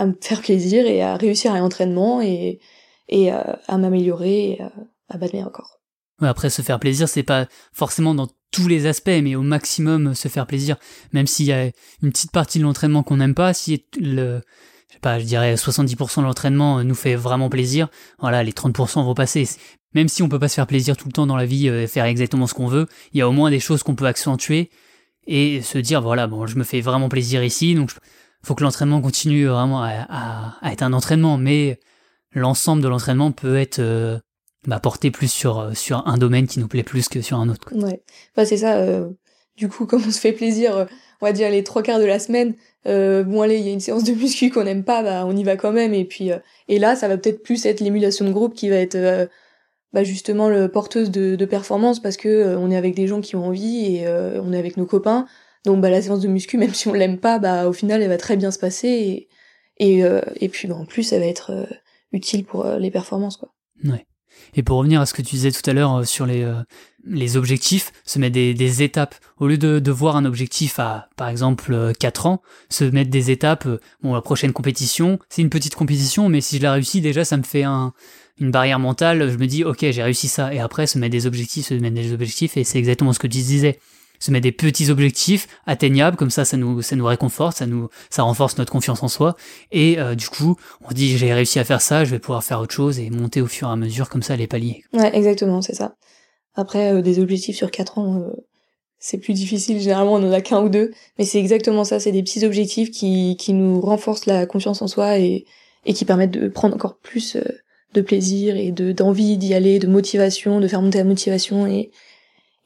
me 0.00 0.12
faire 0.20 0.42
plaisir 0.42 0.86
et 0.86 1.02
à 1.02 1.16
réussir 1.16 1.52
à 1.52 1.58
l'entraînement 1.58 2.20
et 2.20 2.60
et 3.08 3.30
à, 3.30 3.78
m'améliorer 3.78 4.50
et 4.50 4.60
à 5.08 5.16
battre 5.16 5.34
mes 5.34 5.44
records 5.44 5.76
après, 6.22 6.48
se 6.48 6.62
faire 6.62 6.80
plaisir, 6.80 7.10
c'est 7.10 7.22
pas 7.22 7.46
forcément 7.74 8.14
dans 8.14 8.28
tous 8.50 8.68
les 8.68 8.86
aspects, 8.86 9.20
mais 9.22 9.34
au 9.34 9.42
maximum 9.42 10.14
se 10.14 10.28
faire 10.28 10.46
plaisir. 10.46 10.76
Même 11.12 11.26
s'il 11.26 11.44
y 11.44 11.52
a 11.52 11.64
une 12.02 12.10
petite 12.10 12.30
partie 12.30 12.58
de 12.58 12.64
l'entraînement 12.64 13.02
qu'on 13.02 13.18
n'aime 13.18 13.34
pas, 13.34 13.52
si 13.52 13.84
le, 14.00 14.40
je 14.88 14.94
sais 14.94 15.00
pas, 15.00 15.18
je 15.18 15.24
dirais 15.24 15.54
70% 15.54 16.20
de 16.20 16.22
l'entraînement 16.22 16.82
nous 16.84 16.94
fait 16.94 17.16
vraiment 17.16 17.48
plaisir, 17.48 17.88
voilà, 18.18 18.42
les 18.42 18.52
30% 18.52 19.04
vont 19.04 19.14
passer. 19.14 19.48
Même 19.94 20.08
si 20.08 20.22
on 20.22 20.28
peut 20.28 20.38
pas 20.38 20.48
se 20.48 20.54
faire 20.54 20.66
plaisir 20.66 20.96
tout 20.96 21.06
le 21.06 21.12
temps 21.12 21.26
dans 21.26 21.36
la 21.36 21.46
vie, 21.46 21.68
euh, 21.68 21.86
faire 21.86 22.04
exactement 22.04 22.46
ce 22.46 22.54
qu'on 22.54 22.66
veut, 22.66 22.86
il 23.12 23.18
y 23.18 23.22
a 23.22 23.28
au 23.28 23.32
moins 23.32 23.50
des 23.50 23.60
choses 23.60 23.82
qu'on 23.82 23.94
peut 23.94 24.06
accentuer 24.06 24.70
et 25.26 25.60
se 25.62 25.78
dire, 25.78 26.02
voilà, 26.02 26.26
bon, 26.26 26.46
je 26.46 26.56
me 26.56 26.64
fais 26.64 26.80
vraiment 26.80 27.08
plaisir 27.08 27.42
ici, 27.42 27.74
donc 27.74 27.90
faut 28.44 28.54
que 28.54 28.62
l'entraînement 28.62 29.00
continue 29.00 29.46
vraiment 29.46 29.82
à, 29.82 30.56
être 30.64 30.82
un 30.82 30.92
entraînement, 30.92 31.36
mais 31.36 31.80
l'ensemble 32.32 32.82
de 32.82 32.88
l'entraînement 32.88 33.32
peut 33.32 33.56
être 33.56 33.80
euh, 33.80 34.18
bah, 34.66 34.80
porter 34.80 35.10
plus 35.10 35.30
sur 35.30 35.60
euh, 35.60 35.72
un 36.04 36.18
domaine 36.18 36.46
qui 36.46 36.58
nous 36.58 36.68
plaît 36.68 36.82
plus 36.82 37.08
que 37.08 37.20
sur 37.22 37.38
un 37.38 37.48
autre. 37.48 37.68
Ouais, 37.72 38.02
bah, 38.36 38.44
c'est 38.44 38.58
ça. 38.58 38.76
Euh, 38.78 39.10
du 39.56 39.68
coup, 39.68 39.86
comme 39.86 40.02
on 40.06 40.10
se 40.10 40.20
fait 40.20 40.32
plaisir, 40.32 40.76
euh, 40.76 40.84
on 41.20 41.26
va 41.26 41.32
dire 41.32 41.50
les 41.50 41.64
trois 41.64 41.82
quarts 41.82 41.98
de 41.98 42.04
la 42.04 42.18
semaine. 42.18 42.54
Euh, 42.86 43.24
bon 43.24 43.42
allez, 43.42 43.58
il 43.58 43.66
y 43.66 43.68
a 43.68 43.72
une 43.72 43.80
séance 43.80 44.04
de 44.04 44.12
muscu 44.12 44.50
qu'on 44.50 44.64
n'aime 44.64 44.84
pas, 44.84 45.02
bah 45.02 45.24
on 45.26 45.36
y 45.36 45.44
va 45.44 45.56
quand 45.56 45.72
même. 45.72 45.94
Et 45.94 46.04
puis 46.04 46.30
et 46.68 46.78
là, 46.78 46.96
ça 46.96 47.08
va 47.08 47.16
peut-être 47.16 47.42
plus 47.42 47.66
être 47.66 47.80
l'émulation 47.80 48.24
de 48.24 48.32
groupe 48.32 48.54
qui 48.54 48.68
va 48.68 48.76
être 48.76 49.28
bah 49.92 50.04
justement 50.04 50.48
le 50.48 50.68
porteuse 50.68 51.10
de, 51.10 51.44
performance 51.44 52.00
parce 52.00 52.16
que 52.16 52.56
on 52.56 52.70
est 52.70 52.76
avec 52.76 52.94
des 52.94 53.06
gens 53.06 53.20
qui 53.20 53.36
ont 53.36 53.46
envie 53.46 53.96
et 53.96 54.08
on 54.08 54.52
est 54.52 54.58
avec 54.58 54.76
nos 54.76 54.86
copains. 54.86 55.26
Donc 55.64 55.80
bah 55.80 55.90
la 55.90 56.02
séance 56.02 56.20
de 56.20 56.28
muscu, 56.28 56.58
même 56.58 56.74
si 56.74 56.88
on 56.88 56.92
l'aime 56.92 57.18
pas, 57.18 57.38
bah 57.38 57.68
au 57.68 57.72
final 57.72 58.02
elle 58.02 58.08
va 58.08 58.18
très 58.18 58.36
bien 58.36 58.50
se 58.50 58.58
passer 58.58 58.88
et 58.88 59.28
et, 59.78 60.02
et 60.40 60.48
puis 60.48 60.68
bah, 60.68 60.74
en 60.74 60.86
plus 60.86 61.12
elle 61.12 61.20
va 61.20 61.26
être 61.26 61.66
utile 62.12 62.44
pour 62.44 62.64
les 62.64 62.90
performances 62.90 63.36
quoi. 63.36 63.52
Ouais. 63.84 64.06
Et 64.54 64.62
pour 64.62 64.78
revenir 64.78 65.00
à 65.00 65.06
ce 65.06 65.14
que 65.14 65.22
tu 65.22 65.36
disais 65.36 65.50
tout 65.50 65.68
à 65.68 65.72
l'heure 65.72 65.96
euh, 65.96 66.04
sur 66.04 66.26
les, 66.26 66.42
euh, 66.42 66.62
les 67.08 67.36
objectifs, 67.36 67.92
se 68.04 68.18
mettre 68.18 68.34
des, 68.34 68.54
des 68.54 68.82
étapes. 68.82 69.14
Au 69.38 69.46
lieu 69.46 69.58
de, 69.58 69.90
voir 69.90 70.16
un 70.16 70.24
objectif 70.24 70.78
à, 70.78 71.08
par 71.16 71.28
exemple, 71.28 71.92
4 71.98 72.26
euh, 72.26 72.28
ans, 72.30 72.42
se 72.68 72.84
mettre 72.84 73.10
des 73.10 73.30
étapes, 73.30 73.66
bon, 74.02 74.14
la 74.14 74.20
prochaine 74.20 74.52
compétition, 74.52 75.18
c'est 75.28 75.42
une 75.42 75.50
petite 75.50 75.74
compétition, 75.74 76.28
mais 76.28 76.40
si 76.40 76.58
je 76.58 76.62
la 76.62 76.72
réussis, 76.72 77.00
déjà, 77.00 77.24
ça 77.24 77.36
me 77.36 77.42
fait 77.42 77.62
un, 77.62 77.92
une 78.38 78.50
barrière 78.50 78.78
mentale, 78.78 79.30
je 79.30 79.38
me 79.38 79.46
dis, 79.46 79.64
ok, 79.64 79.86
j'ai 79.90 80.02
réussi 80.02 80.28
ça. 80.28 80.52
Et 80.52 80.58
après, 80.58 80.86
se 80.86 80.98
mettre 80.98 81.12
des 81.12 81.26
objectifs, 81.26 81.66
se 81.66 81.74
mettre 81.74 81.94
des 81.94 82.12
objectifs, 82.12 82.56
et 82.56 82.64
c'est 82.64 82.78
exactement 82.78 83.12
ce 83.12 83.18
que 83.18 83.26
tu 83.26 83.38
disais. 83.38 83.78
Se 84.18 84.30
mettre 84.30 84.44
des 84.44 84.52
petits 84.52 84.90
objectifs 84.90 85.46
atteignables 85.66 86.16
comme 86.16 86.30
ça 86.30 86.46
ça 86.46 86.56
nous 86.56 86.80
ça 86.80 86.96
nous 86.96 87.04
réconforte 87.04 87.58
ça 87.58 87.66
nous 87.66 87.90
ça 88.08 88.22
renforce 88.22 88.56
notre 88.56 88.72
confiance 88.72 89.02
en 89.02 89.08
soi. 89.08 89.36
Et 89.72 89.98
euh, 89.98 90.14
du 90.14 90.30
coup 90.30 90.56
on 90.88 90.94
dit 90.94 91.18
j'ai 91.18 91.34
réussi 91.34 91.58
à 91.58 91.64
faire 91.64 91.82
ça 91.82 92.06
je 92.06 92.12
vais 92.12 92.18
pouvoir 92.18 92.42
faire 92.42 92.60
autre 92.60 92.74
chose 92.74 92.98
et 92.98 93.10
monter 93.10 93.42
au 93.42 93.46
fur 93.46 93.68
et 93.68 93.72
à 93.72 93.76
mesure 93.76 94.08
comme 94.08 94.22
ça 94.22 94.34
les 94.34 94.46
paliers. 94.46 94.84
Ouais 94.94 95.14
exactement 95.14 95.60
c'est 95.60 95.74
ça 95.74 95.96
après 96.56 96.92
euh, 96.92 97.02
des 97.02 97.20
objectifs 97.20 97.56
sur 97.56 97.70
quatre 97.70 97.98
ans 97.98 98.20
euh, 98.20 98.32
c'est 98.98 99.18
plus 99.18 99.34
difficile 99.34 99.80
généralement 99.80 100.14
on 100.14 100.28
en 100.28 100.32
a 100.32 100.40
qu'un 100.40 100.62
ou 100.62 100.68
deux 100.68 100.92
mais 101.18 101.24
c'est 101.24 101.38
exactement 101.38 101.84
ça 101.84 102.00
c'est 102.00 102.12
des 102.12 102.22
petits 102.22 102.44
objectifs 102.44 102.90
qui 102.90 103.52
nous 103.52 103.80
renforcent 103.80 104.26
la 104.26 104.46
confiance 104.46 104.82
en 104.82 104.88
soi 104.88 105.18
et 105.18 105.44
qui 105.94 106.04
permettent 106.04 106.32
de 106.32 106.48
prendre 106.48 106.74
encore 106.74 106.98
plus 106.98 107.36
de 107.94 108.00
plaisir 108.00 108.56
et 108.56 108.72
de 108.72 108.92
d'envie 108.92 109.36
d'y 109.38 109.54
aller 109.54 109.78
de 109.78 109.86
motivation 109.86 110.58
de 110.60 110.66
faire 110.66 110.82
monter 110.82 110.98
la 110.98 111.04
motivation 111.04 111.66
et 111.66 111.90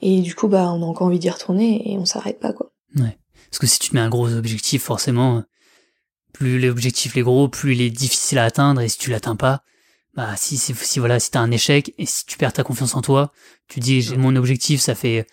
et 0.02 0.20
du 0.20 0.34
coup, 0.34 0.48
bah, 0.48 0.72
on 0.72 0.82
a 0.82 0.86
encore 0.86 1.06
envie 1.06 1.18
d'y 1.18 1.30
retourner 1.30 1.92
et 1.92 1.98
on 1.98 2.04
s'arrête 2.04 2.40
pas, 2.40 2.52
quoi. 2.52 2.72
Ouais. 2.96 3.18
Parce 3.50 3.58
que 3.58 3.66
si 3.66 3.78
tu 3.78 3.90
te 3.90 3.94
mets 3.94 4.00
un 4.00 4.08
gros 4.08 4.32
objectif, 4.32 4.82
forcément, 4.82 5.42
plus 6.32 6.60
l'objectif 6.60 7.16
est 7.16 7.22
gros, 7.22 7.48
plus 7.48 7.74
il 7.74 7.82
est 7.82 7.90
difficile 7.90 8.38
à 8.38 8.44
atteindre 8.44 8.80
et 8.80 8.88
si 8.88 8.98
tu 8.98 9.10
l'atteins 9.10 9.36
pas, 9.36 9.62
bah, 10.14 10.34
si, 10.36 10.58
si, 10.58 10.74
si 10.74 10.98
voilà, 10.98 11.20
si 11.20 11.30
t'as 11.30 11.40
un 11.40 11.50
échec 11.50 11.94
et 11.98 12.06
si 12.06 12.26
tu 12.26 12.36
perds 12.36 12.52
ta 12.52 12.62
confiance 12.62 12.94
en 12.94 13.02
toi, 13.02 13.32
tu 13.68 13.80
dis, 13.80 14.02
j'ai 14.02 14.16
mon 14.16 14.34
objectif, 14.36 14.80
ça 14.80 14.94
fait, 14.94 15.26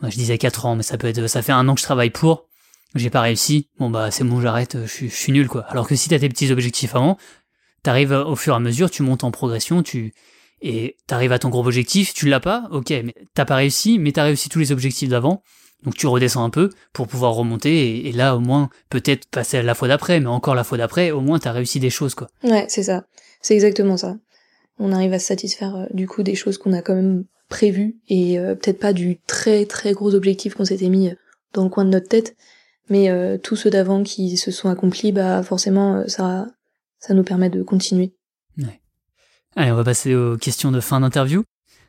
moi, 0.00 0.10
je 0.10 0.16
disais 0.16 0.38
4 0.38 0.66
ans, 0.66 0.76
mais 0.76 0.82
ça 0.82 0.98
peut 0.98 1.08
être, 1.08 1.26
ça 1.26 1.42
fait 1.42 1.52
un 1.52 1.66
an 1.68 1.74
que 1.74 1.80
je 1.80 1.86
travaille 1.86 2.10
pour, 2.10 2.48
j'ai 2.94 3.10
pas 3.10 3.20
réussi, 3.20 3.68
bon, 3.78 3.90
bah, 3.90 4.10
c'est 4.10 4.24
bon, 4.24 4.40
j'arrête, 4.40 4.78
je 4.82 4.90
suis, 4.90 5.08
je 5.08 5.14
suis 5.14 5.32
nul, 5.32 5.48
quoi. 5.48 5.62
Alors 5.68 5.86
que 5.86 5.96
si 5.96 6.08
t'as 6.08 6.18
tes 6.18 6.28
petits 6.28 6.50
objectifs 6.50 6.94
avant, 6.94 7.16
t'arrives 7.82 8.12
au 8.12 8.36
fur 8.36 8.52
et 8.52 8.56
à 8.56 8.60
mesure, 8.60 8.90
tu 8.90 9.02
montes 9.02 9.24
en 9.24 9.30
progression, 9.30 9.82
tu, 9.82 10.12
et 10.60 10.96
t'arrives 11.06 11.32
à 11.32 11.38
ton 11.38 11.48
gros 11.48 11.66
objectif, 11.66 12.12
tu 12.12 12.28
l'as 12.28 12.40
pas, 12.40 12.68
ok, 12.70 12.90
mais 12.90 13.14
t'as 13.34 13.44
pas 13.44 13.56
réussi, 13.56 13.98
mais 13.98 14.12
t'as 14.12 14.24
réussi 14.24 14.48
tous 14.48 14.58
les 14.58 14.72
objectifs 14.72 15.08
d'avant, 15.08 15.42
donc 15.84 15.94
tu 15.94 16.06
redescends 16.06 16.44
un 16.44 16.50
peu 16.50 16.70
pour 16.92 17.08
pouvoir 17.08 17.34
remonter, 17.34 18.06
et, 18.06 18.12
là 18.12 18.36
au 18.36 18.40
moins 18.40 18.70
peut-être 18.88 19.28
passer 19.28 19.58
à 19.58 19.62
la 19.62 19.74
fois 19.74 19.88
d'après, 19.88 20.20
mais 20.20 20.28
encore 20.28 20.54
la 20.54 20.64
fois 20.64 20.78
d'après, 20.78 21.10
au 21.10 21.20
moins 21.20 21.38
t'as 21.38 21.52
réussi 21.52 21.80
des 21.80 21.90
choses 21.90 22.14
quoi. 22.14 22.28
Ouais, 22.42 22.66
c'est 22.68 22.82
ça, 22.82 23.04
c'est 23.40 23.54
exactement 23.54 23.96
ça. 23.96 24.16
On 24.78 24.92
arrive 24.92 25.12
à 25.12 25.18
se 25.18 25.26
satisfaire 25.26 25.76
euh, 25.76 25.86
du 25.92 26.06
coup 26.06 26.22
des 26.22 26.34
choses 26.34 26.58
qu'on 26.58 26.72
a 26.72 26.82
quand 26.82 26.94
même 26.94 27.24
prévues, 27.48 27.96
et 28.08 28.38
euh, 28.38 28.54
peut-être 28.54 28.78
pas 28.78 28.92
du 28.92 29.20
très 29.26 29.66
très 29.66 29.92
gros 29.92 30.14
objectif 30.14 30.54
qu'on 30.54 30.64
s'était 30.64 30.88
mis 30.88 31.08
euh, 31.08 31.14
dans 31.52 31.64
le 31.64 31.70
coin 31.70 31.84
de 31.84 31.90
notre 31.90 32.08
tête, 32.08 32.36
mais 32.88 33.08
tous 33.38 33.54
ceux 33.54 33.70
d'avant 33.70 34.02
qui 34.02 34.36
se 34.36 34.50
sont 34.50 34.68
accomplis, 34.68 35.12
bah 35.12 35.44
forcément 35.44 36.02
ça 36.08 36.48
ça 36.98 37.14
nous 37.14 37.22
permet 37.22 37.48
de 37.48 37.62
continuer. 37.62 38.14
Ouais. 38.58 38.80
Allez, 39.54 39.70
on 39.70 39.76
va 39.76 39.84
passer 39.84 40.14
aux 40.14 40.36
questions 40.36 40.72
de 40.72 40.80
fin 40.80 41.00
d'interview. 41.00 41.44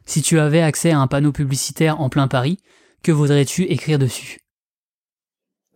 Si 0.06 0.22
tu 0.22 0.40
avais 0.40 0.62
accès 0.62 0.92
à 0.92 1.00
un 1.00 1.08
panneau 1.08 1.32
publicitaire 1.32 2.02
en 2.02 2.10
plein 2.10 2.28
Paris, 2.28 2.60
que 3.04 3.12
voudrais-tu 3.12 3.64
écrire 3.64 4.00
dessus? 4.00 4.40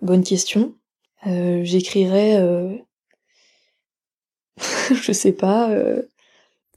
Bonne 0.01 0.23
question. 0.23 0.75
Euh, 1.27 1.61
J'écrirais... 1.63 2.37
Euh... 2.37 2.75
je 4.93 5.11
sais 5.11 5.31
pas... 5.31 5.71
Euh... 5.71 6.03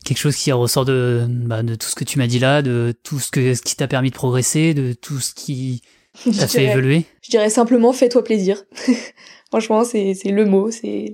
Quelque 0.04 0.18
chose 0.18 0.36
qui 0.36 0.52
ressort 0.52 0.84
de, 0.84 1.26
bah, 1.28 1.62
de 1.62 1.74
tout 1.74 1.88
ce 1.88 1.94
que 1.94 2.04
tu 2.04 2.18
m'as 2.18 2.28
dit 2.28 2.38
là, 2.38 2.62
de 2.62 2.94
tout 3.02 3.18
ce, 3.18 3.30
que, 3.30 3.54
ce 3.54 3.62
qui 3.62 3.76
t'a 3.76 3.88
permis 3.88 4.10
de 4.10 4.14
progresser, 4.14 4.72
de 4.72 4.92
tout 4.92 5.18
ce 5.18 5.34
qui 5.34 5.82
t'a 6.24 6.46
fait 6.46 6.66
évoluer? 6.66 7.04
Je 7.22 7.30
dirais 7.30 7.50
simplement 7.50 7.92
fais-toi 7.92 8.24
plaisir. 8.24 8.64
Franchement, 9.50 9.84
c'est 9.84 10.14
le 10.24 10.44
mot, 10.44 10.70
c'est 10.70 11.12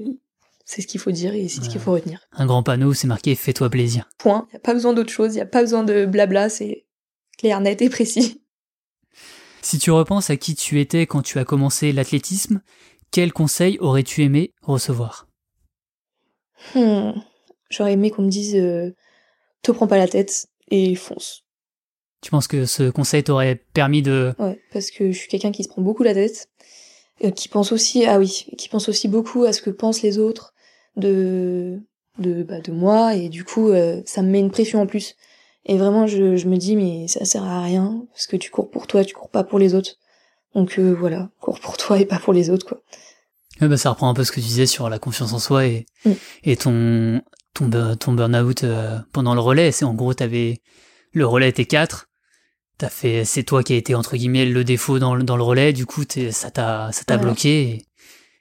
c'est 0.67 0.81
ce 0.81 0.87
qu'il 0.87 1.01
faut 1.01 1.11
dire 1.11 1.35
et 1.35 1.49
c'est 1.49 1.63
ce 1.63 1.69
qu'il 1.69 1.81
faut 1.81 1.93
retenir. 1.93 2.21
Un 2.33 2.47
grand 2.47 2.63
panneau, 2.63 2.95
c'est 2.95 3.07
marqué 3.07 3.35
Fais-toi 3.35 3.69
plaisir. 3.69 4.09
Point. 4.19 4.47
Il 4.49 4.55
n'y 4.55 4.57
a 4.57 4.61
pas 4.61 4.73
besoin 4.73 4.95
d'autre 4.95 5.13
chose, 5.13 5.33
il 5.33 5.37
n'y 5.37 5.43
a 5.43 5.47
pas 5.47 5.61
besoin 5.61 5.85
de 5.85 6.07
blabla, 6.07 6.49
c'est 6.49 6.87
clair, 7.39 7.61
net 7.61 7.83
et 7.83 7.91
précis. 7.91 8.44
Si 9.65 9.79
tu 9.79 9.91
repenses 9.91 10.29
à 10.29 10.37
qui 10.37 10.55
tu 10.55 10.79
étais 10.79 11.07
quand 11.07 11.23
tu 11.23 11.39
as 11.39 11.47
commencé 11.47 11.91
l'athlétisme, 11.91 12.61
quel 13.11 13.33
conseil 13.33 13.79
aurais-tu 13.81 14.23
aimé 14.23 14.53
recevoir? 14.61 15.27
Hmm. 16.75 17.13
J'aurais 17.71 17.95
aimé 17.95 18.11
qu'on 18.11 18.25
me 18.25 18.29
dise 18.29 18.55
euh, 18.57 18.95
Te 19.63 19.73
prends 19.73 19.87
pas 19.87 19.97
la 19.97 20.07
tête 20.07 20.49
et 20.71 20.95
fonce. 20.95 21.45
Tu 22.21 22.31
penses 22.31 22.47
que 22.47 22.67
ce 22.67 22.91
conseil 22.91 23.25
t'aurait 23.25 23.65
permis 23.73 24.03
de. 24.03 24.35
Ouais, 24.39 24.61
parce 24.71 24.91
que 24.91 25.13
je 25.13 25.19
suis 25.19 25.29
quelqu'un 25.29 25.51
qui 25.51 25.65
se 25.65 25.71
prend 25.71 25.81
beaucoup 25.81 26.03
la 26.03 26.13
tête, 26.13 26.51
euh, 27.25 27.31
qui 27.31 27.49
pense 27.49 27.73
aussi, 27.73 28.05
ah 28.05 28.19
oui, 28.19 28.47
qui 28.59 28.69
pense 28.69 28.91
aussi 28.91 29.09
beaucoup 29.09 29.45
à 29.45 29.55
ce 29.55 29.63
que 29.63 29.71
pensent 29.71 30.03
les 30.03 30.19
autres, 30.19 30.53
de 30.97 31.81
de 32.19 32.43
bah, 32.43 32.61
de 32.61 32.71
moi 32.71 33.15
et 33.15 33.29
du 33.29 33.45
coup 33.45 33.71
euh, 33.71 34.03
ça 34.05 34.23
me 34.23 34.29
met 34.29 34.41
une 34.41 34.51
pression 34.51 34.81
en 34.83 34.87
plus 34.87 35.17
et 35.67 35.79
vraiment 35.79 36.07
je, 36.07 36.37
je 36.37 36.47
me 36.47 36.57
dis 36.57 36.77
mais 36.77 37.09
ça 37.09 37.25
sert 37.25 37.45
à 37.45 37.63
rien 37.63 38.05
parce 38.13 38.27
que 38.27 38.37
tu 38.37 38.51
cours 38.51 38.71
pour 38.71 38.87
toi 38.87 39.05
tu 39.05 39.15
cours 39.15 39.31
pas 39.31 39.45
pour 39.45 39.59
les 39.59 39.75
autres. 39.75 39.97
Donc 40.55 40.79
euh, 40.79 40.93
voilà 40.93 41.31
cours 41.41 41.61
pour 41.61 41.77
toi 41.77 41.99
et 41.99 42.05
pas 42.05 42.19
pour 42.19 42.33
les 42.33 42.51
autres 42.51 42.67
quoi. 42.67 42.81
Bah 43.61 43.77
ça 43.77 43.91
reprend 43.91 44.09
un 44.09 44.15
peu 44.15 44.25
ce 44.25 44.33
que 44.33 44.41
tu 44.41 44.47
disais 44.47 44.67
sur 44.67 44.89
la 44.89 44.99
confiance 44.99 45.33
en 45.33 45.39
soi 45.39 45.67
et 45.67 45.87
mm. 46.05 46.13
et 46.45 46.57
ton 46.57 47.23
ton 47.55 47.97
ton 47.97 48.13
burn-out 48.13 48.65
euh, 48.65 48.99
pendant 49.13 49.35
le 49.35 49.41
relais. 49.41 49.73
C'est 49.73 49.85
en 49.85 49.95
gros 49.95 50.15
t'avais 50.15 50.61
le 51.13 51.27
relais 51.27 51.49
était 51.49 51.67
4 51.67 52.09
t'as 52.79 52.89
fait 52.89 53.25
c'est 53.25 53.45
toi 53.45 53.63
qui 53.63 53.73
a 53.73 53.77
été 53.77 53.95
entre 53.95 54.17
guillemets 54.17 54.47
le 54.47 54.65
défaut 54.65 54.99
dans 54.99 55.15
le, 55.15 55.23
dans 55.23 55.37
le 55.37 55.43
relais. 55.43 55.73
Du 55.73 55.87
coup 55.87 56.03
ça 56.31 56.51
t'a 56.51 56.91
ça 56.93 57.05
t'a 57.05 57.17
bloqué 57.17 57.63
et, 57.63 57.87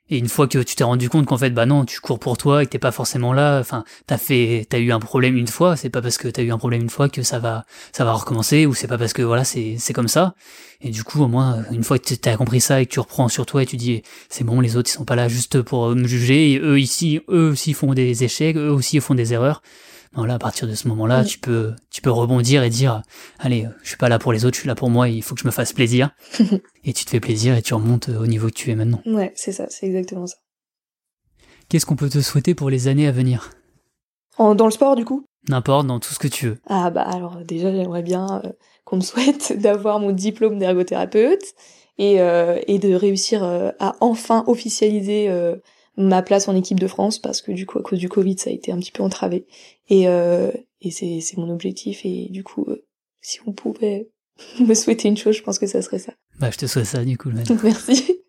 et 0.10 0.18
une 0.18 0.28
fois 0.28 0.48
que 0.48 0.60
tu 0.60 0.76
t'es 0.76 0.84
rendu 0.84 1.10
compte 1.10 1.26
qu'en 1.26 1.38
fait, 1.38 1.52
bah 1.52 1.66
non, 1.66 1.86
tu 1.86 2.02
cours 2.02 2.20
pour 2.20 2.38
toi 2.38 2.62
et 2.62 2.66
que 2.66 2.72
t'es 2.72 2.80
pas 2.80 2.92
forcément 2.92 3.32
là, 3.32 3.60
enfin, 3.60 3.86
t'as 4.06 4.18
fait, 4.18 4.68
t'as 4.70 4.80
eu 4.80 4.92
un 4.92 5.00
problème 5.00 5.38
une 5.38 5.48
fois, 5.48 5.78
c'est 5.78 5.90
pas 5.90 6.02
parce 6.02 6.18
que 6.18 6.28
t'as 6.28 6.44
eu 6.44 6.52
un 6.52 6.58
problème 6.58 6.82
une 6.82 6.90
fois 6.90 7.08
que 7.08 7.24
ça 7.24 7.40
va, 7.40 7.66
ça 7.94 8.04
va 8.04 8.12
recommencer, 8.12 8.66
ou 8.66 8.74
c'est 8.74 8.88
pas 8.88 8.98
parce 8.98 9.14
que 9.14 9.22
voilà, 9.22 9.46
c'est, 9.46 9.78
c'est 9.80 9.94
comme 9.94 10.10
ça. 10.10 10.36
Et 10.82 10.90
du 10.90 11.06
coup, 11.06 11.24
au 11.24 11.28
moins, 11.30 11.64
une 11.72 11.84
fois 11.84 12.00
que 12.00 12.14
t'as 12.16 12.36
compris 12.36 12.60
ça 12.60 12.82
et 12.82 12.86
que 12.86 12.92
tu 12.92 13.00
reprends 13.00 13.30
sur 13.30 13.46
toi 13.46 13.64
et 13.64 13.66
tu 13.66 13.78
dis, 13.78 14.04
c'est 14.28 14.44
bon, 14.44 14.60
les 14.60 14.76
autres, 14.76 14.90
ils 14.90 14.94
sont 14.94 15.06
pas 15.06 15.16
là 15.16 15.30
juste 15.30 15.62
pour 15.62 15.96
me 15.96 16.06
juger, 16.06 16.60
eux 16.62 16.80
ici, 16.80 17.22
eux 17.30 17.50
aussi 17.52 17.74
font 17.74 17.94
des 17.94 18.26
échecs, 18.26 18.58
eux 18.58 18.72
aussi 18.72 19.00
font 19.00 19.16
des 19.16 19.32
erreurs, 19.32 19.62
Voilà, 20.16 20.36
à 20.36 20.40
partir 20.40 20.68
de 20.68 20.76
ce 20.76 20.88
moment-là, 20.90 21.24
Mm. 21.24 21.26
tu 21.26 21.40
peux, 21.40 21.74
tu 21.90 22.02
peux 22.02 22.12
rebondir 22.12 22.62
et 22.64 22.70
dire, 22.70 23.02
allez, 23.40 23.66
euh, 23.66 23.70
je 23.82 23.88
suis 23.90 23.98
pas 23.98 24.10
là 24.10 24.20
pour 24.20 24.32
les 24.32 24.46
autres, 24.46 24.56
je 24.56 24.60
suis 24.62 24.68
là 24.68 24.76
pour 24.76 24.90
moi, 24.92 25.10
il 25.10 25.24
faut 25.24 25.34
que 25.36 25.42
je 25.42 25.48
me 25.48 25.52
fasse 25.52 25.74
plaisir. 25.74 26.12
et 26.84 26.94
tu 26.94 27.04
te 27.06 27.10
fais 27.10 27.20
plaisir 27.20 27.56
et 27.56 27.62
tu 27.62 27.74
remontes 27.74 28.10
euh, 28.10 28.20
au 28.20 28.28
niveau 28.28 28.48
que 28.48 28.54
tu 28.54 28.70
es 28.72 28.76
maintenant. 28.76 29.02
Ouais, 29.08 29.32
c'est 29.36 29.52
ça, 29.52 29.66
c'est 29.70 29.88
exactement 29.88 30.28
ça. 30.28 30.36
Qu'est-ce 31.70 31.86
qu'on 31.86 31.96
peut 31.96 32.10
te 32.10 32.22
souhaiter 32.22 32.54
pour 32.56 32.70
les 32.70 32.88
années 32.88 33.08
à 33.08 33.12
venir? 33.12 33.52
En, 34.38 34.56
dans 34.56 34.66
le 34.66 34.72
sport, 34.72 34.96
du 34.96 35.06
coup? 35.06 35.26
N'importe, 35.50 35.88
dans 35.88 36.00
tout 36.00 36.14
ce 36.14 36.20
que 36.20 36.28
tu 36.28 36.48
veux. 36.48 36.58
Ah 36.68 36.90
bah 36.90 37.02
alors 37.02 37.38
déjà 37.44 37.70
j'aimerais 37.72 38.02
bien 38.04 38.42
euh, 38.46 38.50
qu'on 38.86 38.96
me 38.98 39.02
souhaite 39.02 39.54
d'avoir 39.62 40.00
mon 40.00 40.12
diplôme 40.12 40.58
d'ergothérapeute 40.58 41.44
et, 41.98 42.22
euh, 42.22 42.60
et 42.68 42.80
de 42.80 42.94
réussir 42.94 43.44
euh, 43.44 43.72
à 43.80 43.96
enfin 44.00 44.44
officialiser 44.48 45.30
euh, 45.30 45.56
ma 45.98 46.22
place 46.22 46.48
en 46.48 46.56
équipe 46.56 46.80
de 46.80 46.88
France 46.88 47.20
parce 47.20 47.42
que 47.42 47.52
du 47.52 47.66
coup 47.66 47.80
à 47.80 47.82
cause 47.82 48.00
du 48.00 48.10
Covid 48.10 48.38
ça 48.38 48.50
a 48.50 48.54
été 48.54 48.72
un 48.72 48.80
petit 48.80 48.92
peu 48.92 49.04
entravé 49.04 49.46
et, 49.90 50.08
euh, 50.08 50.52
et 50.82 50.92
c'est, 50.92 51.20
c'est 51.22 51.38
mon 51.38 51.50
objectif 51.50 52.02
et 52.04 52.28
du 52.30 52.44
coup 52.44 52.66
euh, 52.68 52.84
si 53.22 53.40
on 53.46 53.54
pouvait 53.54 54.10
me 54.60 54.74
souhaiter 54.74 55.08
une 55.08 55.18
chose 55.18 55.36
je 55.36 55.44
pense 55.44 55.60
que 55.60 55.68
ça 55.68 55.82
serait 55.82 56.00
ça. 56.00 56.14
Bah, 56.40 56.50
je 56.52 56.58
te 56.58 56.66
souhaite 56.66 56.86
ça, 56.86 57.04
du 57.04 57.18
coup, 57.18 57.30
Louane. 57.30 57.46
Merci. 57.64 58.20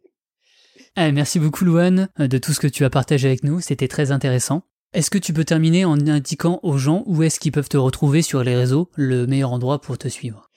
Eh, 0.97 1.11
merci 1.11 1.41
beaucoup, 1.41 1.65
Louane, 1.65 2.09
euh, 2.21 2.29
de 2.29 2.39
tout 2.39 2.53
ce 2.53 2.61
que 2.61 2.69
tu 2.69 2.85
as 2.85 2.91
partagé 2.91 3.27
avec 3.27 3.43
nous. 3.43 3.61
C'était 3.61 3.89
très 3.89 4.13
intéressant. 4.13 4.63
Est-ce 4.93 5.11
que 5.11 5.19
tu 5.19 5.33
peux 5.33 5.45
terminer 5.45 5.85
en 5.85 5.99
indiquant 6.07 6.61
aux 6.63 6.79
gens 6.79 7.03
où 7.07 7.25
est-ce 7.25 7.41
qu'ils 7.41 7.51
peuvent 7.51 7.69
te 7.69 7.77
retrouver 7.77 8.23
sur 8.23 8.45
les 8.45 8.55
réseaux, 8.55 8.91
le 8.95 9.27
meilleur 9.27 9.53
endroit 9.53 9.81
pour 9.81 9.99
te 9.99 10.07
suivre? 10.07 10.51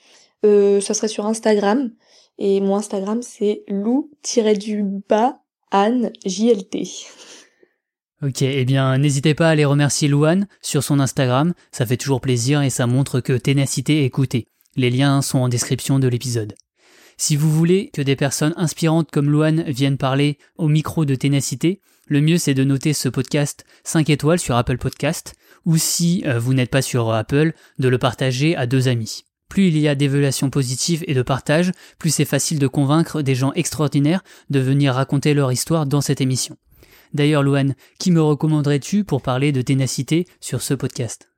Euh, 0.46 0.80
ça 0.80 0.94
serait 0.94 1.08
sur 1.08 1.26
Instagram 1.26 1.90
et 2.38 2.62
mon 2.62 2.76
Instagram 2.76 3.24
c'est 3.24 3.64
lou-du-bas 3.68 5.40
Anne 5.72 6.12
JLT. 6.26 6.88
Ok, 8.24 8.42
eh 8.42 8.66
bien, 8.66 8.98
n'hésitez 8.98 9.36
pas 9.36 9.48
à 9.48 9.52
aller 9.52 9.66
remercier 9.66 10.08
Louane 10.08 10.48
sur 10.62 10.84
son 10.84 11.00
Instagram, 11.00 11.54
ça 11.72 11.86
fait 11.86 11.98
toujours 11.98 12.22
plaisir 12.22 12.64
et 12.64 12.72
ça 12.72 12.88
montre 12.88 13.20
que 13.20 13.34
ténacité 13.34 14.02
est 14.02 14.06
écoutée. 14.06 14.48
Les 14.76 14.90
liens 14.90 15.22
sont 15.22 15.40
en 15.40 15.50
description 15.50 16.00
de 16.00 16.08
l'épisode. 16.08 16.56
Si 17.18 17.36
vous 17.36 17.52
voulez 17.52 17.92
que 17.94 18.02
des 18.02 18.16
personnes 18.16 18.54
inspirantes 18.58 19.12
comme 19.12 19.30
Louane 19.30 19.64
viennent 19.64 19.98
parler 19.98 20.40
au 20.58 20.68
micro 20.68 21.06
de 21.06 21.16
ténacité, 21.16 21.82
le 22.08 22.22
mieux 22.22 22.38
c'est 22.38 22.54
de 22.54 22.64
noter 22.64 22.94
ce 22.94 23.10
podcast 23.10 23.66
5 23.84 24.10
étoiles 24.10 24.40
sur 24.40 24.56
Apple 24.56 24.78
Podcast, 24.78 25.36
ou 25.66 25.78
si 25.78 26.24
euh, 26.26 26.40
vous 26.40 26.54
n'êtes 26.54 26.72
pas 26.72 26.82
sur 26.82 27.12
Apple, 27.12 27.54
de 27.78 27.88
le 27.88 27.98
partager 27.98 28.56
à 28.56 28.66
deux 28.66 28.88
amis. 28.88 29.27
Plus 29.50 29.68
il 29.68 29.78
y 29.78 29.88
a 29.88 29.96
d'évaluations 29.96 30.50
positives 30.50 31.04
et 31.08 31.14
de 31.14 31.22
partage, 31.22 31.72
plus 32.00 32.10
c'est 32.10 32.26
facile 32.26 32.60
de 32.60 32.68
convaincre 32.68 33.22
des 33.22 33.36
gens 33.36 33.54
extraordinaires 33.54 34.24
de 34.50 34.60
venir 34.60 34.94
raconter 34.94 35.34
leur 35.34 35.52
histoire 35.52 35.86
dans 35.86 36.02
cette 36.02 36.22
émission. 36.22 36.58
D'ailleurs, 37.14 37.44
Louane, 37.44 37.76
qui 38.00 38.12
me 38.12 38.22
recommanderais-tu 38.22 39.04
pour 39.04 39.22
parler 39.22 39.52
de 39.52 39.62
ténacité 39.62 40.28
sur 40.42 40.62
ce 40.62 40.74
podcast? 40.74 41.30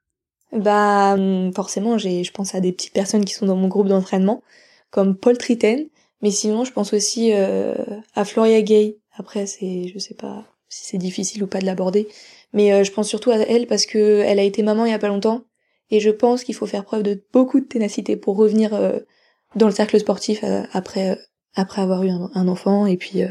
Bah 0.51 1.13
hum, 1.13 1.53
forcément, 1.53 1.97
j'ai 1.97 2.23
je 2.23 2.31
pense 2.31 2.55
à 2.55 2.59
des 2.59 2.71
petites 2.71 2.93
personnes 2.93 3.25
qui 3.25 3.33
sont 3.33 3.45
dans 3.45 3.55
mon 3.55 3.67
groupe 3.67 3.87
d'entraînement 3.87 4.41
comme 4.89 5.15
Paul 5.15 5.37
Triten, 5.37 5.87
mais 6.21 6.31
sinon 6.31 6.65
je 6.65 6.71
pense 6.71 6.93
aussi 6.93 7.31
euh, 7.33 7.75
à 8.15 8.25
Floria 8.25 8.61
Gay. 8.61 8.97
Après 9.17 9.45
c'est 9.45 9.87
je 9.93 9.99
sais 9.99 10.15
pas 10.15 10.45
si 10.67 10.85
c'est 10.85 10.97
difficile 10.97 11.43
ou 11.43 11.47
pas 11.47 11.59
de 11.59 11.65
l'aborder, 11.65 12.07
mais 12.53 12.73
euh, 12.73 12.83
je 12.83 12.91
pense 12.91 13.07
surtout 13.07 13.29
à 13.29 13.37
elle 13.37 13.67
parce 13.67 13.85
que 13.85 14.23
elle 14.25 14.39
a 14.39 14.43
été 14.43 14.63
maman 14.63 14.85
il 14.85 14.91
y 14.91 14.95
a 14.95 14.99
pas 14.99 15.07
longtemps 15.07 15.43
et 15.91 15.99
je 15.99 16.09
pense 16.09 16.43
qu'il 16.43 16.55
faut 16.55 16.65
faire 16.65 16.85
preuve 16.85 17.03
de 17.03 17.23
beaucoup 17.33 17.59
de 17.59 17.65
ténacité 17.65 18.15
pour 18.15 18.37
revenir 18.37 18.73
euh, 18.73 18.99
dans 19.55 19.67
le 19.67 19.73
cercle 19.73 19.99
sportif 19.99 20.43
euh, 20.43 20.63
après 20.71 21.11
euh, 21.11 21.15
après 21.55 21.81
avoir 21.81 22.03
eu 22.03 22.09
un, 22.09 22.47
enfant 22.47 22.85
et 22.85 22.95
puis 22.95 23.23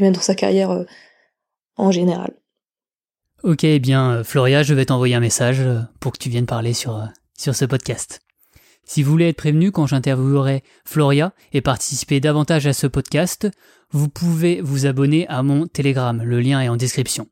même 0.00 0.14
dans 0.14 0.20
sa 0.20 0.34
carrière 0.34 0.86
en 1.76 1.90
général. 1.90 2.34
Ok, 3.42 3.62
eh 3.62 3.78
bien, 3.78 4.24
Floria, 4.24 4.62
je 4.62 4.72
vais 4.72 4.86
t'envoyer 4.86 5.14
un 5.14 5.20
message 5.20 5.62
pour 6.00 6.12
que 6.12 6.18
tu 6.18 6.30
viennes 6.30 6.46
parler 6.46 6.72
sur, 6.72 7.06
ce 7.36 7.64
podcast. 7.66 8.20
Si 8.84 9.02
vous 9.02 9.10
voulez 9.10 9.28
être 9.28 9.36
prévenu 9.36 9.70
quand 9.70 9.86
j'interviewerai 9.86 10.64
Floria 10.86 11.34
et 11.52 11.60
participer 11.60 12.20
davantage 12.20 12.66
à 12.66 12.72
ce 12.72 12.86
podcast, 12.86 13.46
vous 13.90 14.08
pouvez 14.08 14.62
vous 14.62 14.86
abonner 14.86 15.28
à 15.28 15.42
mon 15.42 15.66
Telegram, 15.66 16.20
le 16.24 16.40
lien 16.40 16.62
est 16.62 16.70
en 16.70 16.76
description. 16.76 17.28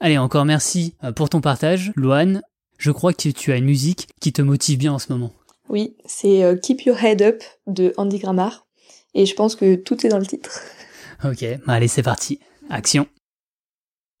Allez, 0.00 0.16
encore 0.16 0.44
merci 0.44 0.94
pour 1.16 1.28
ton 1.28 1.40
partage, 1.40 1.92
Luan. 1.96 2.40
Je 2.82 2.90
crois 2.90 3.12
que 3.12 3.28
tu 3.28 3.52
as 3.52 3.56
une 3.58 3.64
musique 3.64 4.08
qui 4.20 4.32
te 4.32 4.42
motive 4.42 4.76
bien 4.76 4.92
en 4.92 4.98
ce 4.98 5.12
moment. 5.12 5.32
Oui, 5.68 5.94
c'est 6.04 6.42
euh, 6.42 6.56
Keep 6.56 6.82
Your 6.82 7.00
Head 7.00 7.22
Up 7.22 7.40
de 7.68 7.94
Andy 7.96 8.18
Gramar 8.18 8.66
et 9.14 9.24
je 9.24 9.36
pense 9.36 9.54
que 9.54 9.76
tout 9.76 10.04
est 10.04 10.08
dans 10.08 10.18
le 10.18 10.26
titre. 10.26 10.50
Ok, 11.24 11.44
bah 11.64 11.74
allez, 11.74 11.86
c'est 11.86 12.02
parti. 12.02 12.40
Action. 12.68 13.06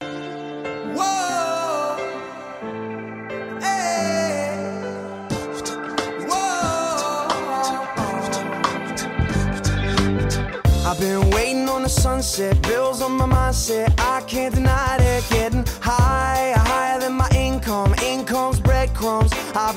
Whoa, 0.00 1.96
hey, 3.60 4.78
whoa. 6.28 7.28
I've 10.86 11.00
been 11.00 11.28
waiting 11.30 11.68
on 11.68 11.82
the 11.82 11.88
sunset, 11.88 12.54
bills 12.62 13.02
on 13.02 13.16
my 13.16 13.26
mindset. 13.26 13.92
I 13.98 14.22
can't 14.28 14.51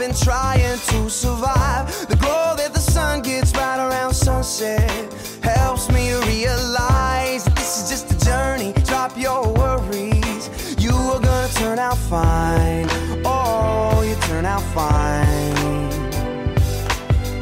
been 0.08 0.15
trying 0.15 0.78
to 0.80 1.10
survive. 1.10 1.88
The 2.08 2.15
glow 2.18 2.54
that 2.58 2.74
the 2.74 2.80
sun 2.80 3.22
gets 3.22 3.52
right 3.54 3.80
around 3.80 4.13
sunset 4.13 4.89
helps 5.44 5.89
me 5.89 6.13
realize 6.28 7.44
that 7.46 7.56
this 7.56 7.82
is 7.82 7.89
just 7.89 8.12
a 8.12 8.26
journey. 8.26 8.74
Drop 8.86 9.18
your 9.18 9.52
worries. 9.54 10.76
You 10.78 10.91
are 10.91 11.20
gonna 11.20 11.48
turn 11.54 11.80
out 11.80 11.98
fine. 11.98 12.88
Oh, 13.26 14.04
you 14.08 14.15
turn 14.28 14.46
out 14.46 14.62
fine. 14.78 15.91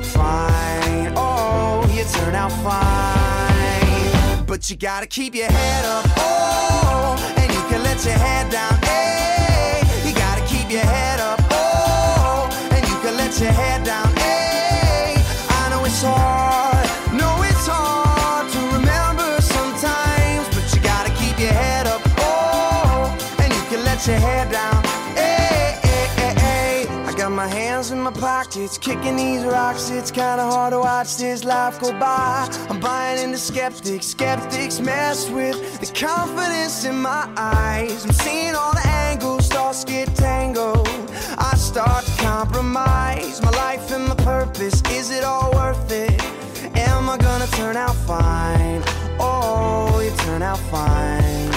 Fine. 0.04 1.14
Oh, 1.18 1.86
you 1.94 2.06
turn 2.18 2.36
out 2.36 2.54
fine. 2.64 4.46
But 4.46 4.70
you 4.70 4.78
gotta 4.78 5.08
keep 5.08 5.36
your 5.36 5.52
head 5.52 5.86
up. 5.86 6.06
Oh, 6.18 7.34
and 7.38 7.52
you 7.54 7.62
can 7.70 7.84
let 7.84 8.06
your 8.06 8.14
head 8.14 8.50
down. 8.50 8.76
Hey, 8.84 9.83
let 13.34 13.42
your 13.42 13.52
head 13.52 13.84
down. 13.84 14.16
Hey, 14.18 15.16
I 15.50 15.70
know 15.72 15.84
it's 15.86 16.04
hard. 16.04 16.86
No, 17.14 17.42
it's 17.42 17.66
hard 17.68 18.48
to 18.52 18.60
remember 18.78 19.42
sometimes, 19.42 20.48
but 20.54 20.72
you 20.76 20.82
gotta 20.84 21.10
keep 21.16 21.40
your 21.40 21.52
head 21.52 21.88
up. 21.88 22.02
Oh, 22.20 23.18
and 23.40 23.52
you 23.52 23.62
can 23.70 23.84
let 23.86 24.06
your 24.06 24.18
head 24.18 24.52
down. 24.52 24.84
I 27.06 27.16
got 27.16 27.32
my 27.32 27.48
hands 27.48 27.92
in 27.92 28.02
my 28.02 28.12
pockets, 28.12 28.78
kicking 28.78 29.16
these 29.16 29.44
rocks. 29.44 29.90
It's 29.90 30.12
kinda 30.12 30.44
hard 30.44 30.74
to 30.74 30.80
watch 30.80 31.16
this 31.18 31.44
life 31.44 31.80
go 31.80 31.92
by. 31.94 32.50
I'm 32.70 32.80
buying 32.80 33.20
into 33.24 33.38
skeptics, 33.38 34.08
skeptics 34.08 34.80
mess 34.80 35.30
with 35.30 35.80
the 35.80 35.88
confidence 35.88 36.86
in 36.86 37.02
my 37.02 37.30
eyes. 37.38 38.04
I'm 38.04 38.12
seeing 38.12 38.56
all 38.56 38.74
the 38.74 38.88
angles, 38.88 39.48
thoughts 39.48 39.86
get 39.86 40.14
tangled. 40.16 40.90
I 41.38 41.56
start 41.56 42.04
compromise 42.24 43.42
my 43.42 43.50
life 43.52 43.92
and 43.92 44.08
my 44.08 44.16
purpose. 44.16 44.82
Is 44.90 45.12
it 45.12 45.24
all 45.26 45.52
worth 45.52 45.92
it? 45.92 46.12
Am 46.78 47.10
I 47.10 47.18
gonna 47.18 47.48
turn 47.48 47.76
out 47.76 47.96
fine? 48.08 48.82
Oh, 49.20 50.00
you 50.00 50.12
turn 50.26 50.42
out 50.42 50.60
fine. 50.72 51.52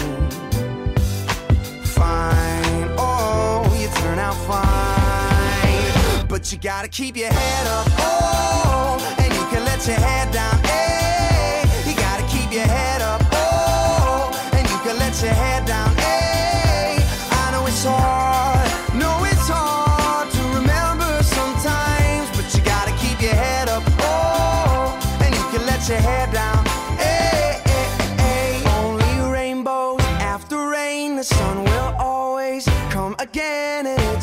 Fine. 1.98 2.90
Oh, 2.98 3.62
you 3.80 3.88
turn 4.02 4.18
out 4.18 4.36
fine. 4.50 6.26
But 6.28 6.52
you 6.52 6.58
gotta 6.58 6.88
keep 6.88 7.16
your 7.16 7.32
head 7.32 7.66
up. 7.68 7.86
Oh, 7.98 9.16
and 9.18 9.32
you 9.32 9.44
can 9.50 9.64
let 9.64 9.86
your 9.86 9.96
head 9.96 10.32
down. 10.32 10.65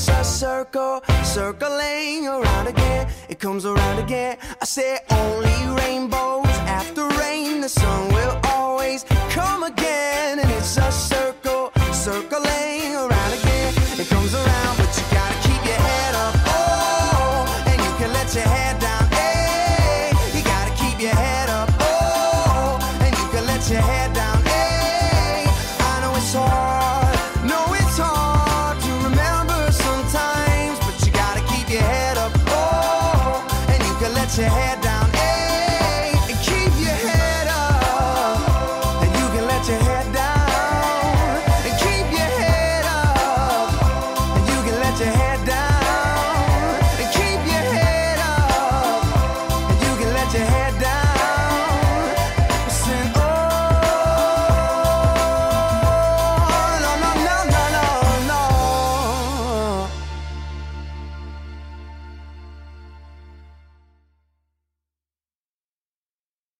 It's 0.05 0.19
a 0.19 0.23
circle, 0.23 1.01
circling 1.23 2.27
around 2.27 2.67
again. 2.67 3.07
It 3.29 3.39
comes 3.39 3.65
around 3.65 3.99
again. 3.99 4.37
I 4.61 4.65
say 4.65 4.99
only 5.09 5.81
rainbows 5.81 6.55
after 6.67 7.07
rain. 7.19 7.61
The 7.61 7.69
sun 7.69 8.09
will 8.09 8.37
always 8.49 9.05
come 9.29 9.63
again. 9.63 10.39
And 10.39 10.51
it's 10.51 10.75
a 10.77 10.91
circle, 10.91 11.71
circling 11.93 12.72
your 34.37 34.49
head. 34.49 34.72